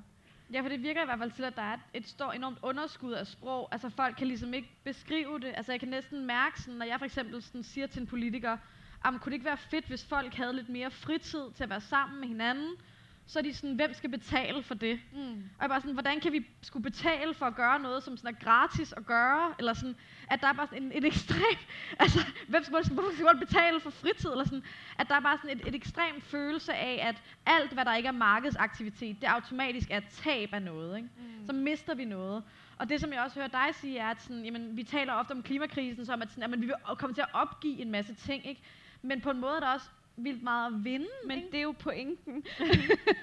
Ja, 0.54 0.62
for 0.62 0.70
det 0.70 0.84
virker 0.84 1.02
i 1.02 1.06
hvert 1.06 1.20
fald 1.20 1.32
til, 1.32 1.44
at 1.44 1.56
der 1.56 1.62
er 1.62 1.78
et, 1.94 2.08
stort 2.08 2.36
enormt 2.36 2.58
underskud 2.62 3.12
af 3.12 3.28
sprog. 3.28 3.70
Altså 3.72 3.90
folk 3.90 4.16
kan 4.18 4.28
ligesom 4.28 4.54
ikke 4.54 4.70
beskrive 4.84 5.40
det. 5.40 5.54
Altså 5.56 5.72
jeg 5.72 5.80
kan 5.80 5.90
næsten 5.90 6.26
mærke, 6.26 6.62
sådan, 6.62 6.74
når 6.74 6.86
jeg 6.86 7.00
for 7.00 7.06
eksempel 7.06 7.42
sådan, 7.42 7.64
siger 7.64 7.88
til 7.88 8.02
en 8.02 8.08
politiker, 8.08 8.58
kunne 9.04 9.20
det 9.26 9.34
ikke 9.34 9.46
være 9.46 9.58
fedt, 9.58 9.86
hvis 9.86 10.06
folk 10.06 10.34
havde 10.34 10.54
lidt 10.54 10.70
mere 10.70 10.92
fritid 10.92 11.52
til 11.56 11.64
at 11.64 11.70
være 11.70 11.82
sammen 11.82 12.20
med 12.20 12.28
hinanden, 12.28 12.76
så 13.26 13.40
er 13.40 13.44
de 13.44 13.54
sådan, 13.54 13.76
hvem 13.76 13.94
skal 13.94 14.10
betale 14.10 14.64
for 14.64 14.74
det? 14.74 15.00
Mm. 15.14 15.20
Og 15.20 15.60
jeg 15.60 15.66
er 15.66 15.68
bare 15.68 15.82
sådan, 15.82 15.94
hvordan 15.94 16.20
kan 16.20 16.32
vi 16.32 16.48
skulle 16.62 16.84
betale 16.84 17.34
for 17.34 17.46
at 17.46 17.56
gøre 17.56 17.80
noget, 17.80 18.04
som 18.04 18.18
sådan 18.18 18.36
er 18.36 18.46
gratis 18.46 18.94
at 18.94 19.06
gøre? 19.06 19.54
Eller 19.60 19.74
sådan, 19.74 19.96
at 20.30 20.42
der 20.42 20.48
er 20.48 20.54
bare 20.54 20.68
sådan 20.68 20.84
en, 20.84 20.92
et 20.96 21.06
ekstrem, 21.06 21.58
altså, 22.00 22.20
hvem 22.48 22.64
skal, 22.64 22.94
hvorfor 22.94 23.12
skal 23.14 23.26
man 23.26 23.40
betale 23.40 23.80
for 23.80 23.90
fritid? 23.90 24.30
Eller 24.30 24.44
sådan, 24.44 24.64
at 25.00 25.08
der 25.10 25.16
er 25.16 25.20
bare 25.20 25.38
sådan 25.38 25.58
et, 25.58 25.68
et 25.68 25.76
ekstrem 25.76 26.22
følelse 26.22 26.74
af, 26.74 27.08
at 27.08 27.24
alt, 27.46 27.74
hvad 27.74 27.86
der 27.86 27.96
ikke 27.96 28.08
er 28.08 28.12
markedsaktivitet, 28.12 29.22
det 29.22 29.28
automatisk 29.28 29.88
er 29.92 30.02
tab 30.12 30.54
af 30.54 30.62
noget. 30.62 30.98
Ikke? 30.98 31.10
Mm. 31.18 31.46
Så 31.46 31.54
mister 31.54 31.96
vi 31.96 32.06
noget. 32.06 32.44
Og 32.78 32.90
det, 32.90 33.02
som 33.02 33.14
jeg 33.14 33.22
også 33.22 33.36
hører 33.36 33.48
dig 33.48 33.76
sige, 33.76 34.00
er, 34.00 34.08
at 34.08 34.22
sådan, 34.22 34.46
jamen, 34.46 34.78
vi 34.78 34.84
taler 34.84 35.14
ofte 35.14 35.32
om 35.32 35.44
klimakrisen, 35.44 36.06
som 36.06 36.22
at 36.22 36.30
sådan, 36.30 36.42
jamen, 36.42 36.62
vi 36.62 36.66
vil 36.66 36.76
komme 36.98 37.14
til 37.14 37.22
at 37.22 37.30
opgive 37.34 37.80
en 37.80 37.92
masse 37.92 38.14
ting. 38.14 38.48
Ikke? 38.48 38.62
Men 39.02 39.22
på 39.22 39.32
en 39.32 39.40
måde 39.40 39.56
er 39.56 39.60
der 39.60 39.74
også 39.74 39.90
vildt 40.16 40.44
meget 40.44 40.74
at 40.74 40.84
vinde. 40.84 41.08
Men 41.26 41.38
ikke? 41.38 41.52
det 41.52 41.58
er 41.58 41.64
jo 41.64 41.72
pointen. 41.80 42.44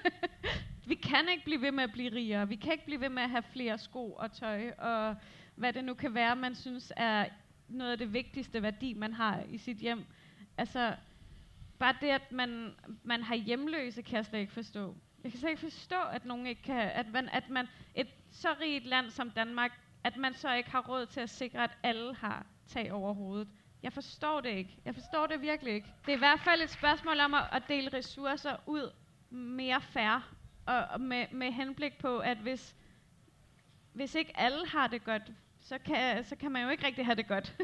vi 0.87 0.95
kan 0.95 1.29
ikke 1.29 1.43
blive 1.43 1.61
ved 1.61 1.71
med 1.71 1.83
at 1.83 1.91
blive 1.91 2.11
rigere. 2.11 2.47
Vi 2.47 2.55
kan 2.55 2.71
ikke 2.71 2.85
blive 2.85 3.01
ved 3.01 3.09
med 3.09 3.23
at 3.23 3.29
have 3.29 3.43
flere 3.43 3.77
sko 3.77 4.11
og 4.11 4.31
tøj, 4.31 4.71
og 4.71 5.15
hvad 5.55 5.73
det 5.73 5.83
nu 5.83 5.93
kan 5.93 6.13
være, 6.13 6.35
man 6.35 6.55
synes 6.55 6.93
er 6.97 7.25
noget 7.67 7.91
af 7.91 7.97
det 7.97 8.13
vigtigste 8.13 8.61
værdi, 8.61 8.93
man 8.93 9.13
har 9.13 9.43
i 9.49 9.57
sit 9.57 9.77
hjem. 9.77 10.05
Altså, 10.57 10.95
bare 11.79 11.95
det, 12.01 12.07
at 12.07 12.31
man, 12.31 12.73
man 13.03 13.23
har 13.23 13.35
hjemløse, 13.35 14.01
kan 14.01 14.15
jeg 14.15 14.25
slet 14.25 14.39
ikke 14.39 14.53
forstå. 14.53 14.95
Jeg 15.23 15.31
kan 15.31 15.39
slet 15.39 15.49
ikke 15.49 15.61
forstå, 15.61 16.01
at 16.11 16.25
nogen 16.25 16.47
ikke 16.47 16.61
kan, 16.61 16.91
at 16.93 17.11
man, 17.13 17.29
at 17.29 17.49
man, 17.49 17.67
et 17.95 18.07
så 18.31 18.47
rigt 18.61 18.85
land 18.85 19.09
som 19.09 19.29
Danmark, 19.29 19.71
at 20.03 20.17
man 20.17 20.33
så 20.33 20.53
ikke 20.53 20.69
har 20.69 20.85
råd 20.89 21.05
til 21.05 21.19
at 21.19 21.29
sikre, 21.29 21.63
at 21.63 21.77
alle 21.83 22.15
har 22.15 22.45
tag 22.67 22.91
over 22.91 23.13
hovedet. 23.13 23.47
Jeg 23.83 23.93
forstår 23.93 24.41
det 24.41 24.49
ikke. 24.49 24.77
Jeg 24.85 24.95
forstår 24.95 25.27
det 25.27 25.41
virkelig 25.41 25.73
ikke. 25.73 25.93
Det 26.05 26.11
er 26.11 26.15
i 26.15 26.19
hvert 26.19 26.39
fald 26.39 26.61
et 26.61 26.69
spørgsmål 26.69 27.19
om 27.19 27.33
at, 27.33 27.43
at 27.51 27.63
dele 27.67 27.89
ressourcer 27.93 28.55
ud 28.65 28.91
mere 29.29 29.81
fair, 29.81 30.33
og, 30.65 30.77
og 30.77 31.01
med, 31.01 31.25
med 31.31 31.51
henblik 31.51 31.97
på, 31.97 32.19
at 32.19 32.37
hvis, 32.37 32.75
hvis 33.93 34.15
ikke 34.15 34.39
alle 34.39 34.67
har 34.67 34.87
det 34.87 35.03
godt, 35.03 35.31
så 35.59 35.77
kan, 35.77 36.23
så 36.23 36.35
kan 36.35 36.51
man 36.51 36.63
jo 36.63 36.69
ikke 36.69 36.85
rigtig 36.85 37.05
have 37.05 37.15
det 37.15 37.27
godt. 37.27 37.55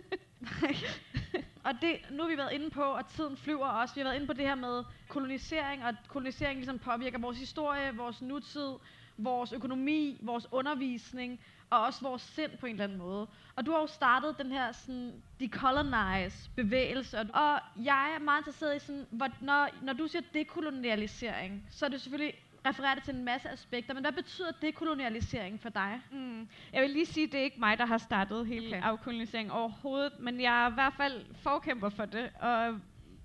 og 1.67 1.73
det, 1.81 1.99
nu 2.11 2.23
har 2.23 2.29
vi 2.29 2.37
været 2.37 2.51
inde 2.51 2.69
på, 2.69 2.83
og 2.83 3.07
tiden 3.07 3.37
flyver 3.37 3.67
også, 3.67 3.95
vi 3.95 4.01
har 4.01 4.05
været 4.05 4.15
inde 4.15 4.27
på 4.27 4.33
det 4.33 4.45
her 4.45 4.55
med 4.55 4.83
kolonisering, 5.07 5.85
og 5.85 5.93
kolonisering 6.07 6.57
ligesom 6.57 6.79
påvirker 6.79 7.19
vores 7.19 7.39
historie, 7.39 7.95
vores 7.95 8.21
nutid, 8.21 8.73
vores 9.17 9.53
økonomi, 9.53 10.19
vores 10.21 10.47
undervisning, 10.51 11.39
og 11.69 11.81
også 11.81 12.01
vores 12.01 12.21
sind 12.21 12.57
på 12.57 12.65
en 12.65 12.71
eller 12.71 12.83
anden 12.83 12.97
måde. 12.97 13.27
Og 13.55 13.65
du 13.65 13.71
har 13.71 13.79
jo 13.79 13.87
startet 13.87 14.37
den 14.37 14.51
her 14.51 14.71
sådan, 14.71 15.23
decolonize 15.39 16.49
bevægelse, 16.55 17.19
og 17.19 17.59
jeg 17.83 18.15
er 18.15 18.19
meget 18.19 18.41
interesseret 18.41 18.75
i 18.75 18.79
sådan, 18.79 19.07
hvor, 19.11 19.29
når, 19.41 19.69
når 19.81 19.93
du 19.93 20.07
siger 20.07 20.21
dekolonialisering, 20.33 21.67
så 21.69 21.85
er 21.85 21.89
det 21.89 22.01
selvfølgelig 22.01 22.33
refererer 22.65 22.99
til 22.99 23.15
en 23.15 23.25
masse 23.25 23.49
aspekter, 23.49 23.93
men 23.93 24.03
hvad 24.03 24.11
betyder 24.11 24.51
dekolonialisering 24.61 25.61
for 25.61 25.69
dig? 25.69 26.01
Mm. 26.11 26.47
Jeg 26.73 26.81
vil 26.81 26.89
lige 26.89 27.05
sige, 27.05 27.25
at 27.25 27.31
det 27.31 27.39
er 27.39 27.43
ikke 27.43 27.59
mig, 27.59 27.77
der 27.77 27.85
har 27.85 27.97
startet 27.97 28.47
hele 28.47 28.67
okay. 28.67 28.81
afkoloniseringen 28.81 29.51
overhovedet, 29.51 30.19
men 30.19 30.41
jeg 30.41 30.65
er 30.65 30.69
i 30.69 30.73
hvert 30.73 30.93
fald 30.93 31.25
forkæmper 31.35 31.89
for 31.89 32.05
det, 32.05 32.29
og 32.39 32.79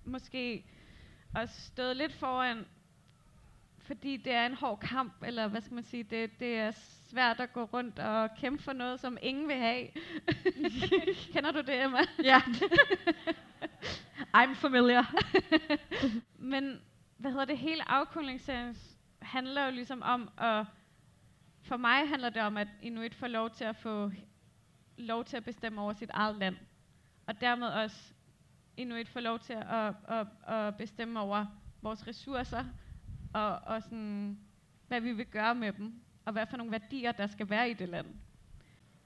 måske 0.04 0.64
også 1.34 1.60
stået 1.60 1.96
lidt 1.96 2.12
foran, 2.12 2.66
fordi 3.78 4.16
det 4.16 4.32
er 4.32 4.46
en 4.46 4.54
hård 4.54 4.80
kamp, 4.80 5.12
eller 5.26 5.48
hvad 5.48 5.60
skal 5.60 5.74
man 5.74 5.84
sige, 5.84 6.02
det, 6.02 6.30
det 6.40 6.54
er 6.58 6.70
svært 7.12 7.40
at 7.40 7.52
gå 7.52 7.64
rundt 7.64 7.98
og 7.98 8.30
kæmpe 8.36 8.62
for 8.62 8.72
noget, 8.72 9.00
som 9.00 9.18
ingen 9.22 9.48
vil 9.48 9.56
have. 9.56 9.88
Kender 11.32 11.52
du 11.52 11.60
det, 11.60 11.84
Emma? 11.84 11.98
Ja. 12.22 12.40
I'm 14.38 14.54
familiar. 14.54 15.14
Men 16.52 16.80
hvad 17.16 17.30
hedder 17.30 17.44
det, 17.44 17.58
hele 17.58 17.90
afkoloniseringen 17.90 18.76
handler 19.22 19.64
jo 19.64 19.70
ligesom 19.70 20.02
om 20.02 20.30
at, 20.38 20.66
for 21.62 21.76
mig 21.76 22.08
handler 22.08 22.30
det 22.30 22.42
om, 22.42 22.56
at 22.56 22.68
Inuit 22.82 23.14
får 23.14 23.26
lov 23.26 23.50
til 23.50 23.64
at 23.64 23.76
få 23.76 24.10
lov 24.96 25.24
til 25.24 25.36
at 25.36 25.44
bestemme 25.44 25.80
over 25.80 25.92
sit 25.92 26.10
eget 26.12 26.36
land. 26.36 26.56
Og 27.26 27.40
dermed 27.40 27.68
også 27.68 28.12
Inuit 28.76 29.08
får 29.08 29.20
lov 29.20 29.38
til 29.38 29.52
at, 29.52 29.94
at, 30.08 30.26
at 30.48 30.76
bestemme 30.76 31.20
over 31.20 31.46
vores 31.82 32.06
ressourcer, 32.06 32.64
og, 33.34 33.58
og 33.58 33.82
sådan, 33.82 34.38
hvad 34.88 35.00
vi 35.00 35.12
vil 35.12 35.26
gøre 35.26 35.54
med 35.54 35.72
dem 35.72 36.01
og 36.24 36.32
hvad 36.32 36.46
for 36.46 36.56
nogle 36.56 36.72
værdier, 36.72 37.12
der 37.12 37.26
skal 37.26 37.50
være 37.50 37.70
i 37.70 37.74
det 37.74 37.88
land. 37.88 38.06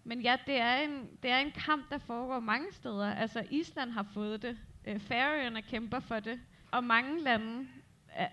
Men 0.04 0.20
ja, 0.20 0.36
det 0.46 0.60
er 0.60 0.76
en, 0.76 1.08
det 1.22 1.30
er 1.30 1.38
en 1.38 1.50
kamp, 1.50 1.90
der 1.90 1.98
foregår 1.98 2.40
mange 2.40 2.66
steder. 2.72 3.14
Altså 3.14 3.46
Island 3.50 3.90
har 3.90 4.02
fået 4.02 4.42
det, 4.42 4.58
øh, 4.84 5.00
Færøerne 5.00 5.62
kæmper 5.62 6.00
for 6.00 6.20
det, 6.20 6.40
og 6.70 6.84
mange 6.84 7.22
lande 7.22 7.68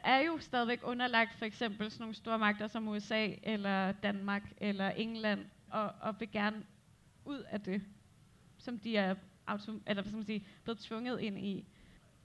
er, 0.03 0.19
jo 0.19 0.37
stadigvæk 0.39 0.79
underlagt 0.83 1.33
for 1.33 1.45
eksempel 1.45 1.91
sådan 1.91 2.03
nogle 2.03 2.15
store 2.15 2.39
magter 2.39 2.67
som 2.67 2.87
USA 2.87 3.29
eller 3.43 3.91
Danmark 3.91 4.43
eller 4.57 4.89
England, 4.89 5.45
og, 5.69 5.93
og 6.01 6.19
vil 6.19 6.31
gerne 6.31 6.63
ud 7.25 7.39
af 7.49 7.61
det, 7.61 7.81
som 8.57 8.79
de 8.79 8.97
er 8.97 9.15
autom- 9.47 9.83
eller, 9.87 10.01
hvad 10.01 10.11
skal 10.11 10.17
man 10.17 10.25
sige, 10.25 10.47
blevet 10.63 10.79
tvunget 10.79 11.19
ind 11.19 11.39
i. 11.39 11.67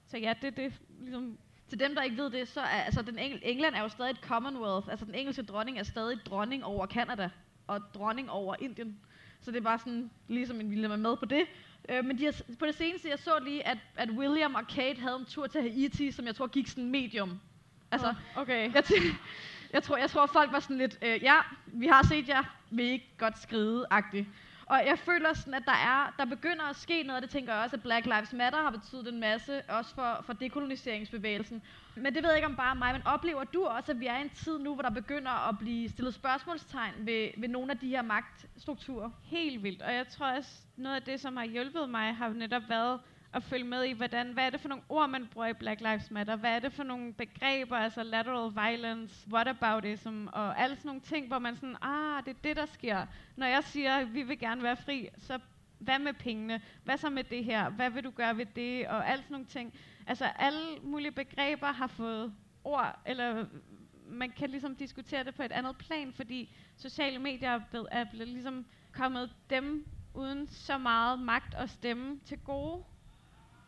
Så 0.05 0.17
ja, 0.17 0.33
det 0.41 0.47
er 0.47 0.51
det, 0.51 0.81
ligesom 0.99 1.39
til 1.69 1.79
dem, 1.79 1.95
der 1.95 2.03
ikke 2.03 2.17
ved 2.17 2.29
det, 2.29 2.47
så 2.47 2.61
er 2.61 2.65
altså, 2.65 3.01
den 3.01 3.19
Engl- 3.19 3.39
England 3.43 3.75
er 3.75 3.81
jo 3.81 3.89
stadig 3.89 4.11
et 4.11 4.17
Commonwealth. 4.17 4.87
Altså 4.89 5.05
den 5.05 5.15
engelske 5.15 5.43
dronning 5.43 5.79
er 5.79 5.83
stadig 5.83 6.17
dronning 6.25 6.65
over 6.65 6.85
Kanada 6.85 7.29
og 7.67 7.81
dronning 7.93 8.31
over 8.31 8.55
Indien. 8.59 8.99
Så 9.41 9.51
det 9.51 9.57
er 9.57 9.61
bare 9.61 9.79
sådan, 9.79 10.09
ligesom 10.27 10.59
en 10.61 10.69
ville 10.71 10.97
med 10.97 11.17
på 11.17 11.25
det. 11.25 11.45
Øh, 11.89 12.05
men 12.05 12.17
de 12.17 12.25
har, 12.25 12.35
på 12.59 12.65
det 12.65 12.75
seneste, 12.75 13.09
jeg 13.09 13.19
så 13.19 13.31
lige, 13.43 13.67
at, 13.67 13.77
at 13.95 14.09
William 14.09 14.55
og 14.55 14.67
Kate 14.67 15.01
havde 15.01 15.15
en 15.19 15.25
tur 15.25 15.47
til 15.47 15.61
Haiti, 15.61 16.11
som 16.11 16.25
jeg 16.25 16.35
tror 16.35 16.47
gik 16.47 16.67
sådan 16.67 16.91
medium. 16.91 17.39
Altså, 17.91 18.13
okay. 18.35 18.73
jeg, 18.73 18.83
tæ- 18.85 19.15
jeg, 19.73 19.83
tror, 19.83 19.97
jeg 19.97 20.09
tror, 20.09 20.25
folk 20.25 20.51
var 20.51 20.59
sådan 20.59 20.77
lidt, 20.77 20.97
øh, 21.01 21.23
ja, 21.23 21.35
vi 21.65 21.87
har 21.87 22.07
set 22.07 22.27
jer, 22.29 22.43
vil 22.71 22.85
I 22.85 22.89
ikke 22.89 23.09
godt 23.17 23.39
skride-agtigt. 23.39 24.27
Og 24.69 24.85
jeg 24.85 24.99
føler 24.99 25.33
sådan, 25.33 25.53
at 25.53 25.63
der, 25.65 25.71
er, 25.71 26.13
der 26.19 26.25
begynder 26.25 26.65
at 26.65 26.75
ske 26.75 27.03
noget, 27.03 27.17
og 27.17 27.21
det 27.21 27.29
tænker 27.29 27.53
jeg 27.53 27.63
også, 27.63 27.75
at 27.75 27.81
Black 27.81 28.05
Lives 28.05 28.33
Matter 28.33 28.61
har 28.61 28.69
betydet 28.71 29.07
en 29.07 29.19
masse, 29.19 29.61
også 29.69 29.95
for, 29.95 30.21
for 30.25 30.33
dekoloniseringsbevægelsen. 30.33 31.61
Men 31.95 32.15
det 32.15 32.23
ved 32.23 32.29
jeg 32.29 32.37
ikke 32.37 32.47
om 32.47 32.55
bare 32.55 32.75
mig, 32.75 32.93
men 32.93 33.01
oplever 33.05 33.43
du 33.43 33.65
også, 33.65 33.91
at 33.91 33.99
vi 33.99 34.05
er 34.05 34.17
i 34.17 34.21
en 34.21 34.29
tid 34.29 34.59
nu, 34.59 34.73
hvor 34.73 34.81
der 34.81 34.89
begynder 34.89 35.49
at 35.49 35.57
blive 35.59 35.89
stillet 35.89 36.13
spørgsmålstegn 36.13 36.93
ved, 37.05 37.29
ved 37.37 37.47
nogle 37.47 37.71
af 37.71 37.77
de 37.77 37.87
her 37.87 38.01
magtstrukturer? 38.01 39.09
Helt 39.23 39.63
vildt. 39.63 39.81
Og 39.81 39.93
jeg 39.93 40.07
tror 40.07 40.25
også, 40.25 40.51
noget 40.77 40.95
af 40.95 41.03
det, 41.03 41.19
som 41.19 41.37
har 41.37 41.45
hjulpet 41.45 41.89
mig, 41.89 42.15
har 42.15 42.29
netop 42.29 42.63
været 42.69 42.99
at 43.33 43.43
følge 43.43 43.63
med 43.63 43.83
i, 43.83 43.91
hvordan, 43.91 44.33
hvad 44.33 44.45
er 44.45 44.49
det 44.49 44.61
for 44.61 44.69
nogle 44.69 44.83
ord, 44.89 45.09
man 45.09 45.27
bruger 45.27 45.47
i 45.47 45.53
Black 45.53 45.81
Lives 45.81 46.11
Matter? 46.11 46.35
Hvad 46.35 46.55
er 46.55 46.59
det 46.59 46.73
for 46.73 46.83
nogle 46.83 47.13
begreber, 47.13 47.77
altså 47.77 48.03
lateral 48.03 48.53
violence, 48.55 49.27
whataboutism, 49.33 50.27
og 50.27 50.59
alle 50.59 50.75
sådan 50.75 50.89
nogle 50.89 51.01
ting, 51.01 51.27
hvor 51.27 51.39
man 51.39 51.55
sådan, 51.55 51.75
ah, 51.81 52.25
det 52.25 52.31
er 52.31 52.39
det, 52.43 52.55
der 52.55 52.65
sker. 52.65 53.05
Når 53.35 53.45
jeg 53.45 53.63
siger, 53.63 53.95
at 53.95 54.13
vi 54.13 54.23
vil 54.23 54.39
gerne 54.39 54.63
være 54.63 54.77
fri, 54.77 55.09
så 55.17 55.39
hvad 55.79 55.99
med 55.99 56.13
pengene? 56.13 56.61
Hvad 56.83 56.97
så 56.97 57.09
med 57.09 57.23
det 57.23 57.45
her? 57.45 57.69
Hvad 57.69 57.89
vil 57.89 58.03
du 58.03 58.11
gøre 58.11 58.37
ved 58.37 58.45
det? 58.45 58.87
Og 58.87 59.09
alle 59.09 59.23
sådan 59.23 59.33
nogle 59.33 59.47
ting. 59.47 59.73
Altså 60.07 60.25
alle 60.25 60.79
mulige 60.83 61.11
begreber 61.11 61.67
har 61.67 61.87
fået 61.87 62.33
ord, 62.63 62.99
eller 63.05 63.45
man 64.07 64.31
kan 64.31 64.49
ligesom 64.49 64.75
diskutere 64.75 65.23
det 65.23 65.35
på 65.35 65.43
et 65.43 65.51
andet 65.51 65.77
plan, 65.77 66.13
fordi 66.13 66.55
sociale 66.77 67.19
medier 67.19 67.49
er 67.49 67.59
blevet, 67.69 67.87
er 67.91 68.05
blevet 68.11 68.27
ligesom 68.27 68.65
kommet 68.91 69.35
dem 69.49 69.85
uden 70.13 70.47
så 70.47 70.77
meget 70.77 71.19
magt 71.19 71.53
og 71.53 71.69
stemme 71.69 72.19
til 72.25 72.37
gode. 72.37 72.83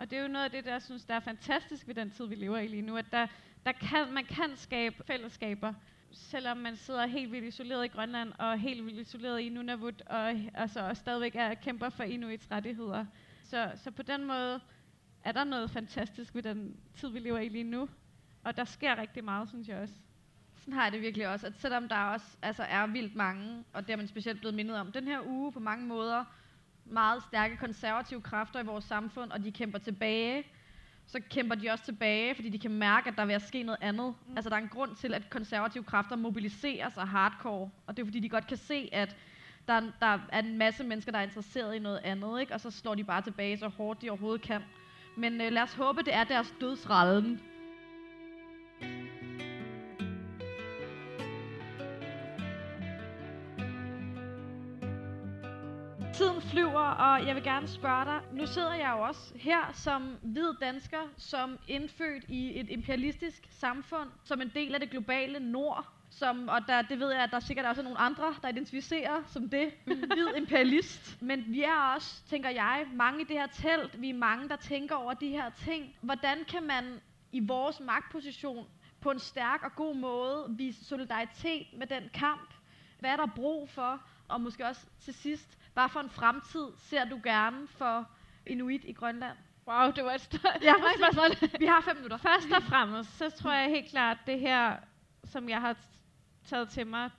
Og 0.02 0.12
det 0.12 0.18
er 0.18 0.22
jo 0.22 0.28
noget 0.28 0.46
af 0.46 0.52
det, 0.52 0.66
der 0.66 0.72
jeg 0.72 0.82
synes, 0.82 1.06
der 1.06 1.14
er 1.14 1.20
fantastisk 1.20 1.88
ved 1.88 1.96
den 1.96 2.12
tid, 2.12 2.26
vi 2.28 2.36
lever 2.36 2.58
i 2.58 2.68
lige 2.68 2.82
nu, 2.82 2.98
at 2.98 3.06
der, 3.12 3.28
der 3.66 3.72
kan, 3.72 4.14
man 4.14 4.26
kan 4.26 4.56
skabe 4.56 5.04
fællesskaber, 5.08 5.74
selvom 6.12 6.58
man 6.58 6.76
sidder 6.76 7.06
helt 7.06 7.32
vildt 7.32 7.46
isoleret 7.46 7.86
i 7.86 7.88
Grønland, 7.88 8.34
og 8.40 8.60
helt 8.60 8.86
vildt 8.86 9.00
isoleret 9.00 9.40
i 9.40 9.50
Nunavut, 9.50 10.02
og, 10.02 10.36
altså, 10.54 10.80
og 10.80 10.98
stadigvæk 10.98 11.36
er 11.36 11.54
kæmper 11.54 11.90
for 11.90 12.04
Inuits 12.04 12.52
rettigheder. 12.52 13.06
Så, 13.44 13.72
så 13.76 13.92
på 13.92 14.04
den 14.04 14.26
måde 14.26 14.60
er 15.24 15.32
der 15.32 15.44
noget 15.44 15.72
fantastisk 15.72 16.36
ved 16.36 16.44
den 16.44 16.80
tid, 16.96 17.10
vi 17.10 17.20
lever 17.20 17.40
i 17.40 17.50
lige 17.50 17.64
nu. 17.64 17.90
Og 18.44 18.58
der 18.58 18.64
sker 18.64 18.98
rigtig 18.98 19.24
meget, 19.24 19.50
synes 19.50 19.68
jeg 19.68 19.78
også. 19.78 19.96
Sådan 20.60 20.74
har 20.74 20.84
jeg 20.84 20.92
det 20.92 21.02
virkelig 21.02 21.28
også, 21.28 21.48
at 21.48 21.60
selvom 21.60 21.88
der 21.88 21.98
også 21.98 22.38
altså, 22.42 22.64
er 22.64 22.88
vildt 22.88 23.16
mange, 23.16 23.64
og 23.74 23.88
det 23.88 23.94
er 23.94 23.98
man 23.98 24.08
specielt 24.08 24.40
blevet 24.40 24.56
mindet 24.56 24.78
om, 24.78 24.92
den 24.92 25.08
her 25.08 25.22
uge 25.26 25.52
på 25.52 25.60
mange 25.60 25.86
måder, 25.86 26.26
meget 26.86 27.24
stærke 27.24 27.58
konservative 27.58 28.22
kræfter 28.22 28.60
i 28.60 28.66
vores 28.66 28.86
samfund, 28.86 29.32
og 29.32 29.44
de 29.44 29.52
kæmper 29.52 29.80
tilbage, 29.80 30.44
så 31.08 31.20
kæmper 31.30 31.56
de 31.56 31.70
også 31.70 31.86
tilbage, 31.86 32.36
fordi 32.36 32.50
de 32.50 32.60
kan 32.60 32.72
mærke, 32.72 33.10
at 33.10 33.18
der 33.18 33.26
vil 33.26 33.42
ske 33.42 33.64
noget 33.64 33.80
andet. 33.82 34.16
Mm. 34.28 34.36
Altså 34.36 34.50
der 34.50 34.56
er 34.56 34.60
en 34.60 34.68
grund 34.68 34.96
til, 34.96 35.14
at 35.14 35.30
konservative 35.30 35.84
kræfter 35.84 36.16
mobiliserer 36.16 36.90
sig 36.90 37.08
hardcore, 37.08 37.70
og 37.88 37.98
det 37.98 38.04
er 38.04 38.06
fordi, 38.06 38.20
de 38.20 38.30
godt 38.30 38.48
kan 38.48 38.58
se, 38.58 38.90
at 38.92 39.16
der, 39.68 39.80
der 40.00 40.20
er 40.30 40.40
en 40.40 40.58
masse 40.58 40.84
mennesker, 40.84 41.12
der 41.12 41.20
er 41.20 41.24
interesseret 41.24 41.76
i 41.76 41.80
noget 41.80 42.00
andet, 42.04 42.42
ikke? 42.42 42.54
og 42.54 42.62
så 42.62 42.72
slår 42.72 42.96
de 42.96 43.04
bare 43.04 43.22
tilbage 43.22 43.58
så 43.58 43.68
hårdt, 43.68 44.02
de 44.02 44.10
overhovedet 44.10 44.42
kan. 44.42 44.62
Men 45.16 45.42
øh, 45.42 45.52
lad 45.52 45.62
os 45.62 45.74
håbe, 45.74 46.02
det 46.02 46.14
er 46.14 46.24
deres 46.24 46.54
dødsrallen. 46.62 47.42
Tiden 56.22 56.42
flyver, 56.42 56.80
og 56.80 57.28
jeg 57.28 57.36
vil 57.36 57.44
gerne 57.44 57.68
spørge 57.68 58.06
dig. 58.06 58.22
Nu 58.32 58.46
sidder 58.46 58.74
jeg 58.74 58.94
jo 58.98 59.04
også 59.04 59.34
her 59.36 59.72
som 59.74 60.18
hvid 60.22 60.54
dansker, 60.62 60.98
som 61.18 61.60
indfødt 61.68 62.24
i 62.28 62.60
et 62.60 62.70
imperialistisk 62.70 63.48
samfund, 63.50 64.10
som 64.24 64.42
en 64.42 64.52
del 64.56 64.74
af 64.74 64.80
det 64.80 64.90
globale 64.90 65.40
nord. 65.40 65.88
Som, 66.10 66.48
og 66.48 66.68
der, 66.68 66.82
det 66.82 67.00
ved 67.00 67.12
jeg, 67.12 67.24
at 67.24 67.32
der 67.32 67.40
sikkert 67.40 67.66
også 67.66 67.82
er 67.82 67.84
nogle 67.84 68.00
andre, 68.00 68.36
der 68.42 68.50
identificerer 68.50 69.24
som 69.28 69.50
det, 69.50 69.72
hvid 69.86 70.36
imperialist. 70.42 71.22
Men 71.22 71.44
vi 71.48 71.64
er 71.64 71.94
også, 71.96 72.24
tænker 72.26 72.50
jeg, 72.50 72.86
mange 72.94 73.22
i 73.22 73.24
det 73.24 73.38
her 73.38 73.48
telt. 73.48 74.02
Vi 74.02 74.10
er 74.10 74.14
mange, 74.14 74.50
der 74.50 74.56
tænker 74.56 74.96
over 74.96 75.14
de 75.14 75.30
her 75.30 75.50
ting. 75.50 75.96
Hvordan 76.02 76.38
kan 76.48 76.64
man 76.64 77.00
i 77.32 77.40
vores 77.40 77.80
magtposition 77.80 78.68
på 79.00 79.12
en 79.12 79.20
stærk 79.20 79.64
og 79.64 79.76
god 79.76 79.96
måde 79.96 80.46
vise 80.50 80.86
solidaritet 80.86 81.68
med 81.78 81.88
den 81.88 82.04
kamp? 82.14 82.54
Hvad 83.00 83.10
er 83.10 83.16
der 83.16 83.28
brug 83.36 83.70
for? 83.70 84.02
Og 84.28 84.42
måske 84.42 84.66
også 84.66 84.86
til 85.00 85.14
sidst, 85.14 85.58
hvad 85.74 85.90
for 85.90 86.00
en 86.00 86.10
fremtid 86.10 86.68
ser 86.78 87.06
du 87.06 87.20
gerne 87.24 87.68
for 87.68 88.08
Inuit 88.46 88.82
i 88.86 88.94
Grønland? 88.94 89.38
Wow, 89.68 89.92
det 89.92 90.06
var 90.06 90.12
et 90.12 90.22
stort 90.22 90.58
Ja, 90.62 90.74
spørgsmål. 90.98 91.50
Vi 91.60 91.66
har 91.66 91.82
fem 91.82 91.96
minutter. 91.96 92.18
Først 92.18 92.52
og 92.52 92.64
fremmest, 92.72 93.18
så 93.18 93.30
tror 93.30 93.52
jeg 93.54 93.70
helt 93.70 93.90
klart, 93.90 94.18
det 94.28 94.40
her, 94.40 94.76
som 95.24 95.50
jeg 95.50 95.62
har 95.62 95.76
taget 96.46 96.70
til 96.70 96.88
mig 96.88 97.10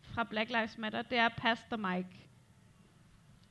fra 0.00 0.24
Black 0.24 0.50
Lives 0.50 0.78
Matter, 0.78 1.02
det 1.02 1.18
er 1.18 1.28
pass 1.28 1.62
the 1.62 1.76
mic. 1.76 2.06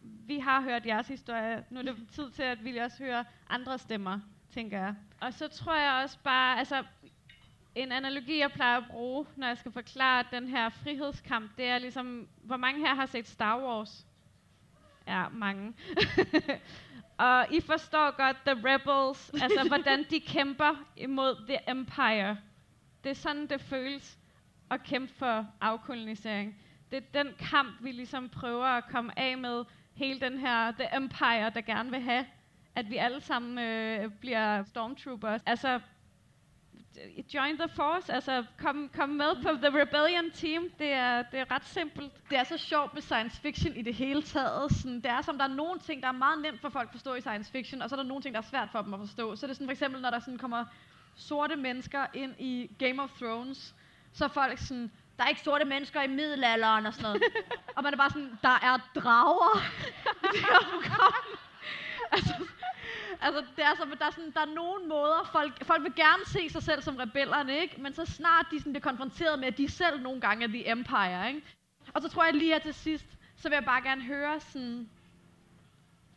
Vi 0.01 0.39
har 0.39 0.61
hørt 0.61 0.85
jeres 0.85 1.07
historie. 1.07 1.65
Nu 1.69 1.79
er 1.79 1.83
det 1.83 2.07
tid 2.15 2.31
til, 2.31 2.43
at 2.43 2.63
vi 2.63 2.77
også 2.77 3.03
hører 3.03 3.23
andre 3.49 3.77
stemmer, 3.77 4.19
tænker 4.53 4.77
jeg. 4.77 4.95
Og 5.21 5.33
så 5.33 5.47
tror 5.47 5.75
jeg 5.75 6.03
også 6.03 6.17
bare, 6.23 6.59
altså 6.59 6.83
en 7.75 7.91
analogi, 7.91 8.39
jeg 8.39 8.51
plejer 8.51 8.77
at 8.77 8.87
bruge, 8.91 9.25
når 9.35 9.47
jeg 9.47 9.57
skal 9.57 9.71
forklare 9.71 10.23
den 10.31 10.47
her 10.47 10.69
frihedskamp, 10.69 11.57
det 11.57 11.65
er 11.65 11.77
ligesom, 11.77 12.27
hvor 12.43 12.57
mange 12.57 12.79
her 12.79 12.95
har 12.95 13.05
set 13.05 13.27
Star 13.27 13.59
Wars? 13.59 14.05
Ja, 15.07 15.29
mange. 15.31 15.73
og 17.17 17.47
I 17.51 17.61
forstår 17.61 18.11
godt 18.17 18.37
The 18.45 18.69
Rebels, 18.69 19.29
altså 19.41 19.67
hvordan 19.67 20.05
de 20.09 20.19
kæmper 20.19 20.83
imod 20.97 21.47
The 21.47 21.69
Empire. 21.71 22.37
Det 23.03 23.09
er 23.09 23.15
sådan, 23.15 23.47
det 23.47 23.61
føles 23.61 24.17
at 24.71 24.83
kæmpe 24.83 25.13
for 25.13 25.47
afkolonisering. 25.61 26.55
Det 26.91 26.97
er 26.97 27.23
den 27.23 27.33
kamp, 27.39 27.83
vi 27.83 27.91
ligesom 27.91 28.29
prøver 28.29 28.65
at 28.65 28.83
komme 28.87 29.19
af 29.19 29.37
med. 29.37 29.63
Hele 29.93 30.19
den 30.19 30.37
her 30.37 30.71
The 30.71 30.95
Empire, 30.95 31.49
der 31.49 31.61
gerne 31.61 31.91
vil 31.91 32.01
have, 32.01 32.25
at 32.75 32.89
vi 32.89 32.97
alle 32.97 33.21
sammen 33.21 33.57
øh, 33.57 34.11
bliver 34.11 34.63
stormtroopers. 34.63 35.41
Altså, 35.45 35.79
join 37.33 37.57
the 37.57 37.67
force, 37.75 38.13
altså 38.13 38.43
kom, 38.57 38.89
kom 38.95 39.09
med 39.09 39.35
på 39.35 39.49
The 39.49 39.81
Rebellion 39.81 40.31
Team. 40.31 40.69
Det 40.79 40.91
er, 40.91 41.21
det 41.31 41.39
er 41.39 41.51
ret 41.51 41.65
simpelt. 41.65 42.29
Det 42.29 42.37
er 42.37 42.43
så 42.43 42.57
sjovt 42.57 42.93
med 42.93 43.01
science 43.01 43.41
fiction 43.41 43.75
i 43.75 43.81
det 43.81 43.93
hele 43.93 44.21
taget. 44.21 44.71
Sådan, 44.71 44.95
det 44.95 45.05
er 45.05 45.21
som, 45.21 45.37
der 45.37 45.45
er 45.45 45.55
nogle 45.55 45.79
ting, 45.79 46.01
der 46.01 46.07
er 46.07 46.11
meget 46.11 46.41
nemt 46.41 46.61
for 46.61 46.69
folk 46.69 46.87
at 46.87 46.91
forstå 46.91 47.13
i 47.13 47.21
science 47.21 47.51
fiction, 47.51 47.81
og 47.81 47.89
så 47.89 47.95
er 47.95 47.97
der 47.97 48.07
nogle 48.07 48.21
ting, 48.21 48.35
der 48.35 48.41
er 48.41 48.45
svært 48.45 48.69
for 48.71 48.81
dem 48.81 48.93
at 48.93 48.99
forstå. 48.99 49.35
Så 49.35 49.47
det 49.47 49.51
er 49.51 49.55
sådan 49.55 49.67
for 49.67 49.71
eksempel, 49.71 50.01
når 50.01 50.09
der 50.09 50.19
sådan 50.19 50.37
kommer 50.37 50.65
sorte 51.15 51.55
mennesker 51.55 52.05
ind 52.13 52.35
i 52.39 52.69
Game 52.79 53.03
of 53.03 53.09
Thrones, 53.21 53.75
så 54.13 54.23
er 54.23 54.29
folk 54.29 54.59
sådan, 54.59 54.91
der 55.17 55.23
er 55.23 55.27
ikke 55.27 55.41
sorte 55.41 55.65
mennesker 55.65 56.01
i 56.01 56.07
middelalderen 56.07 56.85
og 56.85 56.93
sådan 56.93 57.03
noget. 57.03 57.23
og 57.75 57.83
man 57.83 57.93
er 57.93 57.97
bare 57.97 58.09
sådan, 58.09 58.39
der 58.41 58.59
er 58.61 58.77
drager 58.95 59.59
i 60.23 60.27
det 60.33 60.39
her 60.39 60.59
program. 60.71 61.39
altså, 62.11 62.33
altså, 63.22 63.43
det 63.55 63.66
er 63.66 63.76
som, 63.78 63.93
der 63.99 64.05
er, 64.05 64.11
sådan, 64.11 64.32
der 64.32 64.41
er 64.41 64.53
nogle 64.53 64.88
måder, 64.88 65.30
folk, 65.32 65.66
folk 65.66 65.84
vil 65.84 65.95
gerne 65.95 66.26
se 66.26 66.49
sig 66.49 66.63
selv 66.63 66.82
som 66.82 66.95
rebellerne, 66.95 67.59
ikke? 67.61 67.82
Men 67.82 67.93
så 67.93 68.05
snart 68.05 68.45
de 68.51 68.59
sådan 68.59 68.74
bliver 68.74 68.84
konfronteret 68.84 69.39
med, 69.39 69.47
at 69.47 69.57
de 69.57 69.70
selv 69.70 70.01
nogle 70.01 70.22
gange 70.22 70.43
er 70.43 70.47
The 70.47 70.70
Empire, 70.72 71.28
ikke? 71.28 71.41
Og 71.93 72.01
så 72.01 72.09
tror 72.09 72.24
jeg 72.24 72.34
lige 72.34 72.51
her 72.51 72.59
til 72.59 72.74
sidst, 72.74 73.05
så 73.36 73.49
vil 73.49 73.55
jeg 73.55 73.66
bare 73.66 73.82
gerne 73.82 74.01
høre 74.01 74.39
sådan, 74.39 74.89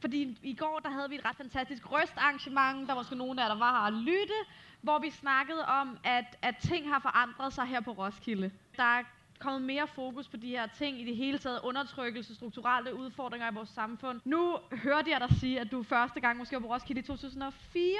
fordi 0.00 0.38
i 0.42 0.54
går, 0.54 0.78
der 0.78 0.90
havde 0.90 1.08
vi 1.08 1.14
et 1.14 1.24
ret 1.24 1.36
fantastisk 1.36 1.92
røstarrangement, 1.92 2.88
der 2.88 2.94
var 2.94 3.00
måske 3.00 3.14
nogen 3.16 3.38
af 3.38 3.42
jer, 3.42 3.48
der 3.48 3.58
var 3.58 3.70
her 3.70 3.86
at 3.86 3.92
lytte, 3.92 4.34
hvor 4.80 4.98
vi 4.98 5.10
snakkede 5.10 5.66
om, 5.66 5.98
at, 6.04 6.36
at 6.42 6.56
ting 6.56 6.88
har 6.88 6.98
forandret 6.98 7.52
sig 7.52 7.64
her 7.66 7.80
på 7.80 7.92
Roskilde. 7.92 8.50
Der 8.76 8.82
er 8.82 9.02
kommet 9.38 9.62
mere 9.62 9.86
fokus 9.86 10.28
på 10.28 10.36
de 10.36 10.48
her 10.48 10.66
ting 10.66 11.00
i 11.00 11.04
det 11.04 11.16
hele 11.16 11.38
taget, 11.38 11.60
undertrykkelse, 11.62 12.34
strukturelle 12.34 12.94
udfordringer 12.94 13.50
i 13.50 13.54
vores 13.54 13.68
samfund. 13.68 14.20
Nu 14.24 14.58
hørte 14.72 15.10
jeg 15.10 15.20
dig 15.20 15.36
sige, 15.40 15.60
at 15.60 15.70
du 15.70 15.82
første 15.82 16.20
gang 16.20 16.38
måske 16.38 16.56
var 16.56 16.60
på 16.60 16.74
Roskilde 16.74 17.00
i 17.00 17.04
2004. 17.04 17.98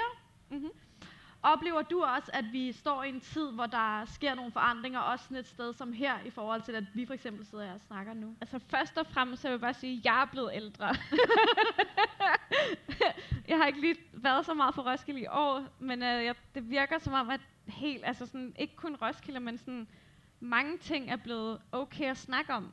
Mm-hmm. 0.49 0.69
Oplever 1.43 1.81
du 1.81 2.03
også, 2.03 2.31
at 2.33 2.45
vi 2.51 2.71
står 2.71 3.03
i 3.03 3.09
en 3.09 3.21
tid, 3.21 3.51
hvor 3.51 3.65
der 3.65 4.05
sker 4.05 4.35
nogle 4.35 4.51
forandringer, 4.51 4.99
også 4.99 5.23
sådan 5.23 5.37
et 5.37 5.47
sted 5.47 5.73
som 5.73 5.93
her, 5.93 6.13
i 6.25 6.29
forhold 6.29 6.61
til, 6.61 6.71
at 6.71 6.83
vi 6.93 7.05
for 7.05 7.13
eksempel 7.13 7.45
sidder 7.45 7.65
her 7.65 7.73
og 7.73 7.81
snakker 7.87 8.13
nu? 8.13 8.35
Altså 8.41 8.59
først 8.59 8.97
og 8.97 9.07
fremmest, 9.07 9.41
så 9.41 9.47
vil 9.47 9.53
jeg 9.53 9.61
bare 9.61 9.73
sige, 9.73 9.97
at 9.97 10.05
jeg 10.05 10.21
er 10.21 10.25
blevet 10.25 10.51
ældre. 10.53 10.87
jeg 13.49 13.57
har 13.57 13.65
ikke 13.65 13.81
lige 13.81 13.95
været 14.13 14.45
så 14.45 14.53
meget 14.53 14.75
for 14.75 14.91
Roskilde 14.91 15.21
i 15.21 15.27
år, 15.27 15.65
men 15.79 16.03
øh, 16.03 16.25
jeg, 16.25 16.35
det 16.55 16.69
virker 16.69 16.99
som 16.99 17.13
om, 17.13 17.29
at 17.29 17.41
helt, 17.67 18.05
altså 18.05 18.25
sådan, 18.25 18.55
ikke 18.59 18.75
kun 18.75 18.95
Roskilde, 18.95 19.39
men 19.39 19.57
sådan, 19.57 19.87
mange 20.39 20.77
ting 20.77 21.09
er 21.09 21.15
blevet 21.15 21.61
okay 21.71 22.05
at 22.05 22.17
snakke 22.17 22.53
om. 22.53 22.71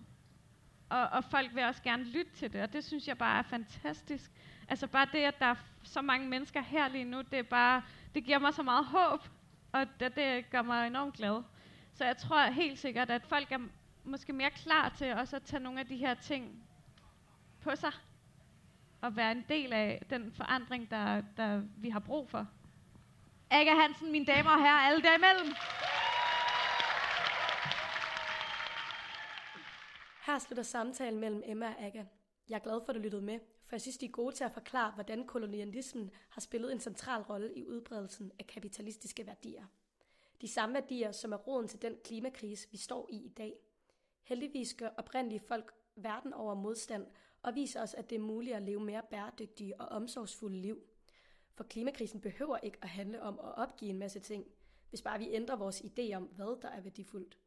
Og, 0.89 1.09
og 1.09 1.25
folk 1.25 1.55
vil 1.55 1.65
også 1.65 1.83
gerne 1.83 2.05
lytte 2.05 2.31
til 2.33 2.53
det, 2.53 2.63
og 2.63 2.73
det 2.73 2.85
synes 2.85 3.09
jeg 3.09 3.19
bare 3.19 3.39
er 3.39 3.43
fantastisk. 3.43 4.31
Altså 4.69 4.87
bare 4.87 5.07
det, 5.13 5.19
at 5.19 5.39
der 5.39 5.47
er 5.47 5.55
så 5.83 6.03
mange 6.03 6.29
mennesker 6.29 6.63
her 6.63 6.89
lige 6.89 7.05
nu, 7.05 7.23
det 7.23 7.39
er 7.39 7.43
bare, 7.43 7.83
det 8.15 8.25
giver 8.25 8.39
mig 8.39 8.55
så 8.55 8.63
meget 8.63 8.85
håb, 8.85 9.29
og 9.73 9.87
det, 10.01 10.17
det 10.17 10.51
gør 10.51 10.63
mig 10.63 10.87
enormt 10.87 11.15
glad. 11.15 11.43
Så 11.93 12.05
jeg 12.05 12.17
tror 12.17 12.51
helt 12.51 12.79
sikkert, 12.79 13.11
at 13.11 13.23
folk 13.27 13.53
er 13.53 13.59
måske 14.05 14.33
mere 14.33 14.51
klar 14.51 14.89
til 14.89 15.13
også 15.15 15.37
at 15.37 15.43
tage 15.43 15.63
nogle 15.63 15.81
af 15.81 15.87
de 15.87 15.97
her 15.97 16.15
ting 16.15 16.63
på 17.61 17.77
sig, 17.77 17.93
og 19.01 19.17
være 19.17 19.33
en 19.33 19.45
del 19.49 19.73
af 19.73 20.03
den 20.11 20.33
forandring, 20.33 20.91
der, 20.91 21.23
der 21.37 21.63
vi 21.77 21.91
har 21.91 22.01
brug 22.01 22.31
for. 22.31 22.47
Aga 23.51 23.75
Hansen, 23.75 24.13
mine 24.13 24.27
damer 24.27 24.51
og 24.51 24.61
herrer, 24.61 24.81
alle 24.81 25.03
derimellem. 25.03 25.55
Her 30.27 30.39
slutter 30.39 30.63
samtalen 30.63 31.21
mellem 31.21 31.43
Emma 31.45 31.67
og 31.69 31.83
Aga. 31.83 32.05
Jeg 32.49 32.55
er 32.55 32.63
glad 32.63 32.81
for, 32.85 32.89
at 32.89 32.97
du 32.97 33.01
lyttede 33.01 33.23
med, 33.23 33.41
for 33.67 33.77
jeg 33.77 33.81
synes, 33.81 33.99
de 33.99 34.07
er 34.07 34.11
gode 34.11 34.35
til 34.35 34.45
at 34.45 34.53
forklare, 34.53 34.93
hvordan 34.93 35.27
kolonialismen 35.27 36.11
har 36.29 36.41
spillet 36.41 36.73
en 36.73 36.81
central 36.81 37.23
rolle 37.23 37.55
i 37.55 37.67
udbredelsen 37.67 38.33
af 38.39 38.47
kapitalistiske 38.47 39.27
værdier. 39.27 39.65
De 40.41 40.49
samme 40.49 40.75
værdier, 40.75 41.13
som 41.13 41.33
er 41.33 41.37
roden 41.37 41.69
til 41.69 41.83
den 41.83 41.97
klimakrise, 42.05 42.69
vi 42.71 42.77
står 42.77 43.09
i 43.11 43.17
i 43.17 43.29
dag. 43.29 43.55
Heldigvis 44.23 44.75
gør 44.75 44.89
oprindelige 44.97 45.41
folk 45.41 45.75
verden 45.97 46.33
over 46.33 46.55
modstand 46.55 47.07
og 47.43 47.55
viser 47.55 47.83
os, 47.83 47.95
at 47.95 48.11
det 48.11 48.17
er 48.17 48.23
muligt 48.23 48.57
at 48.57 48.63
leve 48.63 48.81
mere 48.81 49.03
bæredygtige 49.11 49.81
og 49.81 49.89
omsorgsfulde 49.89 50.57
liv. 50.57 50.83
For 51.55 51.65
klimakrisen 51.65 52.21
behøver 52.21 52.59
ikke 52.59 52.79
at 52.83 52.89
handle 52.89 53.23
om 53.23 53.39
at 53.39 53.55
opgive 53.55 53.91
en 53.91 53.99
masse 53.99 54.21
ting, 54.21 54.47
hvis 54.89 55.03
bare 55.03 55.19
vi 55.19 55.29
ændrer 55.31 55.57
vores 55.57 55.81
idé 55.81 56.15
om, 56.15 56.23
hvad 56.23 56.63
der 56.63 56.69
er 56.69 56.81
værdifuldt. 56.81 57.39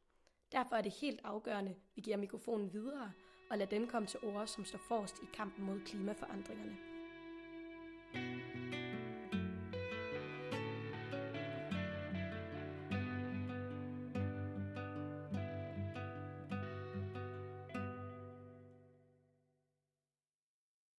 Derfor 0.51 0.75
er 0.75 0.81
det 0.81 0.91
helt 0.91 1.19
afgørende, 1.23 1.71
at 1.71 1.77
vi 1.95 2.01
giver 2.01 2.17
mikrofonen 2.17 2.73
videre 2.73 3.11
og 3.49 3.57
lader 3.57 3.69
den 3.69 3.87
komme 3.87 4.07
til 4.07 4.19
ord, 4.23 4.47
som 4.47 4.65
står 4.65 4.79
forrest 4.87 5.19
i 5.23 5.25
kampen 5.33 5.65
mod 5.65 5.79
klimaforandringerne. 5.85 6.77
thank 8.13 8.43
you 8.43 8.48